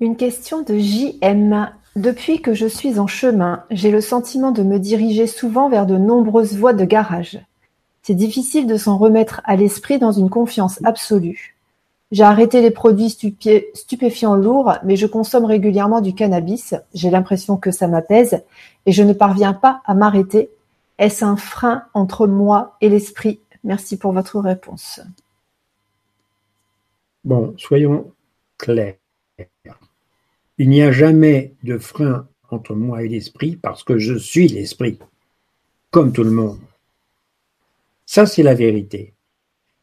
Une 0.00 0.16
question 0.16 0.62
de 0.62 0.76
JM. 0.76 1.72
Depuis 1.96 2.42
que 2.42 2.54
je 2.54 2.66
suis 2.66 2.98
en 2.98 3.06
chemin, 3.06 3.64
j'ai 3.70 3.92
le 3.92 4.00
sentiment 4.00 4.50
de 4.50 4.64
me 4.64 4.78
diriger 4.78 5.28
souvent 5.28 5.68
vers 5.68 5.86
de 5.86 5.96
nombreuses 5.96 6.56
voies 6.56 6.72
de 6.72 6.84
garage. 6.84 7.40
C'est 8.02 8.14
difficile 8.14 8.66
de 8.66 8.76
s'en 8.76 8.98
remettre 8.98 9.40
à 9.44 9.54
l'esprit 9.54 9.98
dans 9.98 10.10
une 10.10 10.28
confiance 10.28 10.80
absolue. 10.84 11.56
J'ai 12.10 12.24
arrêté 12.24 12.60
les 12.60 12.70
produits 12.70 13.16
stupéfiants 13.74 14.34
lourds, 14.34 14.74
mais 14.84 14.96
je 14.96 15.06
consomme 15.06 15.44
régulièrement 15.44 16.00
du 16.00 16.14
cannabis. 16.14 16.74
J'ai 16.94 17.10
l'impression 17.10 17.56
que 17.56 17.70
ça 17.70 17.88
m'apaise 17.88 18.42
et 18.86 18.92
je 18.92 19.02
ne 19.02 19.12
parviens 19.12 19.54
pas 19.54 19.80
à 19.86 19.94
m'arrêter. 19.94 20.50
Est-ce 20.98 21.24
un 21.24 21.36
frein 21.36 21.84
entre 21.94 22.26
moi 22.26 22.76
et 22.80 22.88
l'esprit? 22.88 23.40
Merci 23.62 23.96
pour 23.96 24.12
votre 24.12 24.38
réponse. 24.40 25.00
Bon, 27.24 27.54
soyons 27.56 28.12
clair. 28.58 28.94
Il 30.56 30.68
n'y 30.68 30.82
a 30.82 30.92
jamais 30.92 31.54
de 31.64 31.78
frein 31.78 32.28
entre 32.50 32.76
moi 32.76 33.02
et 33.02 33.08
l'esprit 33.08 33.56
parce 33.56 33.82
que 33.82 33.98
je 33.98 34.14
suis 34.14 34.46
l'esprit, 34.46 35.00
comme 35.90 36.12
tout 36.12 36.22
le 36.22 36.30
monde. 36.30 36.60
Ça, 38.06 38.24
c'est 38.26 38.44
la 38.44 38.54
vérité. 38.54 39.14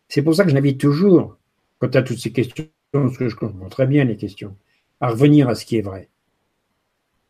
C'est 0.07 0.21
pour 0.21 0.33
ça 0.33 0.45
que 0.45 0.51
j'invite 0.51 0.79
toujours, 0.79 1.37
quant 1.79 1.87
à 1.87 2.01
toutes 2.01 2.19
ces 2.19 2.31
questions, 2.31 2.67
parce 2.93 3.17
que 3.17 3.27
je 3.27 3.35
comprends 3.35 3.67
très 3.67 3.85
bien 3.85 4.05
les 4.05 4.15
questions, 4.15 4.55
à 5.01 5.09
revenir 5.09 5.49
à 5.49 5.55
ce 5.55 5.65
qui 5.65 5.77
est 5.77 5.81
vrai. 5.81 6.07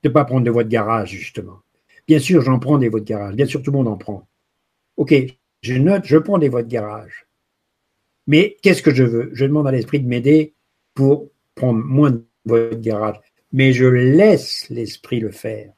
De 0.03 0.09
ne 0.09 0.13
pas 0.13 0.25
prendre 0.25 0.45
de 0.45 0.51
voies 0.51 0.63
de 0.63 0.69
garage, 0.69 1.09
justement. 1.09 1.61
Bien 2.07 2.19
sûr, 2.19 2.41
j'en 2.41 2.59
prends 2.59 2.77
des 2.77 2.89
voies 2.89 2.99
de 2.99 3.05
garage. 3.05 3.35
Bien 3.35 3.45
sûr, 3.47 3.63
tout 3.63 3.71
le 3.71 3.77
monde 3.77 3.87
en 3.87 3.97
prend. 3.97 4.27
OK, 4.97 5.15
je 5.61 5.73
note, 5.75 6.05
je 6.05 6.17
prends 6.17 6.37
des 6.37 6.49
voies 6.49 6.63
de 6.63 6.69
garage. 6.69 7.25
Mais 8.27 8.57
qu'est-ce 8.61 8.83
que 8.83 8.93
je 8.93 9.03
veux? 9.03 9.31
Je 9.33 9.45
demande 9.45 9.67
à 9.67 9.71
l'esprit 9.71 9.99
de 9.99 10.07
m'aider 10.07 10.53
pour 10.93 11.29
prendre 11.55 11.83
moins 11.83 12.11
de 12.11 12.23
voies 12.45 12.69
de 12.69 12.75
garage. 12.75 13.19
Mais 13.53 13.73
je 13.73 13.85
laisse 13.85 14.69
l'esprit 14.69 15.19
le 15.19 15.31
faire. 15.31 15.73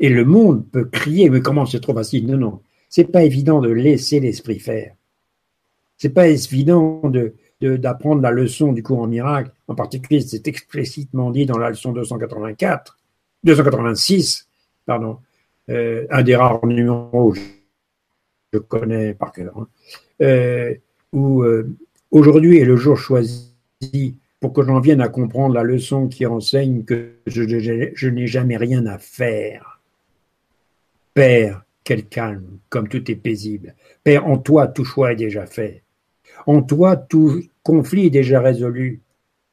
Et 0.00 0.08
le 0.08 0.24
monde 0.24 0.68
peut 0.70 0.84
crier, 0.84 1.28
mais 1.28 1.40
comment 1.40 1.66
c'est 1.66 1.80
trop 1.80 1.94
facile 1.94 2.26
Non, 2.26 2.38
non. 2.38 2.60
C'est 2.88 3.10
pas 3.10 3.24
évident 3.24 3.60
de 3.60 3.68
laisser 3.68 4.20
l'esprit 4.20 4.60
faire. 4.60 4.94
C'est 5.96 6.10
pas 6.10 6.28
évident 6.28 7.02
de, 7.04 7.34
d'apprendre 7.60 8.22
la 8.22 8.30
leçon 8.30 8.72
du 8.72 8.82
cours 8.82 9.00
en 9.00 9.08
miracle. 9.08 9.50
En 9.66 9.74
particulier, 9.74 10.20
c'est 10.20 10.46
explicitement 10.46 11.30
dit 11.30 11.44
dans 11.44 11.58
la 11.58 11.70
leçon 11.70 11.92
284, 11.92 12.96
286, 13.44 14.48
pardon, 14.86 15.18
euh, 15.68 16.06
un 16.10 16.22
des 16.22 16.36
rares 16.36 16.64
numéros 16.64 17.32
que 17.32 17.40
je 18.52 18.58
connais 18.58 19.12
par 19.12 19.32
cœur, 19.32 19.52
hein, 19.58 19.68
euh, 20.22 20.74
où 21.12 21.42
euh, 21.42 21.76
Aujourd'hui 22.10 22.56
est 22.56 22.64
le 22.64 22.76
jour 22.76 22.96
choisi 22.96 23.52
pour 24.40 24.52
que 24.52 24.62
j'en 24.62 24.80
vienne 24.80 25.00
à 25.00 25.08
comprendre 25.08 25.54
la 25.54 25.62
leçon 25.62 26.08
qui 26.08 26.26
enseigne 26.26 26.84
que 26.84 27.14
je, 27.26 28.08
n'ai 28.08 28.26
jamais 28.26 28.56
rien 28.56 28.86
à 28.86 28.98
faire. 28.98 29.80
Père, 31.14 31.64
quel 31.82 32.06
calme, 32.06 32.58
comme 32.68 32.88
tout 32.88 33.10
est 33.10 33.16
paisible. 33.16 33.74
Père, 34.04 34.26
en 34.26 34.38
toi, 34.38 34.68
tout 34.68 34.84
choix 34.84 35.12
est 35.12 35.16
déjà 35.16 35.46
fait. 35.46 35.82
En 36.46 36.62
toi, 36.62 36.96
tout 36.96 37.42
conflit 37.62 38.06
est 38.06 38.10
déjà 38.10 38.40
résolu. 38.40 39.00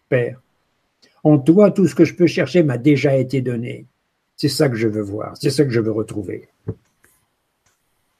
Père, 0.10 0.40
en 1.24 1.40
toi, 1.40 1.72
tout 1.72 1.88
ce 1.88 1.96
que 1.96 2.06
je 2.06 2.14
peux 2.14 2.28
chercher 2.28 2.62
m'a 2.62 2.78
déjà 2.78 3.18
été 3.18 3.42
donné. 3.42 3.88
C'est 4.38 4.50
ça 4.50 4.70
que 4.70 4.76
je 4.76 4.88
veux 4.88 5.02
voir, 5.02 5.36
c'est 5.38 5.50
ça 5.50 5.64
que 5.64 5.72
je 5.72 5.80
veux 5.80 5.92
retrouver. 5.92 6.50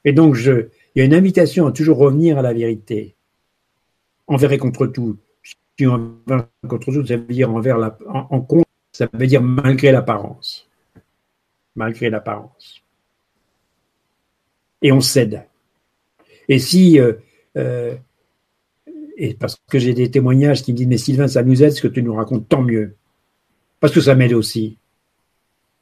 Et 0.04 0.12
donc, 0.12 0.36
il 0.44 0.68
y 0.96 1.00
a 1.00 1.04
une 1.04 1.14
invitation 1.14 1.66
à 1.66 1.72
toujours 1.72 1.98
revenir 1.98 2.38
à 2.38 2.42
la 2.42 2.52
vérité 2.52 3.14
envers 4.26 4.52
et 4.52 4.58
contre 4.58 4.86
tout. 4.86 5.18
Envers 5.84 6.46
contre 6.66 6.92
tout, 6.92 7.06
ça 7.06 7.16
veut 7.16 7.26
dire 7.26 7.50
envers 7.50 7.76
la, 7.76 7.98
en, 8.08 8.46
ça 8.92 9.08
veut 9.12 9.26
dire 9.26 9.42
malgré 9.42 9.92
l'apparence. 9.92 10.68
Malgré 11.74 12.08
l'apparence. 12.08 12.82
Et 14.80 14.92
on 14.92 15.00
cède. 15.00 15.44
Et 16.48 16.58
si, 16.58 16.98
euh, 16.98 17.12
euh, 17.58 17.94
parce 19.38 19.60
que 19.68 19.78
j'ai 19.78 19.92
des 19.92 20.10
témoignages 20.10 20.62
qui 20.62 20.72
me 20.72 20.78
disent, 20.78 20.86
mais 20.86 20.98
Sylvain, 20.98 21.28
ça 21.28 21.42
nous 21.42 21.62
aide 21.62 21.72
ce 21.72 21.82
que 21.82 21.88
tu 21.88 22.02
nous 22.02 22.14
racontes, 22.14 22.48
tant 22.48 22.62
mieux. 22.62 22.94
Parce 23.80 23.92
que 23.92 24.00
ça 24.00 24.14
m'aide 24.14 24.32
aussi. 24.32 24.78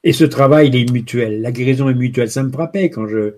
Et 0.03 0.13
ce 0.13 0.25
travail, 0.25 0.69
il 0.69 0.77
est 0.77 0.91
mutuel. 0.91 1.41
La 1.41 1.53
guérison 1.53 1.89
est 1.89 1.95
mutuelle. 1.95 2.31
Ça 2.31 2.43
me 2.43 2.51
frappait 2.51 2.91
quand 2.91 3.07
je 3.07 3.37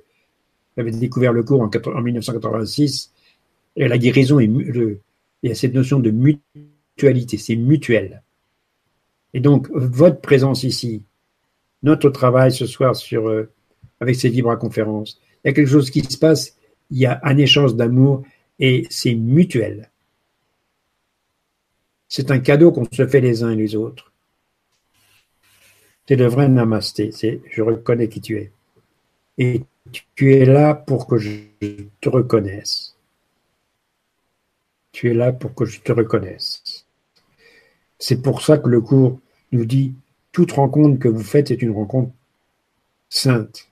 j'avais 0.77 0.91
découvert 0.91 1.33
le 1.33 1.43
cours 1.43 1.63
en, 1.63 1.71
en 1.71 2.03
1986 2.03 3.13
et 3.77 3.89
la 3.89 3.99
guérison, 3.99 4.39
est, 4.41 4.51
il 5.43 5.49
y 5.51 5.53
a 5.53 5.55
cette 5.55 5.75
notion 5.75 6.01
de 6.01 6.11
mutualité, 6.11 7.39
c'est 7.39 7.57
mutuel. 7.57 8.23
Et 9.35 9.41
donc, 9.41 9.69
votre 9.71 10.21
présence 10.21 10.63
ici, 10.63 11.05
notre 11.83 12.11
travail 12.11 12.53
ce 12.53 12.67
soir 12.67 12.95
euh, 13.13 13.51
avec 14.01 14.17
ces 14.17 14.29
Vibra 14.29 14.57
conférences, 14.57 15.21
il 15.45 15.49
y 15.49 15.51
a 15.51 15.53
quelque 15.53 15.69
chose 15.69 15.91
qui 15.91 16.03
se 16.03 16.19
passe, 16.19 16.57
il 16.91 16.99
y 16.99 17.07
a 17.07 17.21
un 17.23 17.37
échange 17.37 17.75
d'amour 17.75 18.25
et 18.59 18.87
c'est 18.91 19.15
mutuel. 19.15 19.91
C'est 22.09 22.31
un 22.31 22.39
cadeau 22.39 22.73
qu'on 22.73 22.87
se 22.91 23.07
fait 23.07 23.21
les 23.21 23.43
uns 23.43 23.51
et 23.51 23.57
les 23.57 23.77
autres. 23.77 24.13
C'est 26.09 26.17
le 26.17 26.27
vrai 26.27 26.49
namasté, 26.49 27.11
je 27.51 27.63
reconnais 27.63 28.09
qui 28.09 28.21
tu 28.21 28.39
es. 28.39 28.53
Et 29.39 29.63
tu 30.15 30.35
es 30.35 30.45
là 30.45 30.75
pour 30.75 31.07
que 31.07 31.19
je 31.19 31.31
te 32.01 32.09
reconnaisse. 32.09 32.96
Tu 34.97 35.11
es 35.11 35.13
là 35.13 35.31
pour 35.31 35.55
que 35.55 35.67
je 35.67 35.83
te 35.83 35.93
reconnaisse. 35.93 36.87
C'est 37.99 38.23
pour 38.23 38.41
ça 38.41 38.57
que 38.57 38.71
le 38.71 38.81
cours 38.81 39.21
nous 39.53 39.67
dit 39.67 39.95
toute 40.33 40.53
rencontre 40.53 40.99
que 40.99 41.09
vous 41.09 41.23
faites 41.23 41.51
est 41.51 41.61
une 41.61 41.73
rencontre 41.73 42.13
sainte. 43.11 43.71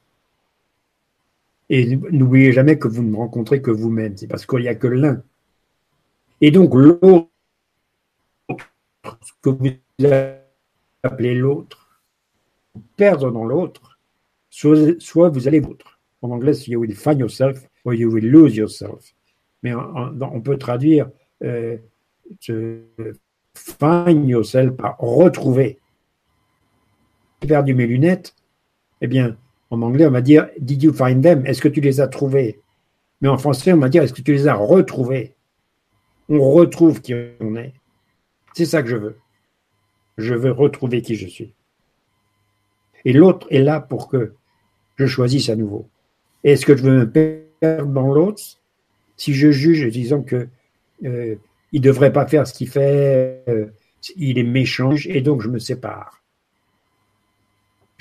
Et 1.70 1.97
n'oubliez 1.97 2.53
jamais 2.53 2.79
que 2.79 2.89
vous 2.89 3.03
ne 3.03 3.16
rencontrez 3.16 3.62
que 3.62 3.70
vous-même, 3.70 4.18
c'est 4.18 4.27
parce 4.27 4.45
qu'il 4.45 4.59
n'y 4.59 4.68
a 4.68 4.75
que 4.75 4.87
l'un. 4.87 5.22
Et 6.43 6.51
donc 6.51 6.75
l'autre, 6.75 7.31
ce 8.51 9.33
que 9.41 9.49
vous 9.49 9.70
appelez 11.03 11.35
l'autre, 11.37 12.03
perdre 12.99 13.31
dans 13.31 13.47
l'autre, 13.47 13.99
soit, 14.51 15.31
vous 15.31 15.49
allez 15.49 15.61
l'autre. 15.61 15.99
En 16.20 16.33
anglais, 16.33 16.53
you 16.66 16.81
will 16.81 16.95
find 16.95 17.18
yourself 17.18 17.66
or 17.87 17.95
you 17.95 18.11
will 18.11 18.31
lose 18.31 18.55
yourself. 18.55 19.14
Mais 19.64 19.74
on, 19.74 20.40
peut 20.42 20.58
traduire 20.58 21.10
euh, 21.42 21.78
find 23.54 24.28
yourself 24.28 24.76
par 24.76 24.98
retrouver. 24.98 25.78
J'ai 27.40 27.48
perdu 27.48 27.74
mes 27.74 27.86
lunettes, 27.86 28.34
eh 29.00 29.06
bien, 29.06 29.36
en 29.70 29.82
anglais, 29.82 30.06
on 30.06 30.10
va 30.10 30.20
dire 30.20 30.48
Did 30.60 30.82
you 30.82 30.92
find 30.92 31.22
them? 31.22 31.44
Est-ce 31.46 31.60
que 31.60 31.68
tu 31.68 31.80
les 31.80 32.00
as 32.00 32.08
trouvées? 32.08 32.60
Mais 33.20 33.28
en 33.28 33.38
français, 33.38 33.72
on 33.72 33.78
va 33.78 33.88
dire 33.88 34.02
Est-ce 34.02 34.12
que 34.12 34.22
tu 34.22 34.32
les 34.32 34.46
as 34.46 34.54
retrouvées? 34.54 35.34
On 36.28 36.40
retrouve 36.52 37.00
qui 37.00 37.14
on 37.40 37.56
est. 37.56 37.72
C'est 38.52 38.66
ça 38.66 38.82
que 38.82 38.88
je 38.88 38.96
veux. 38.96 39.18
Je 40.16 40.34
veux 40.34 40.52
retrouver 40.52 41.02
qui 41.02 41.16
je 41.16 41.26
suis. 41.26 41.54
Et 43.04 43.12
l'autre 43.12 43.46
est 43.50 43.62
là 43.62 43.80
pour 43.80 44.08
que 44.08 44.34
je 44.96 45.06
choisisse 45.06 45.48
à 45.48 45.56
nouveau. 45.56 45.88
Est-ce 46.44 46.64
que 46.64 46.76
je 46.76 46.82
veux 46.82 46.98
me 46.98 47.10
perdre 47.10 47.92
dans 47.92 48.12
l'autre? 48.12 48.42
Si 49.16 49.34
je 49.34 49.50
juge 49.50 49.86
disant 49.88 50.22
que 50.22 50.48
euh, 51.04 51.36
il 51.72 51.80
devrait 51.80 52.12
pas 52.12 52.26
faire 52.26 52.46
ce 52.46 52.54
qu'il 52.54 52.68
fait, 52.68 53.42
euh, 53.48 53.66
il 54.16 54.38
est 54.38 54.44
méchant, 54.44 54.94
et 55.06 55.20
donc 55.20 55.42
je 55.42 55.48
me 55.48 55.58
sépare 55.58 56.24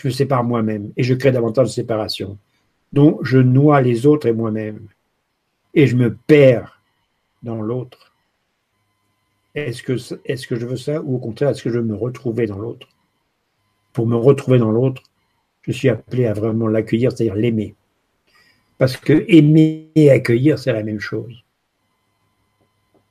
je 0.04 0.10
me 0.10 0.14
sépare 0.14 0.44
moi-même 0.44 0.92
et 0.98 1.04
je 1.04 1.14
crée 1.14 1.32
davantage 1.32 1.68
de 1.68 1.72
séparation. 1.72 2.38
Donc, 2.92 3.24
je 3.24 3.38
noie 3.38 3.82
les 3.82 4.06
autres 4.06 4.28
et 4.28 4.34
moi-même. 4.34 4.88
Et 5.74 5.88
je 5.88 5.96
me 5.96 6.14
perds 6.14 6.82
dans 7.42 7.62
l'autre. 7.62 8.14
Est-ce 9.56 9.82
que, 9.82 9.94
que 9.94 10.56
je 10.56 10.66
veux 10.66 10.76
ça 10.76 11.02
ou 11.02 11.16
au 11.16 11.20
contraire, 11.20 11.50
est-ce 11.50 11.64
que 11.64 11.70
je 11.70 11.80
veux 11.80 11.86
me 11.86 11.96
retrouver 11.96 12.48
dans 12.48 12.60
l'autre? 12.60 12.88
Pour 13.94 14.06
me 14.06 14.16
retrouver 14.16 14.58
dans 14.58 14.72
l'autre, 14.72 15.02
je 15.62 15.72
suis 15.72 15.88
appelé 15.88 16.26
à 16.26 16.34
vraiment 16.34 16.68
l'accueillir, 16.68 17.12
c'est-à-dire 17.12 17.36
l'aimer. 17.36 17.76
Parce 18.78 18.98
que 18.98 19.26
aimer 19.28 19.92
et 19.96 20.12
accueillir, 20.12 20.60
c'est 20.60 20.74
la 20.74 20.84
même 20.84 21.00
chose. 21.00 21.44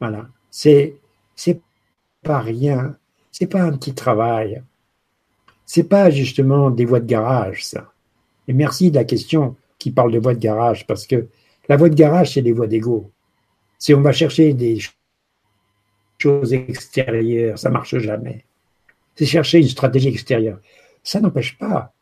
Voilà. 0.00 0.28
C'est, 0.50 0.96
c'est 1.34 1.60
pas 2.22 2.40
rien. 2.40 2.96
C'est 3.30 3.46
pas 3.46 3.62
un 3.62 3.72
petit 3.72 3.94
travail 3.94 4.62
c'est 5.74 5.84
pas 5.84 6.10
justement 6.10 6.70
des 6.70 6.84
voies 6.84 7.00
de 7.00 7.06
garage, 7.06 7.64
ça. 7.64 7.94
Et 8.46 8.52
merci 8.52 8.90
de 8.90 8.96
la 8.96 9.04
question 9.04 9.56
qui 9.78 9.90
parle 9.90 10.12
de 10.12 10.18
voies 10.18 10.34
de 10.34 10.38
garage, 10.38 10.86
parce 10.86 11.06
que 11.06 11.28
la 11.66 11.78
voie 11.78 11.88
de 11.88 11.94
garage, 11.94 12.34
c'est 12.34 12.42
des 12.42 12.52
voies 12.52 12.66
d'ego. 12.66 13.10
Si 13.78 13.94
on 13.94 14.02
va 14.02 14.12
chercher 14.12 14.52
des 14.52 14.78
choses 16.18 16.52
extérieures, 16.52 17.58
ça 17.58 17.70
marche 17.70 17.96
jamais. 17.96 18.44
C'est 19.14 19.24
chercher 19.24 19.60
une 19.60 19.68
stratégie 19.68 20.08
extérieure. 20.08 20.60
Ça 21.02 21.20
n'empêche 21.20 21.56
pas 21.56 21.94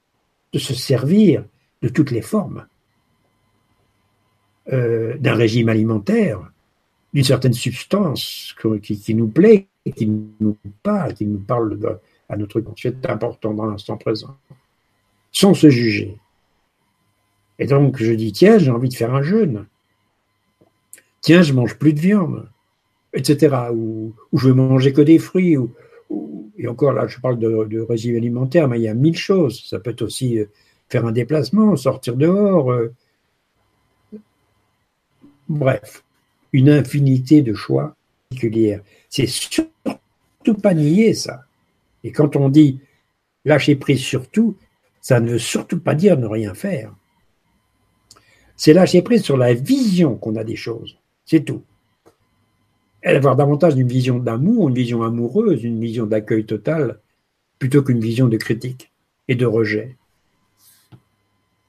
de 0.53 0.59
se 0.59 0.75
servir 0.75 1.45
de 1.81 1.89
toutes 1.89 2.11
les 2.11 2.23
formes 2.23 2.67
euh, 4.73 5.17
d'un 5.19 5.35
régime 5.35 5.69
alimentaire, 5.69 6.53
d'une 7.15 7.25
certaine 7.25 7.53
substance 7.53 8.55
qui, 8.83 9.15
nous 9.15 9.29
plaît, 9.29 9.67
qui 9.97 10.07
nous 10.07 10.57
parle, 10.83 11.15
qui 11.15 11.27
nous 11.27 11.39
parle 11.39 11.79
à 12.29 12.37
notre 12.37 12.63
c'est 12.77 13.07
important 13.07 13.55
dans 13.55 13.67
l'instant 13.67 13.97
présent, 13.97 14.37
sans 15.33 15.55
se 15.55 15.71
juger. 15.71 16.17
Et 17.59 17.67
donc 17.67 18.03
je 18.03 18.13
dis, 18.13 18.33
tiens, 18.33 18.59
j'ai 18.59 18.71
envie 18.71 18.89
de 18.89 18.95
faire 18.95 19.15
un 19.15 19.23
jeûne. 19.23 19.67
Tiens, 21.21 21.43
je 21.43 21.53
mange 21.53 21.77
plus 21.77 21.93
de 21.93 22.01
viande, 22.01 22.49
etc. 23.13 23.57
Ou, 23.73 24.15
je 24.33 24.49
veux 24.49 24.55
manger 24.55 24.93
que 24.93 25.03
des 25.03 25.19
fruits. 25.19 25.57
Ou, 25.57 25.75
et 26.57 26.69
encore 26.69 26.93
là, 26.93 27.07
je 27.07 27.19
parle 27.21 27.39
de, 27.39 27.65
de, 27.65 27.81
régime 27.81 28.17
alimentaire, 28.17 28.69
mais 28.69 28.79
il 28.79 28.83
y 28.83 28.89
a 28.89 28.95
mille 28.95 29.17
choses. 29.17 29.65
Ça 29.69 29.81
peut 29.81 29.91
être 29.91 30.03
aussi 30.03 30.39
euh, 30.39 30.47
faire 30.89 31.07
un 31.07 31.13
déplacement, 31.13 31.77
sortir 31.77 32.17
dehors. 32.17 32.73
Euh. 32.73 32.95
Bref, 35.51 36.05
une 36.53 36.70
infinité 36.70 37.42
de 37.42 37.55
choix 37.55 37.96
particuliers. 38.28 38.78
C'est 39.09 39.26
surtout 39.26 40.55
pas 40.62 40.74
nier 40.74 41.12
ça. 41.12 41.42
Et 42.05 42.12
quand 42.12 42.36
on 42.36 42.48
dit 42.48 42.78
lâcher 43.44 43.74
prise 43.74 44.01
sur 44.01 44.30
tout, 44.30 44.57
ça 45.01 45.18
ne 45.18 45.32
veut 45.32 45.38
surtout 45.40 45.80
pas 45.80 45.96
dire 45.96 46.16
ne 46.16 46.28
rien 46.28 46.55
faire. 46.55 46.94
C'est 48.55 48.72
lâcher 48.72 49.03
prise 49.03 49.24
sur 49.24 49.36
la 49.36 49.53
vision 49.53 50.14
qu'on 50.14 50.36
a 50.36 50.44
des 50.44 50.55
choses. 50.55 50.96
C'est 51.24 51.44
tout. 51.44 51.64
Et 53.03 53.09
avoir 53.09 53.34
davantage 53.34 53.74
une 53.74 53.88
vision 53.88 54.20
d'amour, 54.20 54.68
une 54.68 54.76
vision 54.76 55.03
amoureuse, 55.03 55.64
une 55.64 55.80
vision 55.80 56.07
d'accueil 56.07 56.46
total, 56.46 57.01
plutôt 57.59 57.82
qu'une 57.82 57.98
vision 57.98 58.28
de 58.28 58.36
critique 58.36 58.92
et 59.26 59.34
de 59.34 59.46
rejet. 59.46 59.96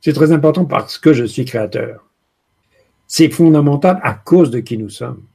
C'est 0.01 0.13
très 0.13 0.31
important 0.31 0.65
parce 0.65 0.99
que 0.99 1.13
je 1.13 1.25
suis 1.25 1.45
créateur. 1.45 2.10
C'est 3.13 3.29
fondamental 3.29 3.99
à 4.03 4.13
cause 4.13 4.51
de 4.51 4.61
qui 4.61 4.77
nous 4.77 4.87
sommes. 4.87 5.25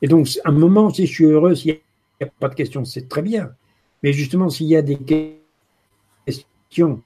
Et 0.00 0.08
donc, 0.08 0.26
à 0.42 0.48
un 0.48 0.52
moment, 0.52 0.88
si 0.88 1.06
je 1.06 1.12
suis 1.12 1.26
heureux, 1.26 1.54
s'il 1.54 1.74
n'y 1.74 2.26
a 2.26 2.30
pas 2.40 2.48
de 2.48 2.54
question, 2.54 2.82
c'est 2.86 3.10
très 3.10 3.20
bien. 3.20 3.52
Mais 4.02 4.14
justement, 4.14 4.48
s'il 4.48 4.68
y 4.68 4.76
a 4.76 4.80
des 4.80 4.96
questions, 6.26 7.02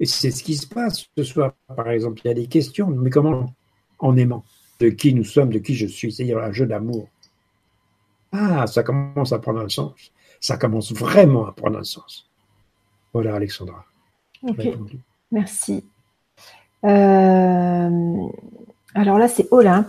et 0.00 0.04
c'est 0.04 0.32
ce 0.32 0.42
qui 0.42 0.56
se 0.56 0.66
passe 0.66 1.06
ce 1.16 1.22
soir, 1.22 1.54
par 1.76 1.88
exemple, 1.90 2.22
il 2.24 2.26
y 2.26 2.30
a 2.32 2.34
des 2.34 2.48
questions, 2.48 2.88
mais 2.88 3.08
comment 3.08 3.54
en 4.00 4.16
aimant 4.16 4.42
de 4.80 4.88
qui 4.88 5.14
nous 5.14 5.22
sommes, 5.22 5.52
de 5.52 5.60
qui 5.60 5.76
je 5.76 5.86
suis, 5.86 6.10
c'est-à-dire 6.10 6.38
un 6.38 6.50
jeu 6.50 6.66
d'amour. 6.66 7.06
Ah, 8.32 8.66
ça 8.66 8.82
commence 8.82 9.32
à 9.32 9.38
prendre 9.38 9.60
un 9.60 9.68
sens. 9.68 10.10
Ça 10.40 10.56
commence 10.56 10.92
vraiment 10.92 11.46
à 11.46 11.52
prendre 11.52 11.78
un 11.78 11.84
sens. 11.84 12.28
Voilà, 13.12 13.36
Alexandra. 13.36 13.84
Merci. 15.30 15.84
Euh, 16.84 18.28
alors 18.94 19.18
là, 19.18 19.28
c'est 19.28 19.48
Olympe 19.50 19.86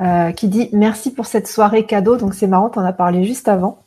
euh, 0.00 0.30
qui 0.32 0.48
dit 0.48 0.68
merci 0.72 1.12
pour 1.12 1.26
cette 1.26 1.48
soirée 1.48 1.86
cadeau. 1.86 2.16
Donc 2.16 2.34
c'est 2.34 2.46
marrant, 2.46 2.70
on 2.76 2.80
a 2.80 2.92
parlé 2.92 3.24
juste 3.24 3.48
avant. 3.48 3.78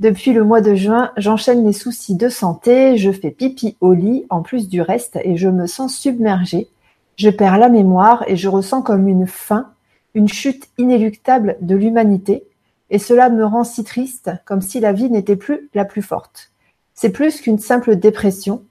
Depuis 0.00 0.32
le 0.32 0.42
mois 0.42 0.60
de 0.60 0.74
juin, 0.74 1.12
j'enchaîne 1.16 1.64
les 1.64 1.72
soucis 1.72 2.16
de 2.16 2.28
santé, 2.28 2.96
je 2.96 3.12
fais 3.12 3.30
pipi 3.30 3.76
au 3.80 3.92
lit 3.92 4.26
en 4.28 4.42
plus 4.42 4.68
du 4.68 4.82
reste 4.82 5.18
et 5.22 5.36
je 5.36 5.48
me 5.48 5.66
sens 5.66 5.96
submergée. 5.96 6.68
Je 7.16 7.30
perds 7.30 7.58
la 7.58 7.68
mémoire 7.68 8.24
et 8.26 8.36
je 8.36 8.48
ressens 8.48 8.82
comme 8.82 9.06
une 9.06 9.28
fin, 9.28 9.70
une 10.14 10.28
chute 10.28 10.68
inéluctable 10.78 11.56
de 11.60 11.76
l'humanité 11.76 12.42
et 12.90 12.98
cela 12.98 13.30
me 13.30 13.44
rend 13.44 13.62
si 13.62 13.84
triste 13.84 14.32
comme 14.44 14.62
si 14.62 14.80
la 14.80 14.92
vie 14.92 15.10
n'était 15.10 15.36
plus 15.36 15.70
la 15.74 15.84
plus 15.84 16.02
forte. 16.02 16.50
C'est 16.94 17.10
plus 17.10 17.40
qu'une 17.40 17.58
simple 17.60 17.96
dépression. 17.96 18.62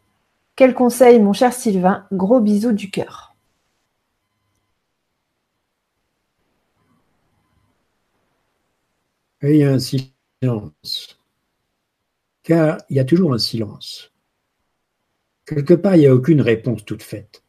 Quel 0.57 0.73
conseil 0.73 1.21
mon 1.21 1.33
cher 1.33 1.53
Sylvain, 1.53 2.03
gros 2.11 2.41
bisous 2.41 2.73
du 2.73 2.91
cœur. 2.91 3.32
Et 9.43 9.65
ainsi 9.65 10.13
silence. 10.41 11.19
Car 12.43 12.77
il 12.89 12.95
y 12.95 12.99
a 12.99 13.05
toujours 13.05 13.33
un 13.33 13.37
silence. 13.37 14.11
Quelque 15.45 15.73
part, 15.73 15.95
il 15.95 15.99
n'y 15.99 16.07
a 16.07 16.15
aucune 16.15 16.41
réponse 16.41 16.85
toute 16.85 17.03
faite. 17.03 17.43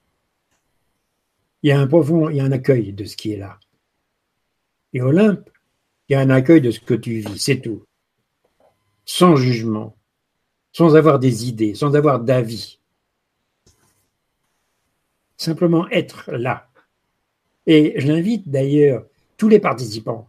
Il 1.62 1.68
y 1.68 1.72
a 1.72 1.80
un 1.80 1.86
profond, 1.86 2.28
il 2.28 2.36
y 2.36 2.40
a 2.40 2.44
un 2.44 2.52
accueil 2.52 2.92
de 2.92 3.04
ce 3.04 3.16
qui 3.16 3.32
est 3.32 3.36
là. 3.36 3.58
Et 4.92 5.02
Olympe, 5.02 5.48
il 6.08 6.12
y 6.12 6.16
a 6.16 6.20
un 6.20 6.30
accueil 6.30 6.60
de 6.60 6.72
ce 6.72 6.80
que 6.80 6.94
tu 6.94 7.20
vis, 7.20 7.38
c'est 7.38 7.60
tout. 7.60 7.84
Sans 9.04 9.36
jugement, 9.36 9.96
sans 10.72 10.96
avoir 10.96 11.20
des 11.20 11.48
idées, 11.48 11.74
sans 11.74 11.94
avoir 11.94 12.20
d'avis. 12.20 12.80
Simplement 15.36 15.88
être 15.90 16.32
là. 16.32 16.68
Et 17.66 17.94
je 18.00 18.08
l'invite 18.08 18.48
d'ailleurs 18.48 19.06
tous 19.36 19.48
les 19.48 19.60
participants 19.60 20.28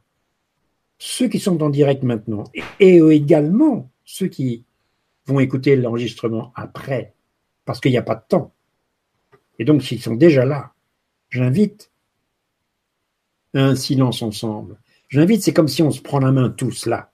ceux 0.97 1.27
qui 1.27 1.39
sont 1.39 1.61
en 1.61 1.69
direct 1.69 2.03
maintenant 2.03 2.45
et 2.79 2.97
également 2.97 3.89
ceux 4.05 4.27
qui 4.27 4.63
vont 5.25 5.39
écouter 5.39 5.75
l'enregistrement 5.75 6.51
après, 6.55 7.13
parce 7.65 7.79
qu'il 7.79 7.91
n'y 7.91 7.97
a 7.97 8.03
pas 8.03 8.15
de 8.15 8.23
temps. 8.27 8.53
Et 9.59 9.65
donc, 9.65 9.83
s'ils 9.83 10.01
sont 10.01 10.15
déjà 10.15 10.45
là, 10.45 10.73
j'invite 11.29 11.91
un 13.53 13.75
silence 13.75 14.21
ensemble. 14.21 14.77
J'invite, 15.09 15.41
c'est 15.41 15.53
comme 15.53 15.67
si 15.67 15.81
on 15.81 15.91
se 15.91 16.01
prend 16.01 16.19
la 16.19 16.31
main 16.31 16.49
tous 16.49 16.85
là, 16.85 17.11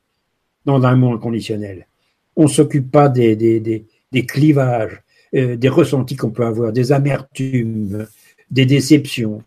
dans 0.66 0.84
un 0.84 0.96
mot 0.96 1.14
inconditionnel. 1.14 1.88
On 2.36 2.44
ne 2.44 2.50
s'occupe 2.50 2.92
pas 2.92 3.10
des, 3.10 3.36
des, 3.36 4.26
clivages, 4.26 5.02
euh, 5.36 5.56
des 5.56 5.70
ressentis 5.70 6.16
qu'on 6.16 6.32
peut 6.32 6.46
avoir, 6.46 6.72
des 6.74 6.92
amertumes, 6.92 8.08
des 8.50 8.66
déceptions, 8.66 9.44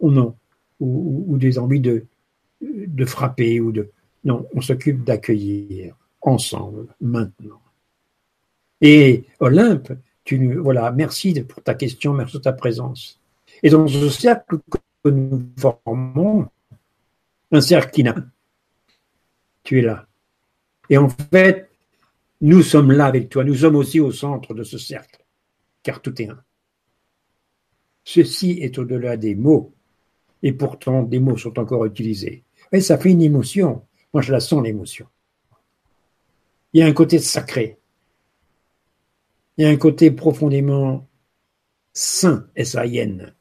ou 0.00 0.10
non, 0.10 0.34
ou 0.80 1.36
des 1.38 1.58
envies 1.58 1.80
de, 1.80 2.06
de 2.62 3.04
frapper 3.04 3.60
ou 3.60 3.72
de... 3.72 3.90
Non, 4.24 4.46
on 4.54 4.60
s'occupe 4.60 5.04
d'accueillir 5.04 5.96
ensemble, 6.20 6.86
maintenant. 7.00 7.60
Et 8.80 9.24
Olympe, 9.40 9.92
tu, 10.24 10.54
voilà, 10.56 10.92
merci 10.92 11.40
pour 11.42 11.62
ta 11.62 11.74
question, 11.74 12.14
merci 12.14 12.32
pour 12.32 12.42
ta 12.42 12.52
présence. 12.52 13.20
Et 13.62 13.70
dans 13.70 13.86
ce 13.88 14.08
cercle 14.08 14.58
que 14.70 15.10
nous 15.10 15.42
formons, 15.58 16.48
un 17.50 17.60
cercle 17.60 17.90
qui 17.90 18.04
n'a 18.04 18.14
tu 19.62 19.78
es 19.78 19.82
là. 19.82 20.06
Et 20.88 20.98
en 20.98 21.08
fait, 21.08 21.70
nous 22.40 22.62
sommes 22.62 22.92
là 22.92 23.06
avec 23.06 23.28
toi, 23.28 23.44
nous 23.44 23.54
sommes 23.54 23.76
aussi 23.76 24.00
au 24.00 24.10
centre 24.10 24.54
de 24.54 24.64
ce 24.64 24.78
cercle, 24.78 25.24
car 25.82 26.02
tout 26.02 26.20
est 26.20 26.28
un. 26.28 26.42
Ceci 28.04 28.58
est 28.60 28.78
au-delà 28.78 29.16
des 29.16 29.36
mots, 29.36 29.72
et 30.42 30.52
pourtant 30.52 31.04
des 31.04 31.20
mots 31.20 31.36
sont 31.36 31.56
encore 31.58 31.86
utilisés. 31.86 32.42
Ça 32.80 32.98
fait 32.98 33.10
une 33.10 33.22
émotion. 33.22 33.82
Moi, 34.12 34.22
je 34.22 34.32
la 34.32 34.40
sens, 34.40 34.62
l'émotion. 34.62 35.06
Il 36.72 36.80
y 36.80 36.82
a 36.82 36.86
un 36.86 36.92
côté 36.92 37.18
sacré. 37.18 37.78
Il 39.56 39.64
y 39.64 39.66
a 39.66 39.70
un 39.70 39.76
côté 39.76 40.10
profondément 40.10 41.06
saint, 41.92 42.48
S-A-I-N, 42.56 43.34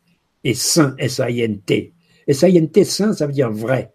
et 0.43 0.53
saint, 0.53 0.95
S-A-I-N-T. 0.97 1.93
S-A-I-N-T, 2.27 2.83
saint, 2.83 3.13
ça 3.13 3.27
veut 3.27 3.33
dire 3.33 3.49
vrai. 3.49 3.93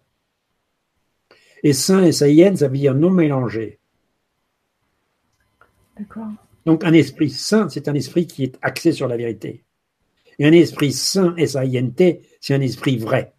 Et 1.63 1.73
saint, 1.73 2.03
S-A-I-N, 2.03 2.57
ça 2.57 2.67
veut 2.67 2.77
dire 2.77 2.95
non 2.95 3.11
mélangé. 3.11 3.79
D'accord. 5.97 6.27
Donc 6.65 6.83
un 6.83 6.93
esprit 6.93 7.29
saint, 7.29 7.69
c'est 7.69 7.87
un 7.87 7.93
esprit 7.93 8.27
qui 8.27 8.43
est 8.43 8.57
axé 8.61 8.91
sur 8.91 9.07
la 9.07 9.17
vérité. 9.17 9.63
Et 10.39 10.45
un 10.45 10.51
esprit 10.51 10.91
saint, 10.91 11.35
S-A-I-N-T, 11.35 12.21
c'est 12.41 12.53
un 12.53 12.61
esprit 12.61 12.97
vrai. 12.97 13.33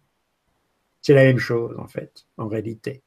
C'est 1.01 1.13
la 1.13 1.23
même 1.23 1.37
chose, 1.37 1.75
en 1.77 1.87
fait, 1.87 2.25
en 2.37 2.47
réalité. 2.47 3.01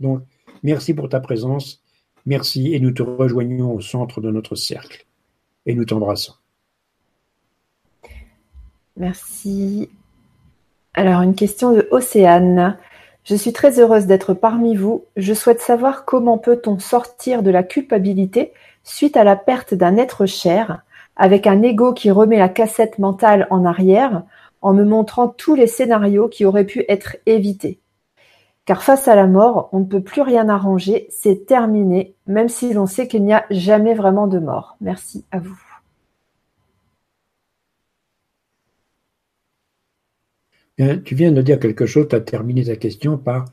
Donc, 0.00 0.22
merci 0.62 0.94
pour 0.94 1.08
ta 1.08 1.20
présence. 1.20 1.82
Merci 2.26 2.74
et 2.74 2.80
nous 2.80 2.92
te 2.92 3.02
rejoignons 3.02 3.74
au 3.74 3.80
centre 3.80 4.20
de 4.20 4.30
notre 4.30 4.54
cercle. 4.54 5.06
Et 5.66 5.74
nous 5.74 5.84
t'embrassons. 5.84 6.34
Merci. 8.96 9.90
Alors, 10.94 11.22
une 11.22 11.34
question 11.34 11.72
de 11.72 11.88
Océane. 11.90 12.78
Je 13.24 13.34
suis 13.34 13.52
très 13.52 13.80
heureuse 13.80 14.06
d'être 14.06 14.34
parmi 14.34 14.76
vous. 14.76 15.04
Je 15.16 15.32
souhaite 15.32 15.60
savoir 15.60 16.04
comment 16.04 16.38
peut-on 16.38 16.78
sortir 16.78 17.42
de 17.42 17.50
la 17.50 17.62
culpabilité 17.62 18.52
suite 18.84 19.16
à 19.16 19.24
la 19.24 19.36
perte 19.36 19.74
d'un 19.74 19.96
être 19.96 20.26
cher, 20.26 20.82
avec 21.22 21.46
un 21.46 21.62
ego 21.62 21.92
qui 21.92 22.10
remet 22.10 22.36
la 22.36 22.48
cassette 22.48 22.98
mentale 22.98 23.46
en 23.50 23.64
arrière, 23.64 24.24
en 24.60 24.74
me 24.74 24.84
montrant 24.84 25.28
tous 25.28 25.54
les 25.54 25.68
scénarios 25.68 26.28
qui 26.28 26.44
auraient 26.44 26.66
pu 26.66 26.84
être 26.88 27.16
évités. 27.26 27.78
Car 28.64 28.82
face 28.82 29.06
à 29.06 29.14
la 29.14 29.28
mort, 29.28 29.68
on 29.70 29.78
ne 29.78 29.84
peut 29.84 30.02
plus 30.02 30.22
rien 30.22 30.48
arranger, 30.48 31.06
c'est 31.10 31.46
terminé, 31.46 32.16
même 32.26 32.48
si 32.48 32.72
l'on 32.72 32.86
sait 32.86 33.06
qu'il 33.06 33.22
n'y 33.22 33.32
a 33.32 33.46
jamais 33.50 33.94
vraiment 33.94 34.26
de 34.26 34.40
mort. 34.40 34.76
Merci 34.80 35.24
à 35.30 35.38
vous. 35.38 35.62
Tu 41.04 41.14
viens 41.14 41.30
de 41.30 41.40
dire 41.40 41.60
quelque 41.60 41.86
chose, 41.86 42.08
tu 42.08 42.16
as 42.16 42.20
terminé 42.20 42.64
ta 42.64 42.74
question 42.74 43.16
par 43.16 43.44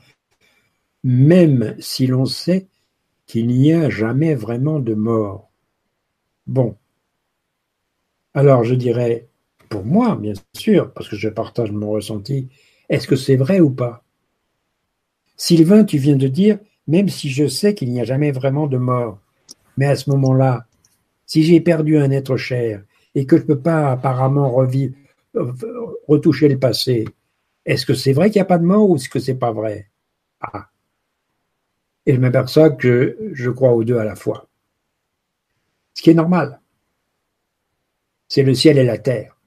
même 1.04 1.76
si 1.78 2.08
l'on 2.08 2.26
sait 2.26 2.66
qu'il 3.28 3.46
n'y 3.46 3.74
a 3.74 3.92
jamais 3.92 4.34
vraiment 4.34 4.80
de 4.80 4.96
mort. 4.96 5.52
Bon. 6.48 6.76
Alors 8.34 8.64
je 8.64 8.74
dirais, 8.74 9.28
pour 9.70 9.86
moi, 9.86 10.16
bien 10.16 10.34
sûr, 10.56 10.92
parce 10.94 11.08
que 11.08 11.16
je 11.16 11.30
partage 11.30 11.72
mon 11.72 11.92
ressenti, 11.92 12.50
est-ce 12.90 13.08
que 13.08 13.16
c'est 13.16 13.36
vrai 13.36 13.60
ou 13.60 13.70
pas? 13.70 14.04
Sylvain, 15.38 15.86
tu 15.86 15.98
viens 15.98 16.18
de 16.18 16.28
dire, 16.28 16.60
même 16.88 17.10
si 17.10 17.30
je 17.30 17.48
sais 17.48 17.74
qu'il 17.74 17.92
n'y 17.92 18.02
a 18.02 18.04
jamais 18.04 18.32
vraiment 18.32 18.68
de 18.68 18.78
mort, 18.78 19.20
mais 19.78 19.88
à 19.88 19.96
ce 19.96 20.10
moment-là, 20.12 20.68
si 21.26 21.44
j'ai 21.44 21.62
perdu 21.62 21.98
un 21.98 22.12
être 22.12 22.38
cher 22.38 22.84
et 23.16 23.26
que 23.26 23.38
je 23.38 23.44
ne 23.44 23.48
peux 23.48 23.60
pas 23.60 23.92
apparemment 23.92 24.62
euh, 24.62 24.92
retoucher 26.08 26.50
le 26.50 26.60
passé, 26.60 27.06
est-ce 27.66 27.86
que 27.86 27.94
c'est 27.96 28.14
vrai 28.14 28.30
qu'il 28.32 28.40
n'y 28.40 28.44
a 28.44 28.46
pas 28.46 28.60
de 28.60 28.66
mort 28.66 28.90
ou 28.90 28.96
est-ce 28.98 29.10
que 29.10 29.20
c'est 29.20 29.36
pas 29.40 29.52
vrai? 29.52 29.90
Ah, 30.42 30.70
et 32.06 32.14
je 32.14 32.20
m'aperçois 32.20 32.72
que 32.72 33.18
je 33.32 33.50
crois 33.50 33.72
aux 33.72 33.86
deux 33.86 33.98
à 34.00 34.04
la 34.04 34.16
fois. 34.18 34.50
Ce 35.94 36.02
qui 36.02 36.10
est 36.10 36.16
normal. 36.16 36.60
C'est 38.30 38.44
le 38.44 38.54
ciel 38.54 38.78
et 38.78 38.86
la 38.86 38.98
terre. 38.98 39.38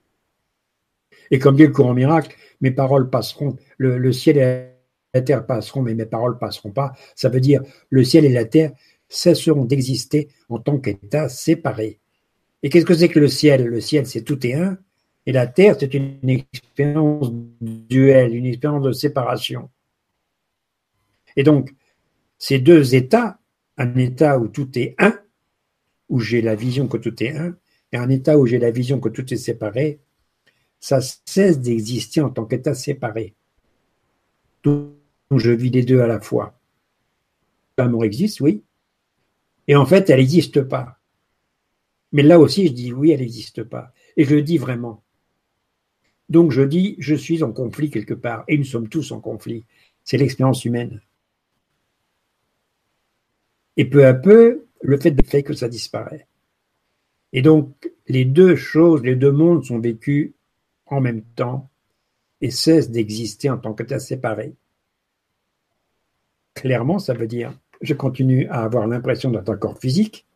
Et 1.30 1.38
comme 1.38 1.56
dit 1.56 1.62
le 1.62 1.72
courant 1.72 1.94
miracle, 1.94 2.36
mes 2.60 2.72
paroles 2.72 3.08
passeront, 3.08 3.56
le, 3.78 4.12
ciel 4.12 4.36
et 4.38 4.66
la 5.14 5.22
terre 5.22 5.46
passeront, 5.46 5.82
mais 5.82 5.94
mes 5.94 6.04
paroles 6.04 6.38
passeront 6.38 6.72
pas. 6.72 6.92
Ça 7.16 7.30
veut 7.30 7.40
dire 7.40 7.62
le 7.88 8.04
ciel 8.04 8.26
et 8.26 8.28
la 8.28 8.44
terre 8.44 8.72
cesseront 9.08 9.64
d'exister 9.64 10.28
en 10.48 10.58
tant 10.58 10.78
qu'état 10.78 11.28
séparé. 11.28 12.00
Et 12.62 12.68
qu'est-ce 12.68 12.84
que 12.84 12.94
c'est 12.94 13.08
que 13.08 13.18
le 13.18 13.28
ciel? 13.28 13.66
Le 13.66 13.80
ciel, 13.80 14.06
c'est 14.06 14.22
tout 14.22 14.46
et 14.46 14.54
un, 14.54 14.78
et 15.26 15.32
la 15.32 15.46
terre, 15.46 15.76
c'est 15.78 15.94
une 15.94 16.18
expérience 16.28 17.30
duel, 17.60 18.34
une 18.34 18.46
expérience 18.46 18.82
de 18.82 18.92
séparation. 18.92 19.70
Et 21.36 21.44
donc, 21.44 21.74
ces 22.38 22.58
deux 22.58 22.94
états, 22.94 23.38
un 23.78 23.94
état 23.96 24.38
où 24.38 24.48
tout 24.48 24.78
est 24.78 24.94
un, 24.98 25.18
où 26.08 26.20
j'ai 26.20 26.42
la 26.42 26.54
vision 26.54 26.88
que 26.88 26.96
tout 26.96 27.22
est 27.22 27.36
un, 27.36 27.56
et 27.92 27.96
un 27.96 28.08
état 28.08 28.38
où 28.38 28.46
j'ai 28.46 28.58
la 28.58 28.70
vision 28.70 29.00
que 29.00 29.08
tout 29.08 29.32
est 29.32 29.38
séparé, 29.38 30.00
ça 30.80 31.00
cesse 31.00 31.60
d'exister 31.60 32.20
en 32.20 32.30
tant 32.30 32.44
qu'état 32.44 32.74
séparé. 32.74 33.34
Donc 34.64 34.90
je 35.36 35.50
vis 35.50 35.70
les 35.70 35.84
deux 35.84 36.00
à 36.00 36.06
la 36.06 36.20
fois. 36.20 36.58
L'amour 37.78 38.04
existe, 38.04 38.40
oui. 38.40 38.62
Et 39.68 39.76
en 39.76 39.86
fait, 39.86 40.10
elle 40.10 40.20
n'existe 40.20 40.62
pas. 40.62 40.98
Mais 42.12 42.22
là 42.22 42.38
aussi, 42.38 42.66
je 42.66 42.72
dis 42.72 42.92
oui, 42.92 43.10
elle 43.10 43.20
n'existe 43.20 43.62
pas. 43.62 43.92
Et 44.16 44.24
je 44.24 44.34
le 44.34 44.42
dis 44.42 44.58
vraiment. 44.58 45.02
Donc 46.28 46.50
je 46.50 46.62
dis, 46.62 46.96
je 46.98 47.14
suis 47.14 47.42
en 47.42 47.52
conflit 47.52 47.90
quelque 47.90 48.14
part. 48.14 48.44
Et 48.48 48.58
nous 48.58 48.64
sommes 48.64 48.88
tous 48.88 49.12
en 49.12 49.20
conflit. 49.20 49.64
C'est 50.04 50.18
l'expérience 50.18 50.64
humaine. 50.64 51.00
Et 53.76 53.84
peu 53.84 54.06
à 54.06 54.14
peu, 54.14 54.66
le 54.80 54.98
fait 54.98 55.12
de 55.12 55.24
fait 55.24 55.42
que 55.42 55.54
ça 55.54 55.68
disparaît. 55.68 56.26
Et 57.32 57.42
donc, 57.42 57.90
les 58.08 58.24
deux 58.24 58.56
choses, 58.56 59.02
les 59.02 59.16
deux 59.16 59.32
mondes 59.32 59.64
sont 59.64 59.78
vécus 59.78 60.32
en 60.86 61.00
même 61.00 61.22
temps 61.22 61.70
et 62.40 62.50
cessent 62.50 62.90
d'exister 62.90 63.48
en 63.48 63.58
tant 63.58 63.72
qu'état 63.72 63.98
séparé. 63.98 64.54
Clairement, 66.54 66.98
ça 66.98 67.14
veut 67.14 67.26
dire, 67.26 67.58
je 67.80 67.94
continue 67.94 68.46
à 68.48 68.62
avoir 68.62 68.86
l'impression 68.86 69.30
d'être 69.30 69.48
un 69.48 69.56
corps 69.56 69.78
physique, 69.78 70.26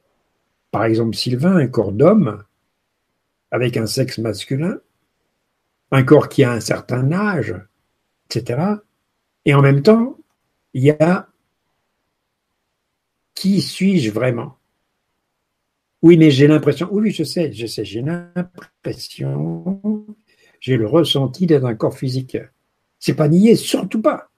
par 0.71 0.85
exemple 0.85 1.17
Sylvain, 1.17 1.57
un 1.57 1.69
corps 1.69 1.93
d'homme, 1.93 2.43
avec 3.51 3.77
un 3.77 3.87
sexe 3.87 4.19
masculin, 4.19 4.79
un 5.91 6.03
corps 6.03 6.29
qui 6.29 6.45
a 6.45 6.53
un 6.53 6.61
certain 6.61 7.13
âge, 7.13 7.55
etc. 8.29 8.61
Et 9.45 9.55
en 9.55 9.63
même 9.63 9.83
temps, 9.83 10.19
il 10.75 10.85
y 10.85 10.91
a 10.91 11.29
qui 13.35 13.61
suis-je 13.61 14.11
vraiment? 14.11 14.57
Oui, 16.03 16.17
mais 16.19 16.31
j'ai 16.31 16.47
l'impression, 16.47 16.89
oui, 16.93 17.11
je 17.11 17.25
sais, 17.25 17.53
je 17.53 17.67
sais, 17.67 17.85
j'ai 17.85 18.03
l'impression, 18.03 19.81
j'ai 20.61 20.77
le 20.77 20.87
ressenti 20.87 21.47
d'être 21.47 21.65
un 21.65 21.75
corps 21.75 21.97
physique. 21.97 22.37
C'est 22.99 23.15
pas 23.15 23.29
nier, 23.29 23.57
surtout 23.57 24.03
pas. 24.03 24.29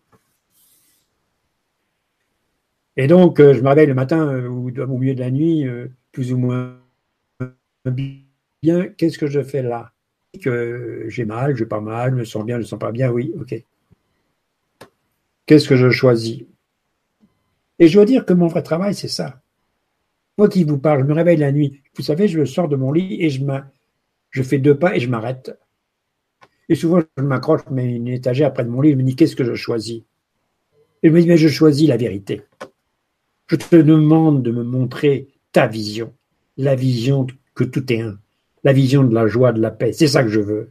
Et 2.96 3.06
donc, 3.06 3.38
euh, 3.40 3.54
je 3.54 3.60
me 3.60 3.68
réveille 3.68 3.86
le 3.86 3.94
matin 3.94 4.26
euh, 4.26 4.48
ou 4.48 4.70
au 4.70 4.98
milieu 4.98 5.14
de 5.14 5.20
la 5.20 5.30
nuit, 5.30 5.66
euh, 5.66 5.86
plus 6.12 6.32
ou 6.32 6.38
moins 6.38 6.78
bien. 7.84 8.88
Qu'est-ce 8.96 9.18
que 9.18 9.28
je 9.28 9.42
fais 9.42 9.62
là? 9.62 9.92
Que 10.42 11.04
j'ai 11.08 11.24
mal, 11.24 11.56
je 11.56 11.64
pas 11.64 11.80
mal, 11.80 12.10
je 12.10 12.16
me 12.16 12.24
sens 12.24 12.44
bien, 12.44 12.56
je 12.56 12.62
me 12.62 12.66
sens 12.66 12.78
pas 12.78 12.92
bien. 12.92 13.10
Oui, 13.10 13.32
ok. 13.40 13.62
Qu'est-ce 15.46 15.68
que 15.68 15.76
je 15.76 15.90
choisis? 15.90 16.42
Et 17.78 17.88
je 17.88 17.94
dois 17.94 18.04
dire 18.04 18.24
que 18.26 18.32
mon 18.32 18.48
vrai 18.48 18.62
travail, 18.62 18.94
c'est 18.94 19.08
ça. 19.08 19.40
Moi 20.38 20.48
qui 20.48 20.62
vous 20.62 20.78
parle, 20.78 21.00
je 21.00 21.04
me 21.04 21.12
réveille 21.12 21.36
la 21.36 21.50
nuit. 21.50 21.82
Vous 21.96 22.04
savez, 22.04 22.28
je 22.28 22.44
sors 22.44 22.68
de 22.68 22.76
mon 22.76 22.92
lit 22.92 23.18
et 23.20 23.28
je, 23.28 24.42
fais 24.44 24.58
deux 24.58 24.78
pas 24.78 24.94
et 24.94 25.00
je 25.00 25.10
m'arrête. 25.10 25.58
Et 26.68 26.76
souvent, 26.76 27.00
je 27.16 27.22
m'accroche, 27.22 27.66
mets 27.70 27.96
une 27.96 28.06
étagère 28.06 28.52
près 28.52 28.64
de 28.64 28.68
mon 28.68 28.80
lit, 28.80 28.92
je 28.92 28.96
me 28.96 29.02
dis 29.02 29.16
qu'est-ce 29.16 29.34
que 29.34 29.42
je 29.42 29.54
choisis? 29.54 30.02
Et 31.02 31.08
je 31.08 31.12
me 31.12 31.20
dis, 31.20 31.26
mais 31.26 31.36
je 31.36 31.48
choisis 31.48 31.88
la 31.88 31.96
vérité. 31.96 32.42
Je 33.48 33.56
te 33.56 33.76
demande 33.76 34.44
de 34.44 34.52
me 34.52 34.62
montrer 34.62 35.28
ta 35.50 35.66
vision, 35.66 36.14
la 36.56 36.76
vision 36.76 37.26
que 37.54 37.64
tout 37.64 37.92
est 37.92 38.00
un, 38.00 38.18
la 38.62 38.72
vision 38.72 39.02
de 39.02 39.14
la 39.14 39.26
joie, 39.26 39.52
de 39.52 39.60
la 39.60 39.72
paix. 39.72 39.92
C'est 39.92 40.06
ça 40.06 40.22
que 40.22 40.28
je 40.28 40.40
veux. 40.40 40.70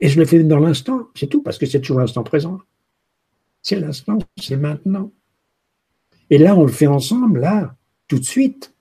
Et 0.00 0.08
je 0.08 0.18
le 0.18 0.26
fais 0.26 0.44
dans 0.44 0.58
l'instant, 0.58 1.08
c'est 1.14 1.28
tout, 1.28 1.42
parce 1.42 1.56
que 1.56 1.64
c'est 1.64 1.80
toujours 1.80 2.00
l'instant 2.00 2.22
présent. 2.22 2.60
C'est 3.62 3.80
l'instant, 3.80 4.18
c'est 4.36 4.56
maintenant. 4.56 5.10
Et 6.30 6.36
là, 6.36 6.54
on 6.54 6.62
le 6.62 6.72
fait 6.72 6.86
ensemble, 6.86 7.40
là, 7.40 7.77
tout 8.08 8.18
de 8.18 8.24
suite, 8.24 8.74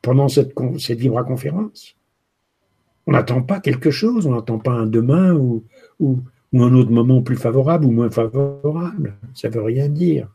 pendant 0.00 0.28
cette, 0.28 0.54
cette 0.78 0.98
vibra-conférence. 0.98 1.96
On 3.06 3.12
n'attend 3.12 3.42
pas 3.42 3.60
quelque 3.60 3.90
chose, 3.90 4.26
on 4.26 4.34
n'attend 4.34 4.58
pas 4.58 4.72
un 4.72 4.86
demain 4.86 5.34
ou, 5.34 5.64
un 6.54 6.74
autre 6.74 6.90
moment 6.90 7.20
plus 7.20 7.36
favorable 7.36 7.84
ou 7.84 7.90
moins 7.90 8.10
favorable. 8.10 9.16
Ça 9.34 9.48
ne 9.48 9.54
veut 9.54 9.62
rien 9.62 9.88
dire. 9.88 10.28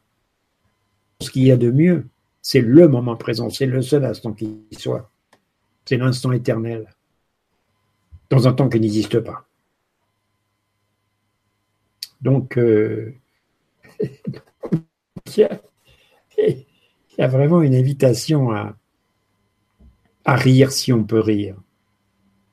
ce 1.22 1.30
qu'il 1.32 1.44
y 1.44 1.52
a 1.52 1.58
de 1.58 1.72
mieux. 1.72 2.08
C'est 2.42 2.62
le 2.62 2.88
moment 2.88 3.16
présent, 3.16 3.50
c'est 3.50 3.66
le 3.66 3.82
seul 3.82 4.06
instant 4.06 4.34
qui 4.34 4.58
soit. 4.72 5.10
C'est 5.86 5.98
l'instant 5.98 6.32
éternel, 6.32 6.88
dans 8.30 8.48
un 8.48 8.54
temps 8.54 8.70
qui 8.70 8.80
n'existe 8.80 9.20
pas. 9.20 9.46
Donc, 12.22 12.58
euh, 12.58 13.14
il, 17.20 17.22
y 17.22 17.26
a, 17.26 17.28
vraiment 17.28 17.62
une 17.62 17.76
invitation 17.76 18.52
à, 18.52 18.76
rire 20.26 20.72
si 20.72 20.94
on 20.94 21.04
peut 21.04 21.20
rire 21.20 21.56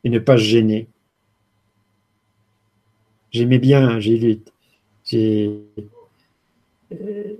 et 0.03 0.11
ne 0.11 0.19
pas 0.19 0.37
se 0.37 0.43
gêner. 0.43 0.89
J'aimais 3.31 3.59
bien, 3.59 4.01
j'ai 4.01 4.17
lu, 4.17 4.41
j'ai 5.05 5.61
euh, 6.93 7.35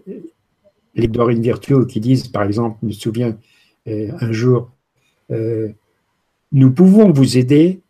les 0.95 1.09
Dorines 1.09 1.43
Virtuo 1.43 1.85
qui 1.87 2.01
disent, 2.01 2.29
par 2.29 2.45
exemple, 2.45 2.79
je 2.83 2.87
me 2.87 2.93
souviens 2.93 3.37
euh, 3.89 4.13
un 4.21 4.31
jour, 4.31 4.71
euh, 5.33 5.71
nous 6.53 6.71
pouvons 6.71 7.11
vous 7.11 7.39
aider 7.39 7.81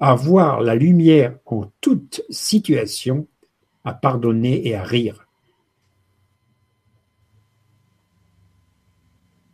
à 0.00 0.16
voir 0.16 0.60
la 0.60 0.74
lumière 0.74 1.38
en 1.46 1.70
toute 1.80 2.24
situation, 2.30 3.28
à 3.84 3.92
pardonner 3.92 4.66
et 4.66 4.74
à 4.74 4.82
rire. 4.82 5.21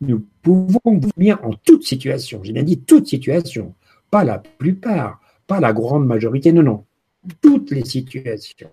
Nous 0.01 0.25
pouvons 0.41 0.99
venir 1.15 1.43
en 1.43 1.53
toute 1.53 1.83
situation. 1.83 2.43
J'ai 2.43 2.53
bien 2.53 2.63
dit 2.63 2.79
toute 2.79 3.07
situation, 3.07 3.75
pas 4.09 4.23
la 4.23 4.39
plupart, 4.39 5.21
pas 5.47 5.59
la 5.59 5.73
grande 5.73 6.05
majorité, 6.05 6.53
non, 6.53 6.63
non, 6.63 6.85
toutes 7.41 7.71
les 7.71 7.85
situations. 7.85 8.71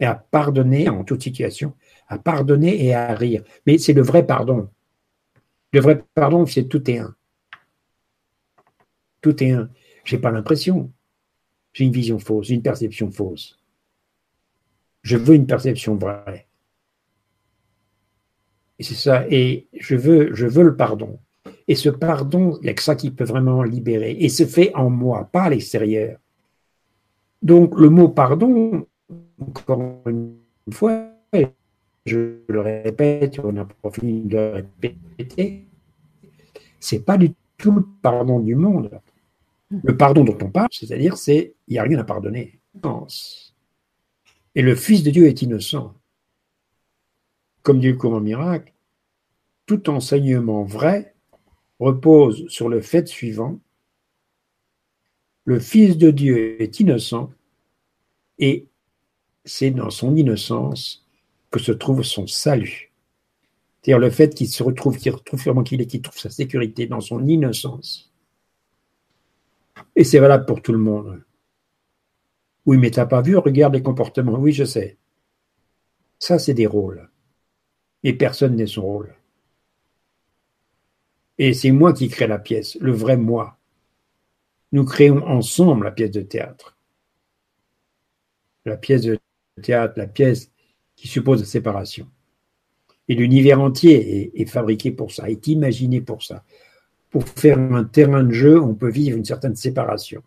Et 0.00 0.06
à 0.06 0.14
pardonner 0.14 0.88
en 0.88 1.04
toute 1.04 1.22
situation, 1.22 1.74
à 2.08 2.18
pardonner 2.18 2.84
et 2.84 2.94
à 2.94 3.14
rire. 3.14 3.44
Mais 3.66 3.78
c'est 3.78 3.92
le 3.92 4.02
vrai 4.02 4.26
pardon. 4.26 4.68
Le 5.72 5.80
vrai 5.80 6.04
pardon, 6.14 6.44
c'est 6.46 6.64
tout 6.64 6.90
est 6.90 6.98
un. 6.98 7.14
Tout 9.20 9.42
est 9.42 9.52
un. 9.52 9.70
J'ai 10.04 10.18
pas 10.18 10.30
l'impression. 10.30 10.90
J'ai 11.72 11.84
une 11.84 11.92
vision 11.92 12.18
fausse, 12.18 12.50
une 12.50 12.62
perception 12.62 13.10
fausse. 13.10 13.58
Je 15.02 15.16
veux 15.16 15.34
une 15.34 15.46
perception 15.46 15.96
vraie. 15.96 16.46
Et 18.82 18.84
c'est 18.84 18.96
ça. 18.96 19.24
Et 19.30 19.68
je 19.78 19.94
veux, 19.94 20.34
je 20.34 20.44
veux 20.44 20.64
le 20.64 20.74
pardon. 20.74 21.20
Et 21.68 21.76
ce 21.76 21.88
pardon, 21.88 22.58
il 22.60 22.64
n'y 22.64 22.70
a 22.70 22.74
que 22.74 22.82
ça 22.82 22.96
qui 22.96 23.12
peut 23.12 23.22
vraiment 23.22 23.62
libérer. 23.62 24.10
Et 24.18 24.28
se 24.28 24.44
fait 24.44 24.74
en 24.74 24.90
moi, 24.90 25.28
pas 25.30 25.44
à 25.44 25.50
l'extérieur. 25.50 26.18
Donc 27.42 27.78
le 27.78 27.90
mot 27.90 28.08
pardon, 28.08 28.84
encore 29.40 30.02
une 30.06 30.34
fois, 30.72 31.10
je 32.06 32.38
le 32.48 32.60
répète, 32.60 33.38
on 33.38 33.56
a 33.56 33.68
fini 33.92 34.22
de 34.22 34.36
le 34.36 34.64
répéter, 34.82 35.68
c'est 36.80 37.04
pas 37.04 37.16
du 37.16 37.34
tout 37.58 37.70
le 37.70 37.84
pardon 38.02 38.40
du 38.40 38.56
monde. 38.56 38.90
Le 39.70 39.96
pardon 39.96 40.24
dont 40.24 40.38
on 40.42 40.50
parle, 40.50 40.70
c'est-à-dire, 40.72 41.16
c'est 41.16 41.54
il 41.68 41.74
n'y 41.74 41.78
a 41.78 41.84
rien 41.84 42.00
à 42.00 42.04
pardonner. 42.04 42.58
Et 44.56 44.62
le 44.62 44.74
Fils 44.74 45.04
de 45.04 45.12
Dieu 45.12 45.26
est 45.26 45.40
innocent. 45.40 45.94
Comme 47.62 47.78
Dieu 47.78 47.94
court 47.94 48.14
en 48.14 48.20
miracle, 48.20 48.71
tout 49.66 49.90
enseignement 49.90 50.64
vrai 50.64 51.14
repose 51.78 52.46
sur 52.48 52.68
le 52.68 52.80
fait 52.80 53.08
suivant 53.08 53.60
le 55.44 55.58
Fils 55.58 55.98
de 55.98 56.10
Dieu 56.10 56.60
est 56.62 56.80
innocent 56.80 57.32
et 58.38 58.68
c'est 59.44 59.70
dans 59.70 59.90
son 59.90 60.14
innocence 60.16 61.04
que 61.50 61.58
se 61.58 61.72
trouve 61.72 62.02
son 62.02 62.26
salut. 62.26 62.92
C'est-à-dire 63.80 63.98
le 63.98 64.10
fait 64.10 64.34
qu'il 64.34 64.48
se 64.48 64.62
retrouve, 64.62 64.96
qu'il 64.96 65.12
retrouve 65.12 65.64
qu'il 65.64 65.80
est, 65.80 65.86
qu'il 65.86 66.02
trouve 66.02 66.18
sa 66.18 66.30
sécurité 66.30 66.86
dans 66.86 67.00
son 67.00 67.26
innocence. 67.26 68.12
Et 69.96 70.04
c'est 70.04 70.20
valable 70.20 70.46
pour 70.46 70.62
tout 70.62 70.72
le 70.72 70.78
monde. 70.78 71.22
Oui, 72.64 72.78
mais 72.78 72.92
t'as 72.92 73.06
pas 73.06 73.22
vu, 73.22 73.36
regarde 73.36 73.74
les 73.74 73.82
comportements. 73.82 74.38
Oui, 74.38 74.52
je 74.52 74.64
sais. 74.64 74.96
Ça, 76.20 76.38
c'est 76.38 76.54
des 76.54 76.68
rôles. 76.68 77.10
Et 78.04 78.12
personne 78.12 78.54
n'est 78.54 78.68
son 78.68 78.82
rôle. 78.82 79.16
Et 81.44 81.54
c'est 81.54 81.72
moi 81.72 81.92
qui 81.92 82.06
crée 82.06 82.28
la 82.28 82.38
pièce, 82.38 82.78
le 82.80 82.92
vrai 82.92 83.16
moi. 83.16 83.58
Nous 84.70 84.84
créons 84.84 85.26
ensemble 85.26 85.86
la 85.86 85.90
pièce 85.90 86.12
de 86.12 86.20
théâtre. 86.20 86.76
La 88.64 88.76
pièce 88.76 89.02
de 89.02 89.18
théâtre, 89.60 89.94
la 89.96 90.06
pièce 90.06 90.52
qui 90.94 91.08
suppose 91.08 91.40
la 91.40 91.46
séparation. 91.46 92.08
Et 93.08 93.16
l'univers 93.16 93.60
entier 93.60 94.40
est, 94.40 94.46
fabriqué 94.46 94.92
pour 94.92 95.10
ça, 95.10 95.28
est 95.28 95.48
imaginé 95.48 96.00
pour 96.00 96.22
ça. 96.22 96.44
Pour 97.10 97.28
faire 97.28 97.58
un 97.58 97.82
terrain 97.82 98.22
de 98.22 98.30
jeu, 98.30 98.60
on 98.60 98.76
peut 98.76 98.92
vivre 98.92 99.18
une 99.18 99.24
certaine 99.24 99.56
séparation. 99.56 100.22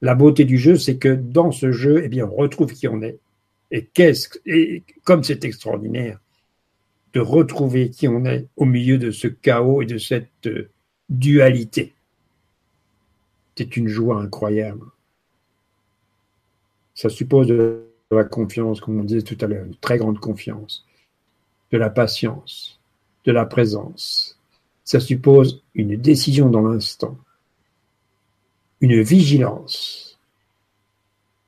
La 0.00 0.16
beauté 0.16 0.44
du 0.44 0.58
jeu, 0.58 0.74
c'est 0.74 0.96
que 0.96 1.14
dans 1.14 1.52
ce 1.52 1.70
jeu, 1.70 2.02
eh 2.02 2.08
bien, 2.08 2.26
on 2.26 2.34
retrouve 2.34 2.72
qui 2.72 2.88
on 2.88 3.00
est. 3.00 3.20
Et 3.70 3.84
qu'est-ce 3.84 4.40
et 4.44 4.82
comme 5.04 5.22
c'est 5.22 5.44
extraordinaire 5.44 6.18
de 7.12 7.20
retrouver 7.20 7.90
qui 7.90 8.08
on 8.08 8.24
est 8.24 8.46
au 8.56 8.64
milieu 8.64 8.98
de 8.98 9.10
ce 9.10 9.26
chaos 9.28 9.82
et 9.82 9.86
de 9.86 9.98
cette 9.98 10.46
euh, 10.46 10.70
dualité. 11.08 11.94
C'est 13.56 13.76
une 13.76 13.88
joie 13.88 14.20
incroyable. 14.22 14.86
Ça 16.94 17.08
suppose 17.08 17.48
de 17.48 17.84
la 18.10 18.24
confiance, 18.24 18.80
comme 18.80 19.00
on 19.00 19.04
disait 19.04 19.22
tout 19.22 19.38
à 19.40 19.46
l'heure, 19.46 19.64
une 19.64 19.76
très 19.76 19.98
grande 19.98 20.18
confiance, 20.18 20.84
de 21.70 21.78
la 21.78 21.90
patience, 21.90 22.80
de 23.24 23.32
la 23.32 23.46
présence. 23.46 24.38
Ça 24.84 25.00
suppose 25.00 25.62
une 25.74 25.96
décision 25.96 26.50
dans 26.50 26.62
l'instant, 26.62 27.18
une 28.80 29.02
vigilance, 29.02 30.18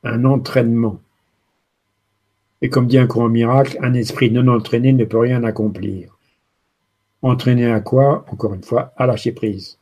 un 0.04 0.24
entraînement. 0.24 1.00
Et 2.62 2.70
comme 2.70 2.86
dit 2.86 2.98
un 2.98 3.06
courant 3.06 3.28
miracle, 3.28 3.76
un 3.82 3.92
esprit 3.92 4.30
non 4.30 4.48
entraîné 4.48 4.92
ne 4.92 5.04
peut 5.04 5.18
rien 5.18 5.44
accomplir. 5.44 6.16
Entraîné 7.20 7.70
à 7.70 7.80
quoi? 7.80 8.24
Encore 8.30 8.54
une 8.54 8.64
fois, 8.64 8.92
à 8.96 9.06
lâcher 9.06 9.32
prise 9.32 9.78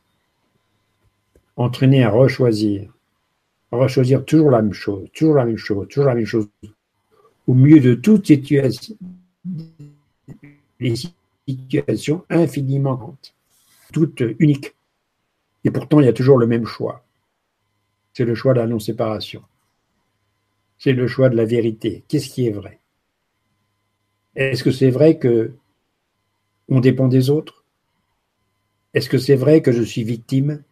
entraîner 1.55 2.03
à 2.03 2.09
rechoisir, 2.09 2.91
rechoisir 3.71 4.25
toujours 4.25 4.51
la 4.51 4.61
même 4.61 4.73
chose, 4.73 5.07
toujours 5.13 5.35
la 5.35 5.45
même 5.45 5.57
chose, 5.57 5.87
toujours 5.87 6.07
la 6.07 6.15
même 6.15 6.25
chose, 6.25 6.47
au 7.47 7.53
milieu 7.53 7.79
de 7.79 7.93
toutes 7.95 8.27
situations, 8.27 8.95
les 10.79 10.95
situations 11.47 12.25
infiniment 12.29 12.95
grandes, 12.95 13.15
toutes 13.93 14.23
uniques. 14.39 14.73
Et 15.63 15.71
pourtant, 15.71 15.99
il 15.99 16.05
y 16.05 16.09
a 16.09 16.13
toujours 16.13 16.37
le 16.37 16.47
même 16.47 16.65
choix. 16.65 17.03
C'est 18.13 18.25
le 18.25 18.35
choix 18.35 18.53
de 18.53 18.59
la 18.59 18.67
non-séparation. 18.67 19.43
C'est 20.83 20.93
le 20.93 21.07
choix 21.07 21.29
de 21.29 21.35
la 21.35 21.45
vérité. 21.45 22.03
Qu'est-ce 22.07 22.27
qui 22.27 22.47
est 22.47 22.51
vrai? 22.51 22.79
Est-ce 24.35 24.63
que 24.63 24.71
c'est 24.71 24.89
vrai 24.89 25.19
que 25.19 25.53
on 26.69 26.79
dépend 26.79 27.07
des 27.07 27.29
autres? 27.29 27.65
Est-ce 28.95 29.07
que 29.07 29.19
c'est 29.19 29.35
vrai 29.35 29.61
que 29.61 29.71
je 29.71 29.83
suis 29.83 30.03
victime? 30.03 30.63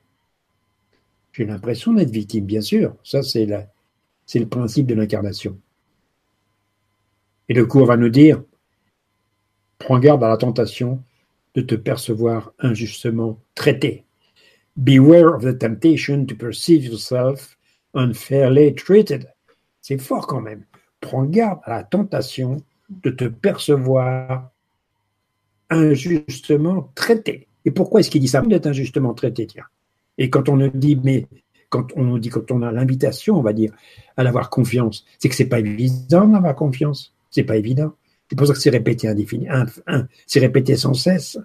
J'ai 1.32 1.46
l'impression 1.46 1.94
d'être 1.94 2.10
victime, 2.10 2.48
bien 2.48 2.62
sûr. 2.62 2.96
Ça, 3.04 3.22
c'est 3.22 3.46
le 3.46 4.48
principe 4.48 4.88
de 4.88 4.96
l'incarnation. 4.96 5.60
Et 7.48 7.54
le 7.54 7.68
cours 7.68 7.86
va 7.86 7.96
nous 7.96 8.10
dire, 8.10 8.42
prends 9.78 10.00
garde 10.00 10.24
à 10.24 10.30
la 10.30 10.38
tentation 10.38 11.04
de 11.54 11.62
te 11.62 11.76
percevoir 11.76 12.52
injustement 12.58 13.40
traité. 13.54 14.06
Beware 14.76 15.36
of 15.36 15.44
the 15.44 15.56
temptation 15.56 16.26
to 16.26 16.34
perceive 16.34 16.84
yourself 16.84 17.60
unfairly 17.94 18.74
treated. 18.74 19.32
C'est 19.90 19.98
fort 19.98 20.28
quand 20.28 20.40
même. 20.40 20.66
Prends 21.02 21.26
garde 21.26 21.62
à 21.64 21.72
la 21.72 21.84
tentation 21.84 22.58
de 22.92 23.10
te 23.10 23.24
percevoir 23.24 24.52
injustement 25.72 26.92
traité. 26.94 27.48
Et 27.66 27.72
pourquoi 27.72 28.00
est-ce 28.00 28.12
qu'il 28.12 28.22
dit 28.22 28.28
ça 28.28 28.42
D'être 28.42 28.68
injustement 28.68 29.16
traité, 29.16 29.48
tiens. 29.48 29.64
Et 30.20 30.30
quand 30.30 30.48
on 30.48 30.58
nous 30.58 30.70
dit, 30.70 30.96
mais 31.04 31.26
quand 31.70 31.88
on 31.96 32.20
dit, 32.20 32.30
quand 32.30 32.52
on 32.52 32.62
a 32.62 32.72
l'invitation, 32.72 33.40
on 33.40 33.42
va 33.42 33.52
dire, 33.52 33.74
à 34.16 34.22
l'avoir 34.22 34.52
confiance, 34.52 35.08
c'est 35.18 35.28
que 35.28 35.34
c'est 35.34 35.50
pas 35.50 35.60
évident 35.60 36.28
d'avoir 36.28 36.54
confiance. 36.54 37.16
C'est 37.32 37.44
pas 37.44 37.58
évident. 37.58 37.94
C'est 38.30 38.36
pour 38.36 38.46
ça 38.46 38.54
que 38.54 38.60
c'est 38.60 38.70
répété 38.70 39.08
indéfini, 39.08 39.48
c'est 40.28 40.40
répété 40.40 40.76
sans 40.76 40.94
cesse. 40.94 41.40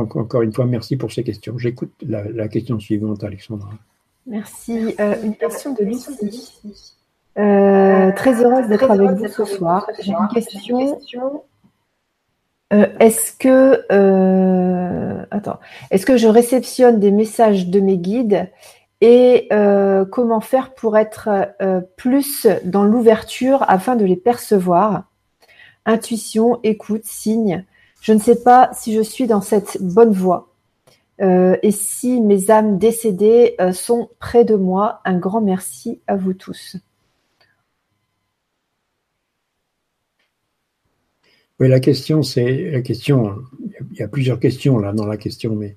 Encore 0.00 0.42
une 0.42 0.52
fois, 0.52 0.66
merci 0.66 0.96
pour 0.96 1.12
ces 1.12 1.24
questions. 1.24 1.58
J'écoute 1.58 1.92
la, 2.06 2.48
question 2.48 2.78
suivante, 2.78 3.24
Alexandra. 3.24 3.70
Merci. 4.26 4.94
Euh, 5.00 5.14
une 5.22 5.36
question 5.36 5.72
de 5.74 5.84
Lucie. 5.84 6.94
Euh, 7.38 8.12
très 8.12 8.42
heureuse 8.42 8.68
d'être 8.68 8.90
avec 8.90 9.10
vous 9.10 9.28
ce 9.28 9.44
soir. 9.44 9.86
J'ai 10.00 10.12
une 10.12 10.28
question 10.28 11.42
euh, 12.72 12.86
est-ce 12.98 13.32
que 13.32 13.84
est-ce 15.90 16.04
que 16.04 16.16
je 16.16 16.26
réceptionne 16.26 16.98
des 16.98 17.12
messages 17.12 17.68
de 17.68 17.78
mes 17.78 17.96
guides 17.96 18.50
et 19.00 19.48
comment 20.10 20.40
faire 20.40 20.74
pour 20.74 20.96
être 20.96 21.54
plus 21.96 22.48
dans 22.64 22.84
l'ouverture 22.84 23.64
afin 23.68 23.94
de 23.94 24.04
les 24.04 24.16
percevoir? 24.16 25.04
Intuition, 25.84 26.58
écoute, 26.64 27.04
signe. 27.04 27.64
Je 28.00 28.12
ne 28.12 28.18
sais 28.18 28.42
pas 28.42 28.70
si 28.72 28.94
je 28.94 29.00
suis 29.00 29.26
dans 29.26 29.40
cette 29.40 29.78
bonne 29.80 30.12
voie. 30.12 30.52
et 31.20 31.70
si 31.70 32.20
mes 32.20 32.50
âmes 32.50 32.78
décédées 32.78 33.56
sont 33.72 34.10
près 34.18 34.44
de 34.44 34.54
moi, 34.54 35.00
un 35.04 35.18
grand 35.18 35.40
merci 35.40 36.00
à 36.06 36.16
vous 36.16 36.34
tous. 36.34 36.76
Oui, 41.58 41.68
la 41.68 41.80
question, 41.80 42.22
c'est 42.22 42.70
la 42.70 42.82
question. 42.82 43.42
Il 43.92 43.98
y 43.98 44.02
a 44.02 44.08
plusieurs 44.08 44.38
questions 44.38 44.78
là 44.78 44.92
dans 44.92 45.06
la 45.06 45.16
question, 45.16 45.54
mais 45.56 45.76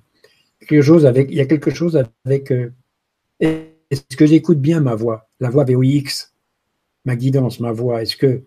quelque 0.67 0.82
chose 0.82 1.05
avec, 1.05 1.30
il 1.32 1.38
y 1.38 1.41
a 1.41 1.45
quelque 1.45 1.72
chose 1.72 2.01
avec. 2.26 2.51
Euh, 2.51 2.74
est-ce 3.39 4.15
que 4.15 4.26
j'écoute 4.26 4.59
bien 4.59 4.82
ma 4.82 4.95
voix, 4.95 5.30
la 5.39 5.49
voix 5.49 5.63
VOX, 5.63 6.34
ma 7.05 7.15
guidance, 7.15 7.59
ma 7.61 7.72
voix 7.72 8.01
Est-ce 8.01 8.17
que 8.17 8.43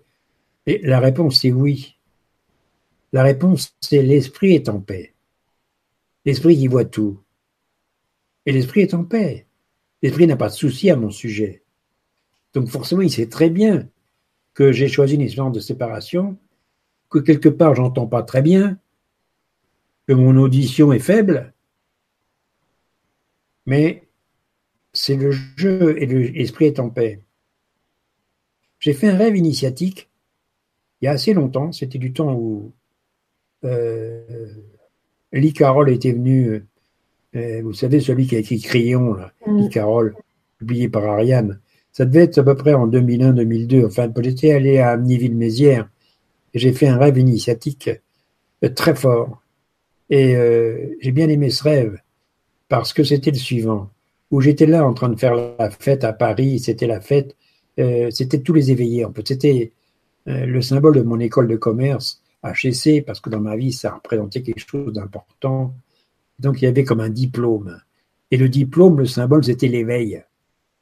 et 0.67 0.79
la 0.83 1.01
réponse 1.01 1.41
c'est 1.41 1.53
oui. 1.53 1.97
La 3.13 3.23
réponse 3.23 3.77
c'est 3.81 4.03
l'esprit 4.03 4.55
est 4.55 4.69
en 4.69 4.81
paix. 4.81 5.15
L'esprit 6.25 6.57
qui 6.57 6.69
voit 6.69 6.85
tout. 6.85 7.21
Et 8.47 8.53
l'esprit 8.53 8.81
est 8.81 8.95
en 8.95 9.05
paix. 9.05 9.47
L'esprit 10.03 10.27
n'a 10.27 10.37
pas 10.37 10.49
de 10.49 10.55
souci 10.55 10.91
à 10.91 10.97
mon 10.97 11.11
sujet. 11.11 11.63
Donc 12.55 12.69
forcément, 12.69 13.03
il 13.03 13.11
sait 13.11 13.29
très 13.29 13.51
bien 13.51 13.89
que 14.55 14.73
j'ai 14.73 14.89
choisi 14.89 15.15
une 15.15 15.23
histoire 15.23 15.51
de 15.51 15.61
séparation 15.61 16.39
que 17.09 17.19
quelque 17.19 17.49
part 17.49 17.75
j'entends 17.75 18.07
pas 18.07 18.23
très 18.23 18.43
bien, 18.43 18.79
que 20.07 20.13
mon 20.13 20.37
audition 20.37 20.93
est 20.93 20.99
faible, 20.99 21.53
mais 23.67 24.09
c'est 24.93 25.17
le 25.17 25.31
jeu 25.31 26.01
et 26.01 26.07
l'esprit 26.07 26.67
est 26.67 26.81
en 26.81 26.91
paix. 26.91 27.23
J'ai 28.81 28.95
fait 28.95 29.09
un 29.09 29.17
rêve 29.17 29.37
initiatique 29.37 30.09
il 31.01 31.07
y 31.07 31.09
a 31.09 31.13
assez 31.13 31.35
longtemps, 31.35 31.73
c'était 31.73 31.99
du 31.99 32.13
temps 32.13 32.33
où 32.33 32.73
Lee 33.63 35.53
Carroll 35.53 35.91
était 35.91 36.13
venu, 36.13 36.65
euh, 37.37 37.61
vous 37.63 37.73
savez, 37.73 38.01
celui 38.01 38.27
qui 38.27 38.37
a 38.37 38.39
écrit 38.39 38.61
Crayon, 38.61 39.15
là, 39.15 39.33
mm. 39.47 39.59
Lee 39.59 39.69
Carroll, 39.69 40.15
publié 40.59 40.89
par 40.89 41.05
Ariane. 41.05 41.61
Ça 41.93 42.05
devait 42.05 42.25
être 42.25 42.39
à 42.39 42.43
peu 42.43 42.55
près 42.55 42.75
en 42.75 42.89
2001-2002. 42.89 43.87
Enfin, 43.87 44.11
j'étais 44.23 44.53
allé 44.53 44.79
à 44.79 44.91
Amniville-Mézières 44.91 45.89
j'ai 46.55 46.73
fait 46.73 46.89
un 46.89 46.99
rêve 46.99 47.19
initiatique 47.19 47.91
euh, 48.65 48.69
très 48.69 48.95
fort. 48.95 49.43
Et 50.11 50.37
euh, 50.37 50.97
j'ai 51.01 51.13
bien 51.13 51.29
aimé 51.29 51.51
ce 51.51 51.63
rêve 51.63 51.99
parce 52.69 52.93
que 52.93 53.05
c'était 53.05 53.31
le 53.31 53.37
suivant, 53.37 53.91
où 54.31 54.41
j'étais 54.41 54.67
là 54.67 54.87
en 54.87 54.95
train 54.95 55.09
de 55.09 55.19
faire 55.19 55.35
la 55.59 55.71
fête 55.71 56.05
à 56.05 56.13
Paris, 56.13 56.59
c'était 56.59 56.87
la 56.87 57.01
fête, 57.01 57.37
euh, 57.79 58.11
c'était 58.11 58.41
tous 58.41 58.53
les 58.53 58.71
éveillés. 58.71 59.05
En 59.05 59.13
fait, 59.13 59.29
c'était 59.29 59.73
le 60.25 60.63
symbole 60.63 60.95
de 60.95 61.03
mon 61.03 61.19
école 61.19 61.49
de 61.49 61.57
commerce, 61.57 62.22
HEC, 62.45 63.05
parce 63.05 63.21
que 63.21 63.31
dans 63.31 63.41
ma 63.41 63.57
vie, 63.57 63.73
ça 63.73 63.95
représentait 63.95 64.43
quelque 64.43 64.67
chose 64.67 64.93
d'important. 64.93 65.75
Donc 66.39 66.61
il 66.61 66.65
y 66.65 66.69
avait 66.69 66.85
comme 66.85 67.01
un 67.01 67.11
diplôme. 67.11 67.81
Et 68.31 68.37
le 68.37 68.49
diplôme, 68.49 68.99
le 68.99 69.07
symbole, 69.07 69.45
c'était 69.45 69.69
l'éveil. 69.69 70.23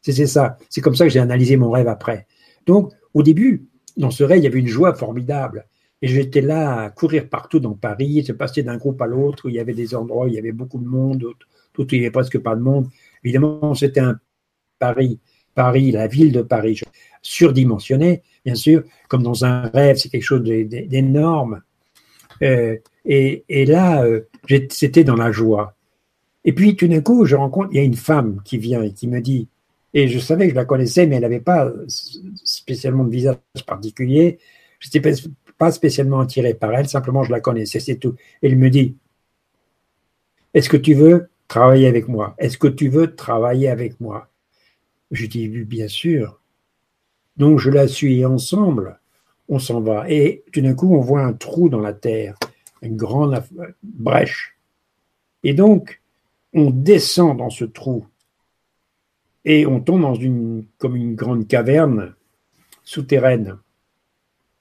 C'est 0.03 0.27
ça. 0.27 0.57
C'est 0.69 0.81
comme 0.81 0.95
ça 0.95 1.05
que 1.05 1.11
j'ai 1.11 1.19
analysé 1.19 1.57
mon 1.57 1.71
rêve 1.71 1.89
après. 1.89 2.27
Donc, 2.67 2.93
au 3.13 3.23
début, 3.23 3.67
dans 3.97 4.11
ce 4.11 4.25
rêve, 4.25 4.39
il 4.39 4.45
y 4.45 4.47
avait 4.47 4.61
une 4.61 4.67
joie 4.67 4.95
formidable. 4.95 5.67
Et 6.03 6.09
j'étais 6.09 6.41
là 6.41 6.85
à 6.85 6.91
courir 6.91 7.29
partout 7.29 7.61
dans 7.61 7.75
Paris, 7.75 8.25
se 8.25 8.33
passer 8.33 8.63
d'un 8.63 8.79
groupe 8.79 9.03
à 9.03 9.07
l'autre, 9.07 9.51
il 9.51 9.57
y 9.57 9.61
avait 9.61 9.75
des 9.75 9.95
endroits 9.95 10.25
où 10.25 10.29
il 10.29 10.35
y 10.35 10.39
avait 10.39 10.53
beaucoup 10.53 10.79
de 10.79 10.87
monde, 10.87 11.19
d'autres 11.19 11.47
où 11.79 11.85
il 11.91 11.99
n'y 11.99 12.07
avait 12.07 12.11
presque 12.11 12.39
pas 12.39 12.55
de 12.55 12.63
monde. 12.63 12.89
Évidemment, 13.23 13.75
c'était 13.75 14.01
un 14.01 14.19
Paris, 14.79 15.19
Paris, 15.55 15.91
la 15.91 16.07
ville 16.07 16.33
de 16.33 16.41
Paris, 16.41 16.81
surdimensionné, 17.21 18.23
bien 18.45 18.55
sûr, 18.55 18.83
comme 19.09 19.23
dans 19.23 19.45
un 19.45 19.63
rêve, 19.69 19.97
c'est 19.97 20.09
quelque 20.09 20.23
chose 20.23 20.43
d'énorme. 20.43 21.63
Euh, 22.43 22.77
et, 23.05 23.45
et, 23.49 23.67
là, 23.67 24.05
euh, 24.05 24.29
c'était 24.71 25.05
dans 25.05 25.17
la 25.17 25.31
joie. 25.33 25.75
Et 26.45 26.53
puis, 26.53 26.77
tout 26.77 26.89
d'un 26.89 27.03
coup, 27.03 27.25
je 27.27 27.37
rencontre, 27.37 27.69
il 27.73 27.77
y 27.77 27.81
a 27.81 27.85
une 27.85 27.95
femme 27.95 28.41
qui 28.45 28.59
vient 28.59 28.83
et 28.83 28.93
qui 28.93 29.09
me 29.09 29.21
dit, 29.21 29.49
et 29.93 30.09
je 30.09 30.19
savais 30.19 30.47
que 30.47 30.51
je 30.51 30.57
la 30.57 30.65
connaissais, 30.65 31.07
mais 31.07 31.17
elle 31.17 31.23
n'avait 31.23 31.41
pas 31.41 31.71
spécialement 32.45 33.05
de 33.05 33.11
visage 33.11 33.37
particulier. 33.67 34.39
Je 34.79 34.89
n'étais 34.89 35.13
pas 35.59 35.73
spécialement 35.73 36.21
attiré 36.21 36.55
par 36.55 36.73
elle, 36.73 36.89
simplement 36.89 37.25
je 37.25 37.31
la 37.31 37.41
connaissais, 37.41 37.81
c'est 37.81 37.97
tout. 37.97 38.15
Elle 38.41 38.57
me 38.57 38.71
dit, 38.71 38.97
est-ce 40.55 40.69
que 40.69 40.77
tu 40.77 40.95
veux 40.95 41.29
travailler 41.49 41.87
avec 41.87 42.09
moi? 42.09 42.35
Est-ce 42.39 42.57
que 42.57 42.69
tu 42.69 42.89
veux 42.89 43.15
travailler 43.15 43.69
avec 43.69 44.01
moi? 44.01 44.29
Je 45.11 45.27
dis, 45.27 45.49
bien 45.49 45.89
sûr. 45.89 46.40
Donc 47.41 47.59
je 47.59 47.71
la 47.71 47.89
suis 47.89 48.23
ensemble, 48.27 49.01
on 49.49 49.59
s'en 49.59 49.81
va. 49.81 50.05
Et 50.11 50.45
tout 50.53 50.61
d'un 50.61 50.75
coup, 50.75 50.95
on 50.95 51.01
voit 51.01 51.23
un 51.23 51.33
trou 51.33 51.71
dans 51.71 51.81
la 51.81 51.95
terre, 51.95 52.37
une 52.83 52.99
grande 52.99 53.43
brèche. 53.83 54.59
Et 55.43 55.55
donc, 55.55 56.03
on 56.53 56.71
descend 56.71 57.39
dans 57.39 57.49
ce 57.49 57.65
trou 57.65 58.05
et 59.47 59.67
on 59.67 59.81
tombe 59.81 60.03
dans 60.03 60.15
une, 60.15 60.67
comme 60.77 60.97
une 60.97 61.15
grande 61.15 61.49
caverne 61.49 62.15
souterraine. 62.85 63.57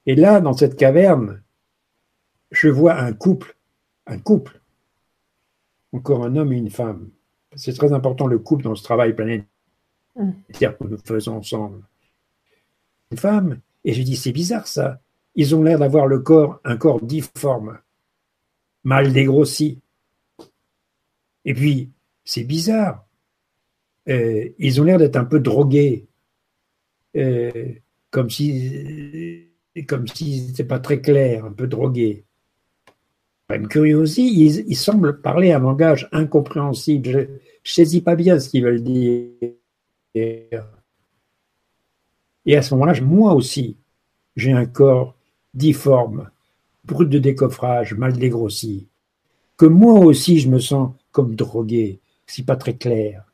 Et 0.06 0.14
là, 0.14 0.40
dans 0.40 0.54
cette 0.54 0.76
caverne, 0.76 1.42
je 2.50 2.70
vois 2.70 2.94
un 2.94 3.12
couple, 3.12 3.58
un 4.06 4.16
couple, 4.16 4.58
encore 5.92 6.24
un 6.24 6.34
homme 6.34 6.54
et 6.54 6.56
une 6.56 6.70
femme. 6.70 7.10
C'est 7.56 7.74
très 7.74 7.92
important 7.92 8.26
le 8.26 8.38
couple 8.38 8.64
dans 8.64 8.74
ce 8.74 8.84
travail 8.84 9.14
planétaire 9.14 10.78
que 10.78 10.84
nous 10.84 10.96
faisons 11.04 11.36
ensemble. 11.36 11.82
Femme, 13.16 13.60
et 13.84 13.92
je 13.92 14.02
dis 14.02 14.16
c'est 14.16 14.32
bizarre 14.32 14.66
ça. 14.66 15.00
Ils 15.34 15.54
ont 15.54 15.62
l'air 15.62 15.78
d'avoir 15.78 16.06
le 16.06 16.18
corps, 16.20 16.60
un 16.64 16.76
corps 16.76 17.00
difforme, 17.00 17.78
mal 18.84 19.12
dégrossi. 19.12 19.80
Et 21.44 21.54
puis, 21.54 21.90
c'est 22.24 22.44
bizarre. 22.44 23.06
Euh, 24.08 24.48
ils 24.58 24.80
ont 24.80 24.84
l'air 24.84 24.98
d'être 24.98 25.16
un 25.16 25.24
peu 25.24 25.40
drogués, 25.40 26.06
euh, 27.16 27.74
comme 28.10 28.30
si 28.30 29.46
comme 29.86 30.04
n'étaient 30.20 30.64
pas 30.64 30.78
très 30.78 31.00
clairs, 31.00 31.44
un 31.44 31.52
peu 31.52 31.66
drogués. 31.66 32.24
Même 33.48 33.68
curieux 33.68 33.98
aussi, 33.98 34.32
ils, 34.32 34.76
semblent 34.76 35.20
parler 35.20 35.52
un 35.52 35.58
langage 35.58 36.08
incompréhensible. 36.12 37.08
Je 37.08 37.18
ne 37.18 37.26
saisis 37.64 38.00
pas 38.00 38.14
bien 38.14 38.38
ce 38.38 38.48
qu'ils 38.48 38.64
veulent 38.64 38.82
dire. 38.82 39.34
Et 42.46 42.56
à 42.56 42.62
ce 42.62 42.74
moment-là, 42.74 43.00
moi 43.00 43.34
aussi, 43.34 43.76
j'ai 44.36 44.52
un 44.52 44.66
corps 44.66 45.14
difforme, 45.54 46.30
brut 46.84 47.08
de 47.08 47.18
décoffrage, 47.18 47.94
mal 47.94 48.12
dégrossi, 48.12 48.88
que 49.56 49.66
moi 49.66 50.00
aussi 50.00 50.38
je 50.38 50.48
me 50.48 50.58
sens 50.58 50.92
comme 51.12 51.34
drogué, 51.34 52.00
si 52.26 52.44
pas 52.44 52.56
très 52.56 52.74
clair 52.74 53.24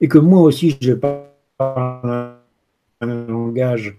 et 0.00 0.08
que 0.08 0.18
moi 0.18 0.42
aussi 0.42 0.76
je 0.80 0.92
parle 0.92 2.36
un 3.00 3.06
langage 3.26 3.96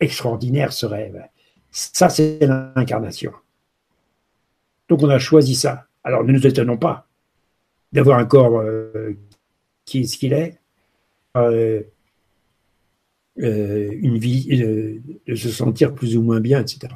extraordinaire 0.00 0.72
ce 0.72 0.86
rêve. 0.86 1.22
Ça, 1.70 2.08
c'est 2.08 2.38
l'incarnation. 2.40 3.32
Donc 4.88 5.02
on 5.02 5.08
a 5.10 5.18
choisi 5.18 5.54
ça. 5.54 5.86
Alors 6.04 6.24
ne 6.24 6.32
nous 6.32 6.46
étonnons 6.46 6.78
pas 6.78 7.06
d'avoir 7.92 8.18
un 8.18 8.24
corps 8.24 8.60
euh, 8.60 9.16
qui 9.84 10.00
est 10.00 10.04
ce 10.04 10.16
qu'il 10.16 10.32
est, 10.32 10.58
une 13.36 14.18
vie, 14.18 15.02
de 15.26 15.34
se 15.34 15.50
sentir 15.50 15.94
plus 15.94 16.16
ou 16.16 16.22
moins 16.22 16.40
bien, 16.40 16.60
etc. 16.60 16.92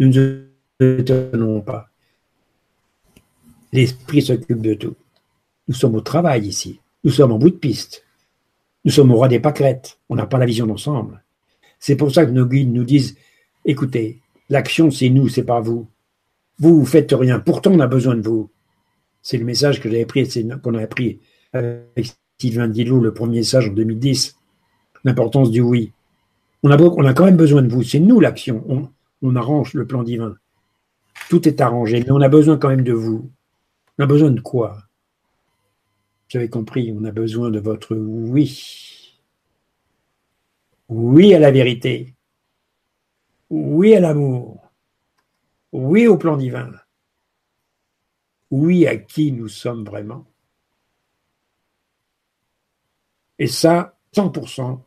Ne 0.00 0.06
nous 0.06 0.98
étonnons 0.98 1.60
pas. 1.60 1.88
L'esprit 3.72 4.22
s'occupe 4.22 4.60
de 4.60 4.74
tout. 4.74 4.96
Nous 5.68 5.74
sommes 5.74 5.94
au 5.94 6.00
travail 6.00 6.46
ici. 6.46 6.80
Nous 7.02 7.10
sommes 7.10 7.32
en 7.32 7.38
bout 7.38 7.50
de 7.50 7.56
piste. 7.56 8.04
Nous 8.84 8.92
sommes 8.92 9.10
au 9.10 9.16
roi 9.16 9.28
des 9.28 9.40
pâquerettes. 9.40 9.98
On 10.08 10.16
n'a 10.16 10.26
pas 10.26 10.38
la 10.38 10.46
vision 10.46 10.66
d'ensemble. 10.66 11.22
C'est 11.78 11.96
pour 11.96 12.12
ça 12.12 12.24
que 12.24 12.30
nos 12.30 12.46
guides 12.46 12.72
nous 12.72 12.84
disent 12.84 13.16
écoutez, 13.64 14.20
l'action, 14.48 14.90
c'est 14.90 15.08
nous, 15.08 15.28
c'est 15.28 15.44
pas 15.44 15.60
vous. 15.60 15.88
Vous, 16.58 16.78
vous 16.78 16.86
faites 16.86 17.12
rien. 17.12 17.40
Pourtant, 17.40 17.72
on 17.72 17.80
a 17.80 17.86
besoin 17.86 18.14
de 18.14 18.22
vous. 18.22 18.50
C'est 19.22 19.38
le 19.38 19.44
message 19.44 19.80
que 19.80 19.90
j'avais 19.90 20.06
pris, 20.06 20.28
qu'on 20.62 20.74
a 20.74 20.82
appris 20.82 21.18
avec 21.52 22.14
Sylvain 22.38 22.68
Dillot, 22.68 23.00
le 23.00 23.14
premier 23.14 23.38
message 23.38 23.68
en 23.68 23.72
2010. 23.72 24.36
L'importance 25.04 25.50
du 25.50 25.60
oui. 25.60 25.92
On 26.62 26.70
a, 26.70 26.80
on 26.80 27.04
a 27.04 27.14
quand 27.14 27.26
même 27.26 27.36
besoin 27.36 27.62
de 27.62 27.68
vous. 27.68 27.82
C'est 27.82 28.00
nous 28.00 28.20
l'action. 28.20 28.64
On, 28.68 28.88
on 29.22 29.36
arrange 29.36 29.74
le 29.74 29.86
plan 29.86 30.02
divin. 30.02 30.36
Tout 31.28 31.48
est 31.48 31.60
arrangé, 31.60 32.00
mais 32.00 32.10
on 32.10 32.20
a 32.20 32.28
besoin 32.28 32.58
quand 32.58 32.68
même 32.68 32.84
de 32.84 32.92
vous. 32.92 33.30
On 33.98 34.04
a 34.04 34.06
besoin 34.06 34.30
de 34.30 34.40
quoi? 34.40 34.82
Vous 36.30 36.38
avez 36.38 36.48
compris, 36.48 36.92
on 36.98 37.04
a 37.04 37.12
besoin 37.12 37.50
de 37.50 37.60
votre 37.60 37.94
oui. 37.94 39.18
Oui 40.88 41.34
à 41.34 41.38
la 41.38 41.50
vérité. 41.50 42.14
Oui 43.50 43.94
à 43.94 44.00
l'amour. 44.00 44.70
Oui 45.72 46.06
au 46.06 46.18
plan 46.18 46.36
divin. 46.36 46.72
Oui 48.50 48.86
à 48.86 48.96
qui 48.96 49.32
nous 49.32 49.48
sommes 49.48 49.84
vraiment. 49.84 50.26
Et 53.38 53.46
ça, 53.46 53.96
100% 54.14 54.80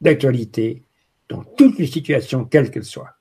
d'actualité 0.00 0.82
dans 1.28 1.42
toutes 1.42 1.78
les 1.78 1.86
situations, 1.86 2.44
quelles 2.44 2.70
qu'elles 2.70 2.84
soient. 2.84 3.14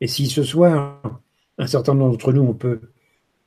Et 0.00 0.06
si 0.06 0.26
ce 0.26 0.42
soir, 0.42 1.20
un 1.58 1.66
certain 1.66 1.94
nombre 1.94 2.12
d'entre 2.12 2.32
nous, 2.32 2.42
on 2.42 2.54
peut 2.54 2.80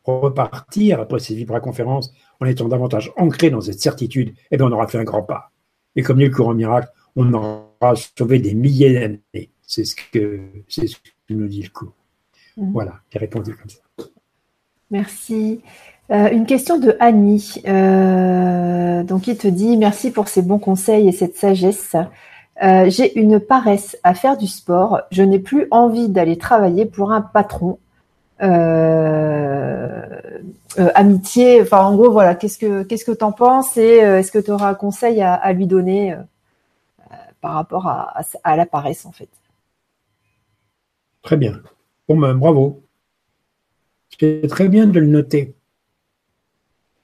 repartir 0.04 1.00
après 1.00 1.20
ces 1.20 1.36
vibra-conférences 1.36 2.14
en 2.40 2.46
étant 2.46 2.68
davantage 2.68 3.12
ancré 3.18 3.50
dans 3.50 3.62
cette 3.62 3.80
certitude, 3.80 4.34
eh 4.52 4.58
bien, 4.58 4.68
on 4.68 4.72
aura 4.72 4.88
fait 4.88 5.00
un 5.00 5.04
grand 5.04 5.24
pas. 5.24 5.52
Et 5.96 6.04
comme 6.04 6.18
dit 6.18 6.26
le 6.26 6.34
courant 6.34 6.54
miracle, 6.54 6.90
on 7.16 7.34
aura 7.34 7.96
sauvé 8.18 8.40
des 8.40 8.54
milliers 8.54 8.94
d'années. 8.94 9.50
C'est 9.62 9.86
ce 9.86 9.96
que, 9.96 10.42
c'est 10.68 10.88
ce 10.88 10.98
que 10.98 11.34
nous 11.34 11.48
dit 11.48 11.64
le 11.64 11.70
coup. 11.70 11.92
Mm. 12.58 12.72
Voilà, 12.72 13.02
j'ai 13.10 13.20
répondu 13.20 13.56
comme 13.56 13.70
ça. 13.70 13.80
Merci. 14.92 15.62
Euh, 16.12 16.30
une 16.30 16.46
question 16.46 16.78
de 16.78 16.96
Annie, 17.00 17.64
euh, 17.68 19.02
donc 19.04 19.28
il 19.28 19.38
te 19.38 19.48
dit 19.48 19.76
merci 19.76 20.12
pour 20.12 20.28
ces 20.28 20.44
bons 20.44 20.60
conseils 20.60 21.08
et 21.08 21.12
cette 21.12 21.36
sagesse. 21.36 21.96
Euh, 22.64 22.90
j'ai 22.90 23.20
une 23.20 23.40
paresse 23.40 23.98
à 24.04 24.14
faire 24.14 24.38
du 24.38 24.46
sport. 24.48 25.02
Je 25.12 25.24
n'ai 25.24 25.40
plus 25.40 25.68
envie 25.72 26.08
d'aller 26.10 26.38
travailler 26.38 26.86
pour 26.86 27.12
un 27.12 27.22
patron. 27.22 27.80
amitié, 30.94 31.62
enfin 31.62 31.86
en 31.86 31.96
gros 31.96 32.12
voilà, 32.12 32.36
qu'est-ce 32.36 32.58
que 32.60 32.84
qu'est-ce 32.84 33.06
que 33.06 33.12
t'en 33.12 33.32
penses 33.32 33.78
et 33.78 33.98
est-ce 33.98 34.32
que 34.32 34.40
tu 34.40 34.52
auras 34.52 34.70
un 34.70 34.76
conseil 34.76 35.22
à, 35.22 35.54
lui 35.54 35.68
donner 35.68 36.16
par 37.42 37.54
rapport 37.54 37.88
à, 37.88 38.22
à, 38.44 38.56
la 38.56 38.66
paresse 38.66 39.06
en 39.06 39.12
fait? 39.12 39.30
Très 41.24 41.38
bien. 41.38 41.62
Bon 42.08 42.18
ben 42.18 42.36
bravo. 42.36 42.84
C'est 44.20 44.48
très 44.48 44.68
bien 44.70 44.86
de 44.86 45.00
le 45.00 45.08
noter 45.08 45.56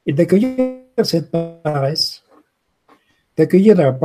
et 0.05 0.13
d'accueillir 0.13 0.83
cette 1.03 1.31
paresse, 1.31 2.23
d'accueillir 3.37 3.75
d'avoir 3.75 3.99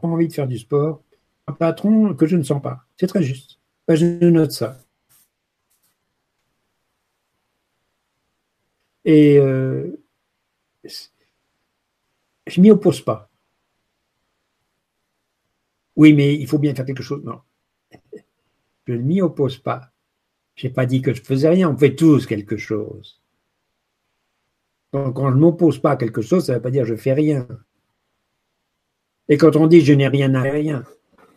pas, 0.00 0.08
envie 0.08 0.28
de 0.28 0.32
faire 0.32 0.46
du 0.46 0.58
sport, 0.58 1.02
un 1.46 1.52
patron 1.52 2.14
que 2.14 2.26
je 2.26 2.36
ne 2.36 2.42
sens 2.42 2.62
pas. 2.62 2.84
C'est 2.96 3.06
très 3.06 3.22
juste. 3.22 3.58
Ben, 3.86 3.94
je 3.94 4.04
note 4.28 4.52
ça. 4.52 4.78
Et 9.04 9.38
euh, 9.38 9.98
je 12.46 12.60
m'y 12.60 12.70
oppose 12.70 13.00
pas. 13.00 13.30
Oui, 15.96 16.12
mais 16.12 16.34
il 16.34 16.46
faut 16.46 16.58
bien 16.58 16.74
faire 16.74 16.84
quelque 16.84 17.02
chose. 17.02 17.22
Non. 17.24 17.40
Je 18.86 18.92
ne 18.92 19.02
m'y 19.02 19.20
oppose 19.20 19.58
pas. 19.58 19.90
Je 20.58 20.66
n'ai 20.66 20.72
pas 20.72 20.86
dit 20.86 21.02
que 21.02 21.14
je 21.14 21.22
faisais 21.22 21.48
rien, 21.48 21.70
on 21.70 21.76
fait 21.76 21.94
tous 21.94 22.26
quelque 22.26 22.56
chose. 22.56 23.22
Donc, 24.92 25.14
quand 25.14 25.30
je 25.30 25.36
ne 25.36 25.40
m'oppose 25.40 25.78
pas 25.78 25.92
à 25.92 25.96
quelque 25.96 26.20
chose, 26.20 26.46
ça 26.46 26.52
ne 26.52 26.58
veut 26.58 26.62
pas 26.62 26.72
dire 26.72 26.84
je 26.84 26.96
fais 26.96 27.12
rien. 27.12 27.46
Et 29.28 29.36
quand 29.36 29.54
on 29.54 29.68
dit 29.68 29.82
je 29.82 29.92
n'ai 29.92 30.08
rien 30.08 30.34
à 30.34 30.42
rien, 30.42 30.82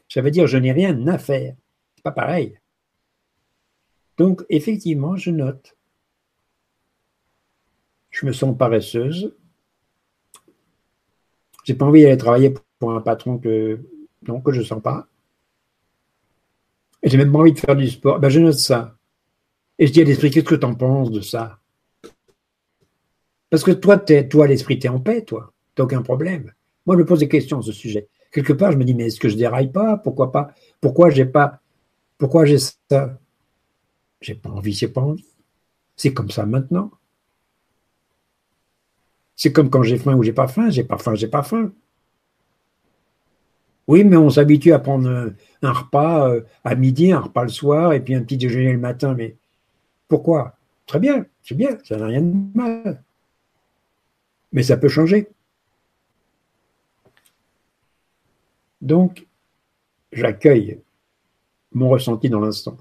ça 0.10 0.22
veut 0.22 0.32
dire 0.32 0.48
je 0.48 0.58
n'ai 0.58 0.72
rien 0.72 1.06
à 1.06 1.20
faire. 1.20 1.56
C'est 1.96 2.04
pas 2.04 2.12
pareil. 2.12 2.58
Donc, 4.18 4.44
effectivement, 4.50 5.16
je 5.18 5.30
note. 5.30 5.78
Je 8.10 8.26
me 8.26 8.34
sens 8.34 8.58
paresseuse. 8.58 9.36
J'ai 11.64 11.76
pas 11.76 11.86
envie 11.86 12.02
d'aller 12.02 12.18
travailler 12.18 12.56
pour 12.80 12.92
un 12.92 13.02
patron 13.02 13.38
que, 13.38 13.80
non, 14.28 14.42
que 14.42 14.52
je 14.52 14.62
ne 14.62 14.66
sens 14.66 14.82
pas. 14.82 15.08
Et 17.04 17.10
j'ai 17.10 17.18
même 17.20 17.32
pas 17.32 17.38
envie 17.38 17.54
de 17.54 17.60
faire 17.60 17.76
du 17.76 17.88
sport. 17.88 18.20
Ben, 18.20 18.30
je 18.30 18.40
note 18.40 18.58
ça. 18.58 18.98
Et 19.82 19.88
je 19.88 19.94
dis 19.94 20.02
à 20.02 20.04
l'esprit, 20.04 20.30
qu'est-ce 20.30 20.46
que 20.46 20.54
tu 20.54 20.66
en 20.66 20.76
penses 20.76 21.10
de 21.10 21.22
ça? 21.22 21.58
Parce 23.50 23.64
que 23.64 23.72
toi, 23.72 23.98
toi 23.98 24.46
l'esprit, 24.46 24.78
tu 24.78 24.86
es 24.86 24.90
en 24.92 25.00
paix, 25.00 25.24
toi. 25.24 25.54
Tu 25.76 25.82
aucun 25.82 26.04
problème. 26.04 26.54
Moi, 26.86 26.96
je 26.96 27.02
me 27.02 27.06
pose 27.06 27.18
des 27.18 27.28
questions 27.28 27.58
à 27.58 27.62
ce 27.64 27.72
sujet. 27.72 28.08
Quelque 28.32 28.54
part, 28.54 28.72
je 28.72 28.78
me 28.78 28.84
dis, 28.84 28.94
mais 28.94 29.08
est-ce 29.08 29.20
que 29.20 29.28
je 29.28 29.36
déraille 29.36 29.72
pas? 29.72 29.98
Pourquoi 29.98 30.32
pas? 30.32 30.54
Pourquoi 30.80 31.10
j'ai 31.10 31.26
pas 31.26 31.62
Pourquoi 32.20 32.46
j'ai 32.46 32.60
ça? 32.60 33.20
J'ai 34.22 34.36
pas 34.36 34.52
envie, 34.52 34.72
j'ai 34.72 34.88
pas 34.88 35.02
envie. 35.02 35.26
C'est 35.96 36.14
comme 36.14 36.30
ça 36.30 36.46
maintenant. 36.46 36.92
C'est 39.36 39.52
comme 39.52 39.72
quand 39.72 39.82
j'ai 39.82 39.98
faim 39.98 40.14
ou 40.14 40.22
j'ai 40.22 40.32
pas 40.32 40.48
faim, 40.48 40.70
j'ai 40.70 40.84
pas 40.84 41.00
faim, 41.00 41.16
j'ai 41.16 41.28
pas 41.28 41.42
faim. 41.42 41.72
Oui, 43.88 44.04
mais 44.04 44.16
on 44.16 44.30
s'habitue 44.30 44.74
à 44.74 44.80
prendre 44.80 45.34
un 45.64 45.72
repas 45.72 46.30
euh, 46.30 46.42
à 46.64 46.76
midi, 46.76 47.12
un 47.12 47.22
repas 47.22 47.42
le 47.42 47.50
soir, 47.50 47.94
et 47.94 48.00
puis 48.00 48.14
un 48.14 48.22
petit 48.22 48.38
déjeuner 48.38 48.74
le 48.74 48.78
matin, 48.78 49.16
mais 49.16 49.38
pourquoi? 50.12 50.58
Très 50.88 51.00
bien, 51.00 51.26
c'est 51.42 51.56
bien, 51.56 51.78
ça 51.86 51.96
n'a 51.96 52.08
rien 52.08 52.22
de 52.22 52.36
mal. 52.54 53.02
Mais 54.52 54.62
ça 54.62 54.76
peut 54.76 54.90
changer. 54.90 55.30
Donc, 58.82 59.26
j'accueille 60.12 60.82
mon 61.72 61.88
ressenti 61.88 62.30
dans 62.30 62.42
l'instant. 62.42 62.76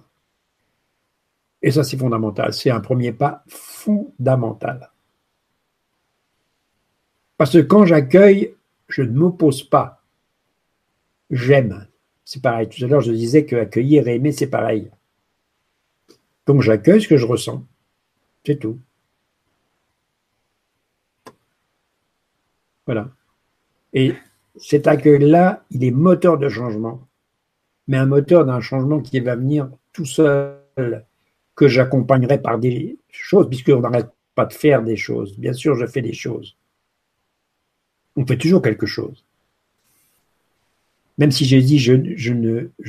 Et 1.63 1.71
ça, 1.71 1.85
c'est 1.85 1.97
fondamental. 1.97 2.53
C'est 2.53 2.71
un 2.71 2.81
premier 2.81 3.13
pas 3.13 3.45
fondamental. 3.47 4.91
Parce 7.37 7.53
que 7.53 7.59
quand 7.59 7.85
j'accueille, 7.85 8.57
je 8.89 9.03
ne 9.03 9.13
m'oppose 9.13 9.63
pas. 9.63 10.03
J'aime. 11.31 11.87
C'est 12.25 12.43
pareil. 12.43 12.69
Tout 12.69 12.85
à 12.85 12.89
l'heure, 12.89 13.03
je 13.03 13.13
disais 13.13 13.47
que 13.47 13.55
accueillir 13.55 14.09
et 14.09 14.17
aimer, 14.17 14.33
c'est 14.33 14.49
pareil. 14.49 14.91
Donc 16.51 16.63
j'accueille 16.63 17.01
ce 17.01 17.07
que 17.07 17.17
je 17.17 17.27
ressens. 17.27 17.65
C'est 18.45 18.59
tout. 18.59 18.81
Voilà. 22.87 23.13
Et 23.93 24.15
cet 24.57 24.89
accueil-là, 24.89 25.65
il 25.71 25.85
est 25.85 25.93
moteur 25.93 26.39
de 26.39 26.49
changement, 26.49 27.07
mais 27.87 27.99
un 27.99 28.07
moteur 28.07 28.45
d'un 28.47 28.61
changement 28.61 28.99
qui 28.99 29.21
va 29.21 29.37
venir 29.37 29.71
tout 29.93 30.05
seul, 30.05 31.07
que 31.55 31.69
j'accompagnerai 31.69 32.43
par 32.43 32.59
des 32.59 32.99
choses, 33.11 33.49
puisqu'on 33.49 33.79
n'arrête 33.79 34.11
pas 34.35 34.47
de 34.47 34.53
faire 34.53 34.83
des 34.83 34.97
choses. 34.97 35.39
Bien 35.39 35.53
sûr, 35.53 35.77
je 35.77 35.87
fais 35.87 36.03
des 36.03 36.15
choses. 36.15 36.57
On 38.17 38.27
fait 38.27 38.39
toujours 38.39 38.61
quelque 38.61 38.87
chose. 38.87 39.25
Même 41.17 41.31
si 41.31 41.45
j'ai 41.45 41.63
dit 41.63 41.79
je, 41.79 41.93
je 42.17 42.35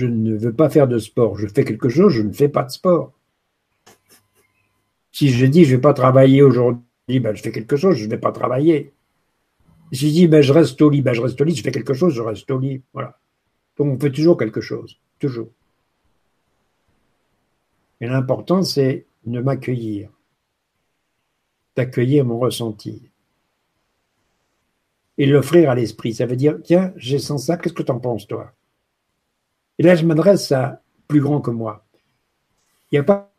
ne 0.07 0.35
veux 0.35 0.53
pas 0.53 0.71
faire 0.71 0.87
de 0.87 0.97
sport, 0.97 1.37
je 1.37 1.45
fais 1.45 1.63
quelque 1.63 1.89
chose, 1.89 2.11
je 2.11 2.23
ne 2.23 2.33
fais 2.33 2.49
pas 2.49 2.63
de 2.63 2.71
sport. 2.71 3.13
Si 5.11 5.29
je 5.29 5.45
dis 5.45 5.65
je 5.65 5.71
ne 5.71 5.75
vais 5.75 5.81
pas 5.81 5.93
travailler 5.93 6.41
aujourd'hui, 6.41 6.83
ben, 7.07 7.35
je 7.35 7.41
fais 7.41 7.51
quelque 7.51 7.75
chose, 7.75 7.95
je 7.95 8.05
ne 8.05 8.09
vais 8.11 8.17
pas 8.17 8.31
travailler. 8.31 8.93
Si 9.91 10.07
je 10.07 10.13
dis 10.13 10.27
ben, 10.27 10.41
je 10.41 10.53
reste 10.53 10.81
au 10.81 10.89
lit, 10.89 11.01
ben, 11.01 11.13
je 11.13 11.21
reste 11.21 11.39
au 11.41 11.43
lit, 11.43 11.55
je 11.55 11.63
fais 11.63 11.71
quelque 11.71 11.93
chose, 11.93 12.13
je 12.13 12.21
reste 12.21 12.49
au 12.49 12.59
lit. 12.59 12.81
Voilà. 12.93 13.19
Donc 13.77 13.95
on 13.95 13.99
fait 13.99 14.11
toujours 14.11 14.37
quelque 14.37 14.61
chose, 14.61 14.99
toujours. 15.19 15.49
Et 17.99 18.07
l'important, 18.07 18.63
c'est 18.63 19.05
de 19.25 19.39
m'accueillir, 19.39 20.09
d'accueillir 21.75 22.25
mon 22.25 22.39
ressenti 22.39 23.11
et 25.17 25.25
l'offrir 25.27 25.69
à 25.69 25.75
l'esprit. 25.75 26.13
Ça 26.13 26.25
veut 26.25 26.35
dire, 26.35 26.57
tiens, 26.63 26.93
j'ai 26.95 27.19
sens 27.19 27.45
ça, 27.45 27.57
qu'est-ce 27.57 27.73
que 27.73 27.83
tu 27.83 27.91
en 27.91 27.99
penses, 27.99 28.27
toi? 28.27 28.53
Et 29.77 29.83
là, 29.83 29.95
je 29.95 30.05
m'adresse 30.05 30.51
à 30.51 30.81
plus 31.07 31.21
grand 31.21 31.41
que 31.41 31.51
moi. 31.51 31.85
Il 32.91 32.95
n'y 32.95 32.99
a 32.99 33.03
pas 33.03 33.30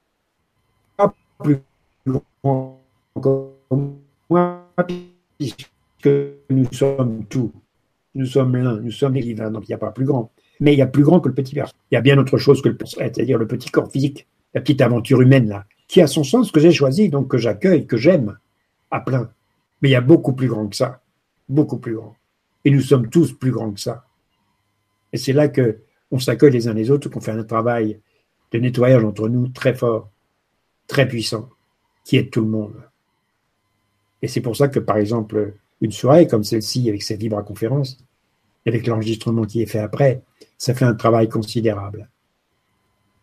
plus 1.42 1.58
grand 2.06 2.80
que 3.20 3.28
moi, 4.30 4.66
puisque 5.38 6.08
nous 6.50 6.72
sommes 6.72 7.24
tout. 7.26 7.52
Nous 8.14 8.26
sommes 8.26 8.56
l'un, 8.56 8.76
nous 8.76 8.90
sommes 8.90 9.14
les 9.14 9.22
divins, 9.22 9.50
donc 9.50 9.68
il 9.68 9.70
n'y 9.70 9.74
a 9.74 9.78
pas 9.78 9.90
plus 9.90 10.04
grand. 10.04 10.30
Mais 10.60 10.74
il 10.74 10.78
y 10.78 10.82
a 10.82 10.86
plus 10.86 11.02
grand 11.02 11.20
que 11.20 11.28
le 11.28 11.34
petit 11.34 11.54
verre. 11.54 11.72
Il 11.90 11.94
y 11.94 11.98
a 11.98 12.00
bien 12.00 12.18
autre 12.18 12.38
chose 12.38 12.62
que 12.62 12.68
le 12.68 12.76
petit 12.76 13.70
corps 13.70 13.90
physique, 13.90 14.26
la 14.54 14.60
petite 14.60 14.80
aventure 14.80 15.20
humaine 15.20 15.48
là, 15.48 15.64
qui 15.88 16.00
a 16.00 16.06
son 16.06 16.24
sens, 16.24 16.52
que 16.52 16.60
j'ai 16.60 16.72
choisi, 16.72 17.08
donc 17.08 17.28
que 17.28 17.38
j'accueille, 17.38 17.86
que 17.86 17.96
j'aime 17.96 18.38
à 18.90 19.00
plein. 19.00 19.30
Mais 19.80 19.88
il 19.88 19.92
y 19.92 19.96
a 19.96 20.00
beaucoup 20.00 20.34
plus 20.34 20.48
grand 20.48 20.68
que 20.68 20.76
ça, 20.76 21.00
beaucoup 21.48 21.78
plus 21.78 21.94
grand. 21.94 22.14
Et 22.64 22.70
nous 22.70 22.80
sommes 22.80 23.08
tous 23.08 23.32
plus 23.32 23.50
grands 23.50 23.72
que 23.72 23.80
ça. 23.80 24.04
Et 25.12 25.18
c'est 25.18 25.32
là 25.32 25.48
que 25.48 25.80
on 26.10 26.18
s'accueille 26.18 26.52
les 26.52 26.68
uns 26.68 26.74
les 26.74 26.90
autres, 26.90 27.08
qu'on 27.08 27.20
fait 27.20 27.32
un 27.32 27.42
travail 27.42 27.98
de 28.52 28.58
nettoyage 28.58 29.02
entre 29.02 29.28
nous 29.28 29.48
très 29.48 29.74
fort 29.74 30.11
très 30.86 31.08
puissant 31.08 31.48
qui 32.04 32.16
aide 32.16 32.30
tout 32.30 32.40
le 32.40 32.48
monde. 32.48 32.82
Et 34.22 34.28
c'est 34.28 34.40
pour 34.40 34.56
ça 34.56 34.68
que, 34.68 34.78
par 34.78 34.96
exemple, 34.96 35.54
une 35.80 35.92
soirée 35.92 36.26
comme 36.26 36.44
celle-ci, 36.44 36.88
avec 36.88 37.02
cette 37.02 37.20
vibra-conférence, 37.20 37.98
avec 38.66 38.86
l'enregistrement 38.86 39.44
qui 39.44 39.62
est 39.62 39.66
fait 39.66 39.80
après, 39.80 40.22
ça 40.58 40.74
fait 40.74 40.84
un 40.84 40.94
travail 40.94 41.28
considérable. 41.28 42.08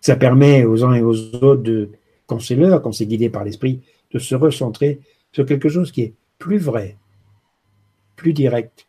Ça 0.02 0.16
permet 0.16 0.66
aux 0.66 0.84
uns 0.84 0.94
et 0.94 1.02
aux 1.02 1.36
autres 1.36 1.64
de, 1.64 1.90
quand 2.26 2.40
c'est 2.40 2.56
l'heure, 2.56 2.82
quand 2.82 2.92
c'est 2.92 3.06
guidé 3.06 3.30
par 3.30 3.44
l'esprit, 3.44 3.82
de 4.12 4.20
se 4.20 4.36
recentrer 4.36 5.00
sur 5.32 5.46
quelque 5.46 5.70
chose 5.70 5.92
qui 5.92 6.02
est 6.02 6.14
plus 6.38 6.58
vrai, 6.58 6.98
plus 8.16 8.34
direct, 8.34 8.88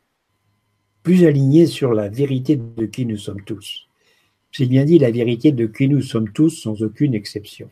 plus 1.02 1.24
aligné 1.24 1.66
sur 1.66 1.92
la 1.92 2.08
vérité 2.08 2.56
de 2.56 2.86
qui 2.86 3.06
nous 3.06 3.16
sommes 3.16 3.42
tous. 3.42 3.88
C'est 4.52 4.66
bien 4.66 4.84
dit 4.84 4.98
la 4.98 5.10
vérité 5.10 5.52
de 5.52 5.66
qui 5.66 5.88
nous 5.88 6.02
sommes 6.02 6.30
tous 6.32 6.50
sans 6.50 6.82
aucune 6.82 7.14
exception. 7.14 7.70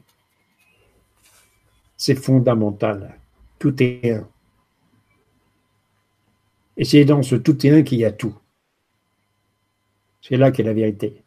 C'est 1.98 2.14
fondamental. 2.14 3.18
Tout 3.58 3.82
est 3.82 4.12
un. 4.12 4.28
Et 6.76 6.84
c'est 6.84 7.04
dans 7.04 7.22
ce 7.22 7.34
tout 7.34 7.66
et 7.66 7.70
un 7.70 7.82
qu'il 7.82 7.98
y 7.98 8.04
a 8.04 8.12
tout. 8.12 8.34
C'est 10.22 10.36
là 10.36 10.52
qu'est 10.52 10.62
la 10.62 10.72
vérité. 10.72 11.24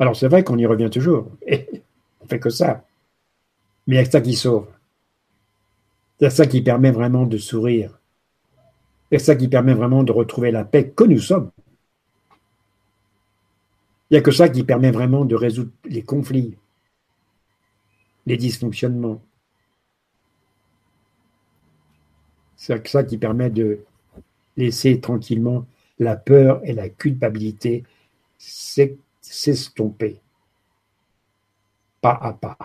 Alors 0.00 0.16
c'est 0.16 0.26
vrai 0.26 0.42
qu'on 0.42 0.58
y 0.58 0.66
revient 0.66 0.90
toujours. 0.90 1.30
on 2.20 2.26
fait 2.26 2.40
que 2.40 2.50
ça. 2.50 2.84
Mais 3.86 3.96
il 3.96 3.98
y 3.98 4.02
a 4.02 4.10
ça 4.10 4.20
qui 4.20 4.34
sauve. 4.34 4.66
C'est 6.18 6.30
ça 6.30 6.46
qui 6.46 6.60
permet 6.60 6.90
vraiment 6.90 7.26
de 7.26 7.38
sourire. 7.38 8.00
C'est 9.12 9.18
ça 9.20 9.36
qui 9.36 9.46
permet 9.46 9.74
vraiment 9.74 10.02
de 10.02 10.10
retrouver 10.10 10.50
la 10.50 10.64
paix 10.64 10.90
que 10.90 11.04
nous 11.04 11.20
sommes. 11.20 11.52
Il 14.10 14.14
n'y 14.14 14.18
a 14.18 14.22
que 14.22 14.32
ça 14.32 14.48
qui 14.48 14.64
permet 14.64 14.90
vraiment 14.90 15.24
de 15.24 15.36
résoudre 15.36 15.70
les 15.84 16.02
conflits, 16.02 16.56
les 18.26 18.36
dysfonctionnements. 18.36 19.22
C'est 22.56 22.86
ça 22.88 23.04
qui 23.04 23.18
permet 23.18 23.50
de 23.50 23.80
laisser 24.56 25.00
tranquillement 25.00 25.66
la 25.98 26.16
peur 26.16 26.60
et 26.64 26.72
la 26.72 26.88
culpabilité 26.88 27.84
s'estomper, 28.38 30.20
pas 32.00 32.18
à 32.20 32.32
pas, 32.32 32.56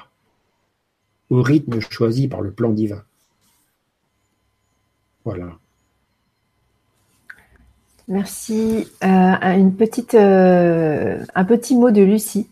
au 1.30 1.41
rythme 1.41 1.80
choisi 1.80 2.28
par 2.28 2.41
le 2.41 2.51
plan 2.51 2.72
divin. 2.72 3.03
Voilà. 5.26 5.57
Merci. 8.07 8.88
Euh, 9.03 9.07
une 9.07 9.76
petite, 9.76 10.16
euh, 10.16 11.24
un 11.36 11.45
petit 11.45 11.76
mot 11.76 11.91
de 11.91 12.01
Lucie 12.01 12.49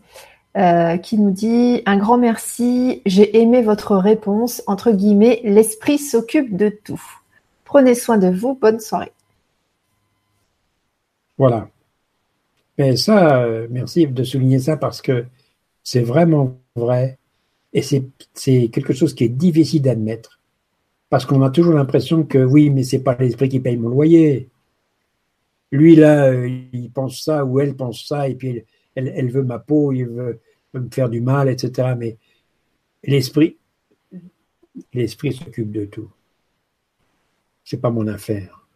euh, 0.56 0.96
qui 0.96 1.18
nous 1.18 1.30
dit 1.30 1.82
un 1.86 1.96
grand 1.96 2.18
merci. 2.18 3.02
J'ai 3.06 3.40
aimé 3.40 3.62
votre 3.62 3.96
réponse. 3.96 4.62
Entre 4.66 4.90
guillemets, 4.90 5.40
l'esprit 5.44 5.98
s'occupe 5.98 6.56
de 6.56 6.68
tout. 6.68 7.02
Prenez 7.64 7.94
soin 7.94 8.18
de 8.18 8.28
vous. 8.28 8.54
Bonne 8.54 8.80
soirée. 8.80 9.12
Voilà. 11.36 11.68
Mais 12.78 12.96
ça, 12.96 13.46
merci 13.70 14.06
de 14.06 14.22
souligner 14.24 14.58
ça 14.58 14.76
parce 14.76 15.02
que 15.02 15.26
c'est 15.82 16.02
vraiment 16.02 16.56
vrai 16.76 17.18
et 17.72 17.82
c'est 17.82 18.68
quelque 18.68 18.92
chose 18.92 19.14
qui 19.14 19.24
est 19.24 19.28
difficile 19.28 19.82
d'admettre 19.82 20.40
parce 21.10 21.26
qu'on 21.26 21.42
a 21.42 21.50
toujours 21.50 21.74
l'impression 21.74 22.22
que 22.22 22.38
oui, 22.38 22.70
mais 22.70 22.84
c'est 22.84 23.02
pas 23.02 23.16
l'esprit 23.18 23.48
qui 23.48 23.60
paye 23.60 23.76
mon 23.76 23.88
loyer 23.88 24.48
lui 25.70 25.96
là, 25.96 26.28
euh, 26.28 26.48
il 26.72 26.90
pense 26.90 27.22
ça 27.22 27.44
ou 27.44 27.60
elle 27.60 27.76
pense 27.76 28.06
ça, 28.06 28.28
et 28.28 28.34
puis 28.34 28.64
elle, 29.06 29.30
veut 29.30 29.42
ma 29.42 29.58
peau, 29.58 29.92
il 29.92 30.06
veut, 30.06 30.40
me 30.74 30.88
faire 30.90 31.08
du 31.08 31.20
mal, 31.20 31.48
etc. 31.48 31.94
Mais 31.96 32.16
l'esprit, 33.04 33.56
l'esprit 34.92 35.32
s'occupe 35.32 35.70
de 35.70 35.84
tout. 35.84 36.10
C'est 37.64 37.80
pas 37.80 37.90
mon 37.90 38.06
affaire. 38.06 38.66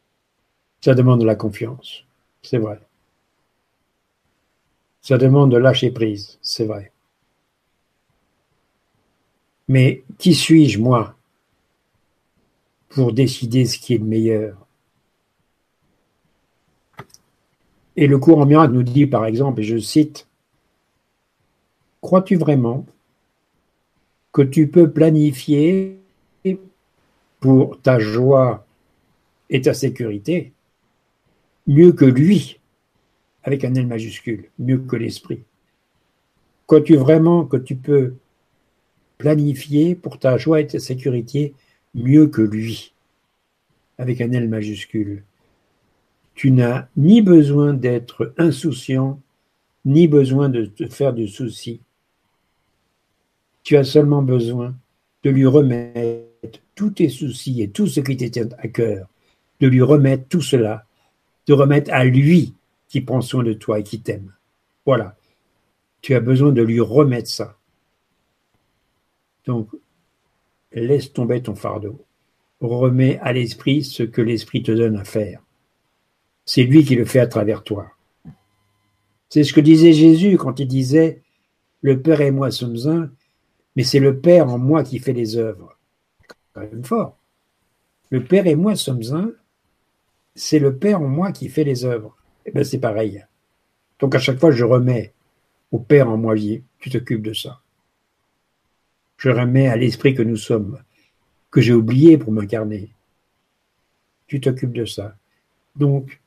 Ça 0.81 0.95
demande 0.95 1.21
de 1.21 1.27
la 1.27 1.37
confiance, 1.37 2.05
c'est 2.43 2.59
vrai. 2.59 2.81
Ça 5.01 5.19
demande 5.19 5.51
de 5.51 5.57
lâcher 5.57 5.91
prise, 5.91 6.39
c'est 6.43 6.65
vrai. 6.65 6.93
Mais 9.69 10.05
qui 10.19 10.35
suis-je, 10.35 10.79
moi, 10.79 11.17
pour 12.89 13.13
décider 13.13 13.65
ce 13.65 13.79
qui 13.79 13.95
est 13.95 13.99
le 13.99 14.05
meilleur? 14.05 14.67
Et 17.97 18.07
le 18.07 18.19
courant 18.19 18.47
miracle 18.47 18.73
nous 18.73 18.83
dit, 18.83 19.07
par 19.07 19.27
exemple, 19.27 19.61
et 19.61 19.65
je 19.65 19.79
cite, 19.79 20.27
Crois-tu 22.03 22.35
vraiment 22.35 22.85
que 24.33 24.43
tu 24.43 24.67
peux 24.67 24.91
planifier 24.91 26.01
pour 27.39 27.81
ta 27.81 28.01
joie 28.01 28.67
et 29.51 29.61
ta 29.61 29.73
sécurité 29.73 30.53
mieux 31.69 31.93
que 31.93 32.05
lui, 32.05 32.59
avec 33.45 33.65
un 33.65 33.75
L 33.75 33.87
majuscule, 33.87 34.51
mieux 34.59 34.79
que 34.79 34.97
l'esprit? 34.97 35.45
Crois-tu 36.67 36.97
vraiment 36.97 37.45
que 37.45 37.57
tu 37.57 37.77
peux 37.77 38.15
planifier 39.19 39.95
pour 39.95 40.19
ta 40.19 40.39
joie 40.39 40.61
et 40.61 40.67
ta 40.67 40.81
sécurité 40.81 41.55
mieux 41.95 42.27
que 42.27 42.43
lui, 42.43 42.95
avec 43.97 44.21
un 44.21 44.33
L 44.33 44.49
majuscule? 44.49 45.23
Tu 46.35 46.51
n'as 46.51 46.89
ni 46.97 47.23
besoin 47.23 47.75
d'être 47.75 48.35
insouciant, 48.39 49.21
ni 49.85 50.09
besoin 50.09 50.49
de 50.49 50.67
te 50.67 50.87
faire 50.87 51.13
de 51.13 51.27
soucis. 51.27 51.81
Tu 53.63 53.77
as 53.77 53.85
seulement 53.85 54.23
besoin 54.23 54.75
de 55.23 55.31
lui 55.31 55.47
remettre 55.47 56.61
tous 56.75 56.91
tes 56.91 57.09
soucis 57.09 57.63
et 57.63 57.71
tout 57.71 57.87
ce 57.87 58.01
qui 58.01 58.17
t'était 58.17 58.53
à 58.59 58.69
cœur, 58.69 59.09
de 59.61 59.69
lui 59.69 59.83
remettre 59.83 60.27
tout 60.29 60.41
cela, 60.41 60.87
de 61.47 61.53
remettre 61.53 61.93
à 61.93 62.05
lui 62.05 62.55
qui 62.89 63.01
prend 63.01 63.21
soin 63.21 63.43
de 63.43 63.53
toi 63.53 63.79
et 63.79 63.83
qui 63.83 64.01
t'aime. 64.01 64.33
Voilà. 64.85 65.17
Tu 66.01 66.15
as 66.15 66.21
besoin 66.21 66.53
de 66.53 66.63
lui 66.63 66.81
remettre 66.81 67.31
ça. 67.31 67.57
Donc, 69.47 69.69
laisse 70.73 71.13
tomber 71.13 71.43
ton 71.43 71.55
fardeau. 71.55 72.05
Remets 72.61 73.19
à 73.21 73.33
l'esprit 73.33 73.83
ce 73.85 74.03
que 74.03 74.23
l'esprit 74.23 74.63
te 74.63 74.73
donne 74.73 74.97
à 74.97 75.05
faire. 75.05 75.41
C'est 76.45 76.65
lui 76.65 76.85
qui 76.85 76.97
le 76.97 77.05
fait 77.05 77.21
à 77.21 77.27
travers 77.27 77.63
toi. 77.63 77.93
C'est 79.29 79.45
ce 79.45 79.53
que 79.53 79.61
disait 79.61 79.93
Jésus 79.93 80.37
quand 80.37 80.59
il 80.61 80.69
disait 80.69 81.23
Le 81.81 82.01
Père 82.01 82.21
et 82.21 82.31
moi 82.31 82.51
sommes 82.51 82.77
un, 82.87 83.11
mais 83.77 83.85
c'est 83.85 84.01
le 84.01 84.19
Père 84.19 84.49
en 84.49 84.59
moi 84.59 84.85
qui 84.85 84.99
fait 84.99 85.13
les 85.13 85.37
œuvres. 85.37 85.79
Quand 86.53 86.61
même 86.61 86.85
fort. 86.85 87.17
Le 88.11 88.23
Père 88.23 88.47
et 88.47 88.57
moi 88.57 88.75
sommes 88.77 89.03
un, 89.13 89.33
c'est 90.35 90.59
le 90.59 90.77
Père 90.77 91.01
en 91.01 91.09
moi 91.09 91.33
qui 91.33 91.49
fait 91.49 91.65
les 91.65 91.85
œuvres. 91.85 92.17
Et 92.45 92.49
eh 92.49 92.53
bien 92.53 92.65
c'est 92.65 92.79
pareil. 92.79 93.25
Donc 93.99 94.15
à 94.15 94.19
chaque 94.19 94.39
fois, 94.39 94.51
je 94.51 94.65
remets 94.65 95.15
au 95.71 95.79
Père 95.79 96.09
en 96.09 96.19
moi, 96.19 96.35
tu 96.37 96.91
t'occupes 96.91 97.23
de 97.23 97.33
ça. 97.33 97.61
Je 99.17 99.31
remets 99.31 99.69
à 99.69 99.77
l'esprit 99.77 100.15
que 100.15 100.23
nous 100.23 100.37
sommes, 100.37 100.83
que 101.51 101.61
j'ai 101.61 101.73
oublié 101.73 102.19
pour 102.19 102.33
m'incarner. 102.33 102.91
Tu 104.27 104.41
t'occupes 104.41 104.73
de 104.73 104.85
ça. 104.85 105.17
Donc, 105.77 106.21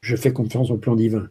je 0.00 0.16
fais 0.16 0.32
confiance 0.32 0.70
au 0.70 0.76
plan 0.76 0.96
divin. 0.96 1.28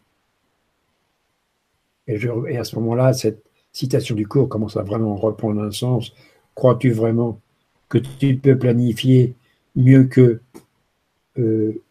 Et, 2.08 2.16
à 2.58 2.64
ce 2.64 2.76
moment-là, 2.78 3.14
cette 3.14 3.44
citation 3.74 4.16
du 4.16 4.28
cours 4.28 4.50
commence 4.50 4.78
à 4.78 4.84
vraiment 4.84 5.16
reprendre 5.16 5.62
un 5.62 5.72
sens. 5.72 6.14
Crois-tu 6.56 6.92
vraiment 6.92 7.42
que 7.90 7.98
tu 7.98 8.38
peux 8.38 8.58
planifier 8.58 9.36
mieux 9.76 10.06
que 10.06 10.42
euh, 11.38 11.82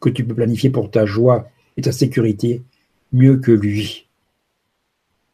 que 0.00 0.10
tu 0.10 0.24
peux 0.24 0.34
planifier 0.34 0.70
pour 0.70 0.90
ta 0.90 1.06
joie 1.06 1.48
et 1.76 1.82
ta 1.82 1.92
sécurité 1.92 2.62
mieux 3.12 3.36
que 3.36 3.52
lui? 3.52 4.08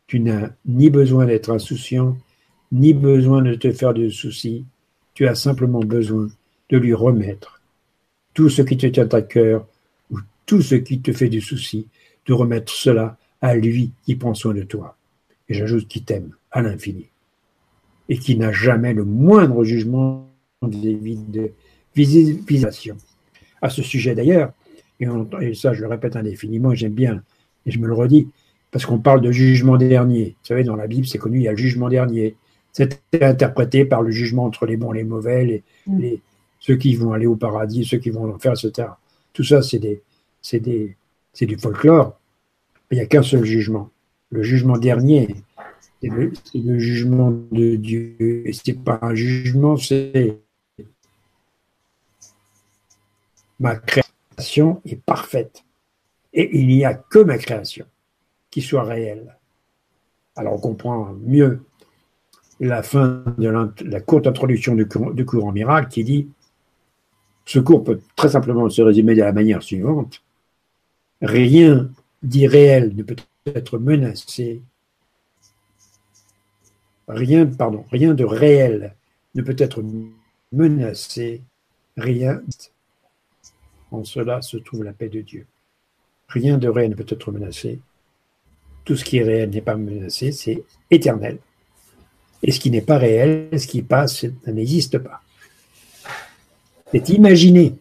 Tu 0.06 0.20
n'as 0.20 0.50
ni 0.66 0.90
besoin 0.90 1.26
d'être 1.26 1.50
insouciant, 1.50 2.16
ni 2.72 2.92
besoin 2.92 3.42
de 3.42 3.54
te 3.54 3.72
faire 3.72 3.94
de 3.94 4.08
soucis. 4.08 4.64
Tu 5.14 5.26
as 5.26 5.34
simplement 5.34 5.80
besoin 5.80 6.28
de 6.70 6.76
lui 6.76 6.92
remettre 6.92 7.62
tout 8.34 8.50
ce 8.50 8.62
qui 8.62 8.76
te 8.76 8.86
tient 8.86 9.08
à 9.08 9.22
cœur 9.22 9.66
tout 10.46 10.62
ce 10.62 10.74
qui 10.74 11.00
te 11.00 11.12
fait 11.12 11.28
du 11.28 11.40
souci, 11.40 11.88
de 12.26 12.32
remettre 12.32 12.72
cela 12.72 13.16
à 13.40 13.54
lui 13.54 13.92
qui 14.04 14.14
prend 14.16 14.34
soin 14.34 14.54
de 14.54 14.62
toi. 14.62 14.96
Et 15.48 15.54
j'ajoute 15.54 15.88
qui 15.88 16.02
t'aime 16.02 16.34
à 16.50 16.62
l'infini 16.62 17.06
et 18.08 18.18
qui 18.18 18.36
n'a 18.36 18.52
jamais 18.52 18.92
le 18.92 19.04
moindre 19.04 19.64
jugement 19.64 20.28
vis-à-vis 20.62 21.16
de 21.16 21.52
visitation. 21.94 22.96
À 23.62 23.70
ce 23.70 23.82
sujet 23.82 24.14
d'ailleurs, 24.14 24.52
et, 25.00 25.06
et, 25.40 25.54
ça 25.54 25.72
je 25.72 25.82
le 25.82 25.88
répète 25.88 26.16
indéfiniment, 26.16 26.74
j'aime 26.74 26.92
bien, 26.92 27.22
et 27.66 27.70
je 27.70 27.78
me 27.78 27.86
le 27.86 27.94
redis, 27.94 28.28
parce 28.70 28.86
qu'on 28.86 28.98
parle 28.98 29.20
de 29.20 29.30
jugement 29.30 29.76
dernier. 29.76 30.36
Vous 30.40 30.46
savez, 30.48 30.64
dans 30.64 30.76
la 30.76 30.86
Bible, 30.86 31.06
c'est 31.06 31.18
connu, 31.18 31.38
il 31.38 31.42
y 31.44 31.48
a 31.48 31.52
le 31.52 31.56
jugement 31.56 31.88
dernier. 31.88 32.34
C'est 32.72 33.00
interprété 33.22 33.84
par 33.84 34.02
le 34.02 34.10
jugement 34.10 34.44
entre 34.44 34.66
les 34.66 34.76
bons 34.76 34.92
et 34.92 34.98
les 34.98 35.04
mauvais, 35.04 35.44
les, 35.44 35.62
mm. 35.86 36.00
les, 36.00 36.20
ceux 36.58 36.76
qui 36.76 36.96
vont 36.96 37.12
aller 37.12 37.26
au 37.26 37.36
paradis, 37.36 37.84
ceux 37.84 37.98
qui 37.98 38.10
vont 38.10 38.24
en 38.24 38.34
enfer, 38.34 38.52
etc. 38.52 38.88
Tout 39.32 39.44
ça, 39.44 39.62
c'est 39.62 39.78
des, 39.78 40.02
c'est 40.44 40.60
du 40.60 41.58
folklore. 41.58 42.20
Il 42.90 42.98
n'y 42.98 43.00
a 43.00 43.06
qu'un 43.06 43.22
seul 43.22 43.44
jugement. 43.44 43.90
Le 44.30 44.42
jugement 44.42 44.76
dernier, 44.76 45.34
c'est 46.02 46.08
le, 46.08 46.78
jugement 46.78 47.30
de 47.30 47.76
Dieu. 47.76 48.44
Ce 48.52 48.70
n'est 48.70 48.76
pas 48.76 48.98
un 49.00 49.14
jugement, 49.14 49.76
c'est 49.76 50.38
ma 53.58 53.76
création 53.76 54.82
est 54.84 54.96
parfaite. 54.96 55.64
Et 56.32 56.58
il 56.58 56.66
n'y 56.66 56.84
a 56.84 56.94
que 56.94 57.20
ma 57.20 57.38
création 57.38 57.86
qui 58.50 58.60
soit 58.60 58.84
réelle. 58.84 59.36
Alors 60.36 60.54
on 60.54 60.58
comprend 60.58 61.14
mieux 61.22 61.62
la 62.60 62.82
fin 62.82 63.24
de 63.38 63.48
la, 63.84 64.00
courte 64.00 64.26
introduction 64.26 64.74
du 64.74 64.86
cours, 64.86 65.44
en 65.44 65.52
miracle 65.52 65.88
qui 65.88 66.04
dit 66.04 66.28
ce 67.46 67.58
cours 67.60 67.84
peut 67.84 68.00
très 68.16 68.30
simplement 68.30 68.68
se 68.68 68.82
résumer 68.82 69.14
de 69.14 69.20
la 69.20 69.32
manière 69.32 69.62
suivante 69.62 70.23
Rien 71.24 71.90
d'irréel 72.22 72.94
ne 72.94 73.02
peut 73.02 73.16
être 73.46 73.78
menacé. 73.78 74.60
Rien, 77.08 77.46
de 77.46 78.24
réel 78.24 78.94
ne 79.34 79.40
peut 79.40 79.56
être 79.58 79.82
menacé. 80.52 81.40
Rien 81.96 82.42
En 83.90 84.04
cela 84.04 84.42
se 84.42 84.58
trouve 84.58 84.84
la 84.84 84.92
paix 84.92 85.08
de 85.08 85.22
Dieu. 85.22 85.46
Rien 86.28 86.58
de 86.58 86.68
réel 86.68 86.90
ne 86.90 86.94
peut 86.94 87.06
être 87.08 87.32
menacé. 87.32 87.80
Tout 88.84 88.96
ce 88.96 89.04
qui 89.04 89.16
est 89.16 89.22
réel 89.22 89.48
n'est 89.48 89.62
pas 89.62 89.76
menacé, 89.76 90.30
c'est 90.30 90.62
éternel. 90.90 91.38
Et 92.42 92.52
ce 92.52 92.60
qui 92.60 92.70
n'est 92.70 92.82
pas 92.82 92.98
réel, 92.98 93.48
ce 93.58 93.66
qui 93.66 93.80
passe, 93.80 94.26
ça 94.44 94.52
n'existe 94.52 94.98
pas. 94.98 95.22
C'est 96.92 97.08
imaginé. 97.08 97.78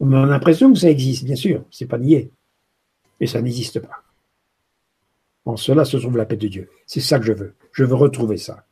On 0.00 0.12
a 0.12 0.26
l'impression 0.26 0.72
que 0.72 0.78
ça 0.78 0.90
existe, 0.90 1.24
bien 1.24 1.36
sûr, 1.36 1.64
c'est 1.70 1.86
pas 1.86 1.98
nié. 1.98 2.30
Mais 3.20 3.26
ça 3.26 3.42
n'existe 3.42 3.80
pas. 3.80 4.02
En 5.44 5.56
cela 5.56 5.84
se 5.84 5.96
trouve 5.96 6.16
la 6.16 6.26
paix 6.26 6.36
de 6.36 6.46
Dieu. 6.46 6.70
C'est 6.86 7.00
ça 7.00 7.18
que 7.18 7.24
je 7.24 7.32
veux. 7.32 7.54
Je 7.72 7.84
veux 7.84 7.94
retrouver 7.94 8.36
ça. 8.36 8.64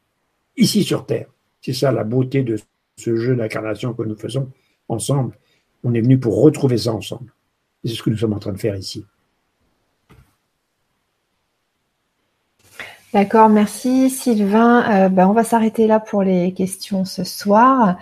Ici 0.57 0.85
sur 0.85 1.07
Terre. 1.07 1.27
C'est 1.61 1.73
ça 1.73 1.91
la 1.91 2.05
beauté 2.05 2.43
de 2.43 2.59
ce 2.97 3.17
jeu 3.17 3.35
d'incarnation 3.35 3.93
que 3.93 4.03
nous 4.03 4.17
faisons 4.17 4.51
ensemble. 4.89 5.37
On 5.85 5.95
est 5.95 6.01
venu 6.01 6.19
pour 6.19 6.41
retrouver 6.43 6.79
ça 6.79 6.93
ensemble. 6.93 7.33
C'est 7.85 7.95
ce 7.95 8.03
que 8.03 8.11
nous 8.11 8.17
sommes 8.17 8.35
en 8.35 8.39
train 8.39 8.53
de 8.53 8.59
faire 8.59 8.77
ici. 8.77 9.05
D'accord, 13.13 13.49
merci 13.49 14.11
Sylvain. 14.11 15.07
Euh, 15.07 15.09
ben, 15.09 15.27
on 15.27 15.33
va 15.33 15.45
s'arrêter 15.45 15.87
là 15.87 16.01
pour 16.01 16.23
les 16.23 16.53
questions 16.53 17.05
ce 17.05 17.25
soir. 17.25 17.97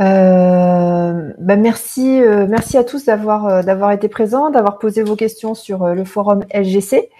Euh, 0.00 1.32
ben, 1.38 1.60
merci, 1.60 2.20
euh, 2.22 2.46
merci 2.46 2.76
à 2.76 2.84
tous 2.84 3.06
d'avoir 3.06 3.64
d'avoir 3.64 3.92
été 3.92 4.08
présents, 4.08 4.50
d'avoir 4.50 4.78
posé 4.78 5.02
vos 5.02 5.16
questions 5.16 5.54
sur 5.54 5.86
le 5.94 6.04
forum 6.04 6.44
LGC. 6.52 7.10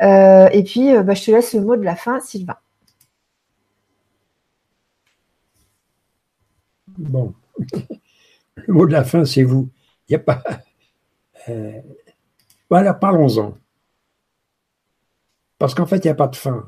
et 0.00 0.62
puis, 0.64 0.92
ben, 1.02 1.14
je 1.14 1.24
te 1.24 1.30
laisse 1.30 1.54
le 1.54 1.60
mot 1.62 1.76
de 1.76 1.84
la 1.84 1.96
fin, 1.96 2.20
Sylvain. 2.20 2.56
Bon, 6.98 7.34
le 8.56 8.74
mot 8.74 8.86
de 8.86 8.92
la 8.92 9.04
fin, 9.04 9.24
c'est 9.24 9.42
vous. 9.44 9.68
Il 10.08 10.12
n'y 10.12 10.16
a 10.16 10.18
pas. 10.18 10.42
Voilà, 12.70 12.94
parlons-en. 12.94 13.54
Parce 15.58 15.74
qu'en 15.74 15.86
fait, 15.86 15.98
il 15.98 16.08
n'y 16.08 16.10
a 16.10 16.14
pas 16.14 16.26
de 16.26 16.36
fin. 16.36 16.66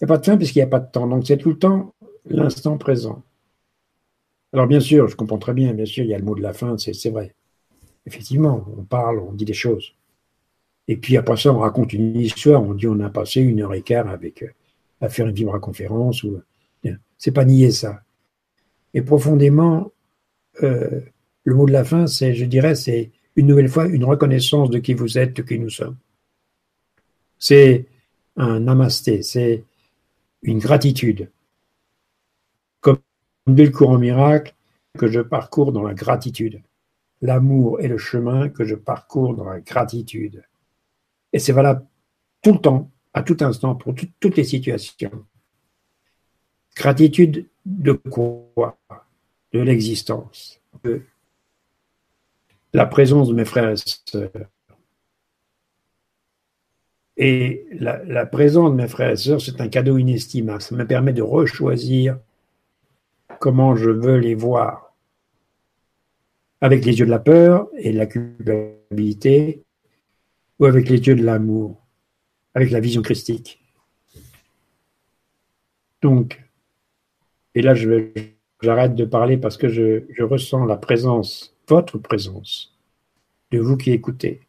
Il 0.00 0.06
n'y 0.06 0.12
a 0.12 0.14
pas 0.14 0.18
de 0.18 0.24
fin 0.24 0.36
puisqu'il 0.36 0.58
n'y 0.60 0.62
a 0.62 0.66
pas 0.68 0.80
de 0.80 0.90
temps. 0.90 1.06
Donc 1.06 1.26
c'est 1.26 1.36
tout 1.36 1.50
le 1.50 1.58
temps 1.58 1.94
l'instant 2.24 2.78
présent. 2.78 3.22
Alors 4.54 4.68
bien 4.68 4.78
sûr, 4.78 5.08
je 5.08 5.16
comprends 5.16 5.38
très 5.38 5.52
bien, 5.52 5.74
bien 5.74 5.84
sûr, 5.84 6.04
il 6.04 6.10
y 6.10 6.14
a 6.14 6.18
le 6.18 6.24
mot 6.24 6.36
de 6.36 6.40
la 6.40 6.52
fin, 6.52 6.78
c'est 6.78 7.10
vrai. 7.10 7.34
Effectivement, 8.06 8.64
on 8.78 8.84
parle, 8.84 9.18
on 9.18 9.32
dit 9.32 9.44
des 9.44 9.52
choses. 9.52 9.96
Et 10.86 10.96
puis 10.96 11.16
après 11.16 11.36
ça, 11.36 11.52
on 11.52 11.58
raconte 11.58 11.92
une 11.92 12.14
histoire, 12.20 12.62
on 12.62 12.72
dit 12.72 12.86
on 12.86 13.00
a 13.00 13.10
passé 13.10 13.40
une 13.40 13.62
heure 13.62 13.74
et 13.74 13.82
quart 13.82 14.08
avec, 14.08 14.44
euh, 14.44 14.48
à 15.00 15.08
faire 15.08 15.26
une 15.26 15.34
vibra-conférence. 15.34 16.22
Ou, 16.22 16.40
c'est 17.18 17.32
pas 17.32 17.44
nier 17.44 17.72
ça. 17.72 18.04
Et 18.94 19.02
profondément, 19.02 19.90
euh, 20.62 21.00
le 21.42 21.54
mot 21.56 21.66
de 21.66 21.72
la 21.72 21.82
fin, 21.82 22.06
c'est, 22.06 22.32
je 22.34 22.44
dirais, 22.44 22.76
c'est 22.76 23.10
une 23.34 23.48
nouvelle 23.48 23.68
fois 23.68 23.88
une 23.88 24.04
reconnaissance 24.04 24.70
de 24.70 24.78
qui 24.78 24.94
vous 24.94 25.18
êtes, 25.18 25.34
de 25.34 25.42
qui 25.42 25.58
nous 25.58 25.70
sommes. 25.70 25.96
C'est 27.40 27.86
un 28.36 28.60
namasté, 28.60 29.22
c'est 29.22 29.64
une 30.42 30.60
gratitude. 30.60 31.28
Dit 33.46 33.64
le 33.64 33.70
courant 33.70 33.98
miracle, 33.98 34.54
que 34.98 35.08
je 35.08 35.20
parcours 35.20 35.72
dans 35.72 35.82
la 35.82 35.94
gratitude. 35.94 36.62
L'amour 37.20 37.80
est 37.80 37.88
le 37.88 37.98
chemin 37.98 38.48
que 38.48 38.64
je 38.64 38.74
parcours 38.74 39.34
dans 39.34 39.44
la 39.44 39.60
gratitude. 39.60 40.44
Et 41.32 41.38
c'est 41.38 41.52
valable 41.52 41.84
tout 42.42 42.52
le 42.52 42.58
temps, 42.58 42.90
à 43.12 43.22
tout 43.22 43.36
instant, 43.40 43.74
pour 43.74 43.94
toutes 44.20 44.36
les 44.36 44.44
situations. 44.44 45.26
Gratitude 46.76 47.48
de 47.64 47.92
quoi? 47.92 48.78
De 49.52 49.60
l'existence, 49.60 50.60
de 50.82 51.02
la 52.72 52.86
présence 52.86 53.28
de 53.28 53.34
mes 53.34 53.44
frères 53.44 53.70
et 53.70 53.76
sœurs, 53.76 54.30
et 57.16 57.66
la, 57.70 58.26
présence 58.26 58.70
de 58.72 58.76
mes 58.76 58.88
frères 58.88 59.10
et 59.10 59.16
sœurs, 59.16 59.40
c'est 59.40 59.60
un 59.60 59.68
cadeau 59.68 59.98
inestimable. 59.98 60.60
Ça 60.60 60.74
me 60.74 60.84
permet 60.84 61.12
de 61.12 61.22
rechoisir 61.22 62.18
comment 63.38 63.76
je 63.76 63.90
veux 63.90 64.18
les 64.18 64.34
voir. 64.34 64.94
Avec 66.60 66.84
les 66.84 66.98
yeux 66.98 67.06
de 67.06 67.10
la 67.10 67.18
peur 67.18 67.68
et 67.76 67.92
de 67.92 67.98
la 67.98 68.06
culpabilité, 68.06 69.62
ou 70.58 70.66
avec 70.66 70.88
les 70.88 70.98
yeux 70.98 71.14
de 71.14 71.24
l'amour, 71.24 71.84
avec 72.54 72.70
la 72.70 72.80
vision 72.80 73.02
christique. 73.02 73.60
Donc, 76.00 76.42
et 77.54 77.62
là, 77.62 77.74
j'arrête 78.62 78.94
de 78.94 79.04
parler 79.04 79.36
parce 79.36 79.56
que 79.56 79.68
je 79.68 80.22
ressens 80.22 80.64
la 80.64 80.76
présence, 80.76 81.56
votre 81.68 81.98
présence, 81.98 82.76
de 83.50 83.58
vous 83.58 83.76
qui 83.76 83.90
écoutez. 83.90 84.40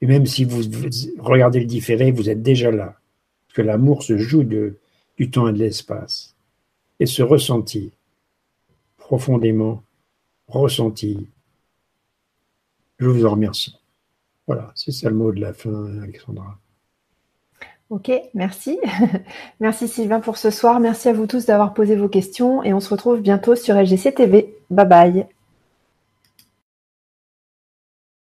Et 0.00 0.06
même 0.06 0.26
si 0.26 0.44
vous 0.44 0.62
regardez 1.18 1.60
le 1.60 1.66
différé, 1.66 2.10
vous 2.10 2.28
êtes 2.28 2.42
déjà 2.42 2.70
là. 2.70 2.96
Parce 3.46 3.56
que 3.56 3.62
l'amour 3.62 4.02
se 4.02 4.18
joue 4.18 4.42
du 4.44 5.30
temps 5.30 5.48
et 5.48 5.52
de 5.52 5.58
l'espace. 5.58 6.31
Et 7.00 7.06
se 7.06 7.22
ressentit, 7.22 7.92
profondément 8.96 9.82
ressenti. 10.46 11.26
Je 12.98 13.08
vous 13.08 13.26
en 13.26 13.32
remercie. 13.32 13.76
Voilà, 14.46 14.72
c'est 14.74 14.92
ça 14.92 15.08
le 15.08 15.16
mot 15.16 15.32
de 15.32 15.40
la 15.40 15.52
fin, 15.52 15.98
Alexandra. 16.02 16.58
Ok, 17.90 18.10
merci. 18.32 18.78
merci 19.60 19.86
Sylvain 19.86 20.20
pour 20.20 20.38
ce 20.38 20.50
soir. 20.50 20.80
Merci 20.80 21.08
à 21.08 21.12
vous 21.12 21.26
tous 21.26 21.46
d'avoir 21.46 21.74
posé 21.74 21.94
vos 21.94 22.08
questions 22.08 22.62
et 22.62 22.72
on 22.72 22.80
se 22.80 22.88
retrouve 22.88 23.20
bientôt 23.20 23.54
sur 23.54 23.74
LGC 23.74 24.14
TV. 24.14 24.54
Bye 24.70 24.86
bye. 24.86 25.26